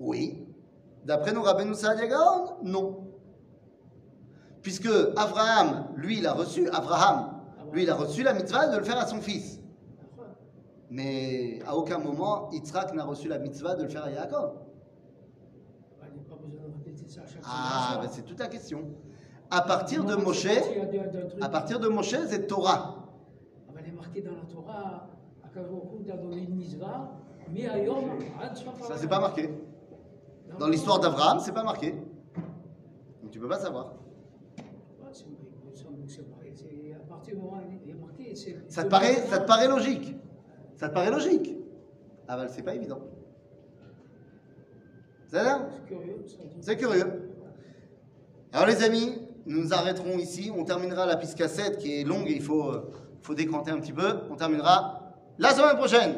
oui. 0.01 0.47
D'après 1.05 1.33
nos 1.33 1.43
Rabbeinu 1.43 1.75
Saadia 1.75 2.07
Gaon, 2.07 2.57
non. 2.63 3.04
Puisque 4.65 4.89
Abraham, 5.17 5.89
lui, 5.95 6.19
il 6.19 6.27
a 6.27 6.33
reçu, 6.33 6.69
Abraham, 6.71 7.35
lui, 7.73 7.83
il 7.83 7.91
a 7.91 7.95
reçu 7.95 8.23
la 8.23 8.33
mitzvah 8.33 8.67
de 8.69 8.79
le 8.79 8.83
faire 8.83 8.99
à 8.99 9.07
son 9.07 9.21
fils. 9.21 9.61
Mais 10.91 11.61
à 11.67 11.77
aucun 11.77 11.99
moment, 11.99 12.49
Yitzhak 12.51 12.95
n'a 12.95 13.05
reçu 13.05 13.29
la 13.29 13.39
mitzvah 13.39 13.75
de 13.75 13.83
le 13.83 13.89
faire 13.91 14.05
à 14.05 14.11
Yaakov. 14.11 14.55
Ah, 17.45 17.99
ben 18.01 18.09
c'est 18.11 18.23
toute 18.23 18.39
la 18.39 18.47
question. 18.49 18.89
À 19.51 19.61
partir 19.61 20.03
de 20.05 20.15
Moshe, 20.15 20.47
à 21.43 21.49
partir 21.51 21.79
de 21.79 21.89
Moshe, 21.89 22.17
c'est 22.29 22.47
Torah. 22.47 23.05
Ah, 23.69 23.73
ben, 23.75 23.83
Il 23.87 23.93
est 23.93 23.97
marqué 23.97 24.23
dans 24.23 24.33
la 24.33 24.45
Torah, 24.51 25.09
à 25.45 25.49
Kadosh 25.49 26.09
a 26.11 26.17
donné 26.17 26.39
une 26.45 26.55
mitzvah, 26.57 27.11
mais 27.53 27.67
à 27.69 27.79
Yom, 27.79 28.05
Ad 28.41 28.57
Shafar. 28.57 28.87
Ça, 28.87 28.97
c'est 28.97 29.09
pas 29.09 29.21
marqué. 29.21 29.51
Dans 30.59 30.69
l'histoire 30.69 31.01
d'Abraham, 31.01 31.39
c'est 31.41 31.53
pas 31.53 31.65
marqué. 31.65 31.91
Donc 33.23 33.31
tu 33.31 33.39
peux 33.39 33.49
pas 33.49 33.59
savoir. 33.59 33.87
Ouais, 33.87 35.11
c'est 35.13 35.25
vrai, 35.25 35.33
il 35.65 35.71
me 35.71 35.75
semble 35.75 36.05
que 36.05 36.11
c'est 36.11 36.31
pareil. 36.31 36.53
C'est- 36.55 36.95
À 36.95 37.07
partir 37.07 37.35
du 37.35 37.41
moment 37.43 37.59
où 37.59 37.73
il 37.85 37.91
est 37.91 37.95
marqué, 37.95 38.24
c'est. 38.24 38.24
Ça 38.69 38.85
te 38.85 38.89
paraît, 38.89 39.15
ça 39.29 39.39
te 39.39 39.47
paraît 39.47 39.69
logique. 39.69 40.15
Ça 40.77 40.89
te 40.89 40.95
paraît 40.95 41.11
logique. 41.11 41.57
Ah 42.29 42.37
ben, 42.37 42.49
c'est 42.49 42.63
pas 42.63 42.75
évident. 42.75 43.01
C'est 45.29 45.39
curieux. 45.87 46.25
C'est 46.61 46.77
curieux. 46.77 47.31
Alors 48.53 48.67
les 48.67 48.83
amis, 48.83 49.19
nous 49.47 49.63
nous 49.63 49.75
arrêterons 49.75 50.19
ici. 50.19 50.51
On 50.57 50.65
terminera 50.65 51.07
la 51.07 51.17
piste 51.17 51.37
cassette 51.37 51.79
qui 51.79 52.01
est 52.01 52.05
longue 52.05 52.29
et 52.29 52.35
il 52.35 52.43
faut, 52.43 52.71
euh, 52.71 52.91
faut 53.21 53.35
décanter 53.35 53.71
un 53.71 53.81
petit 53.81 53.93
peu. 53.93 54.21
On 54.31 54.37
terminera 54.37 55.15
la 55.39 55.51
semaine 55.51 55.77
prochaine. 55.77 56.15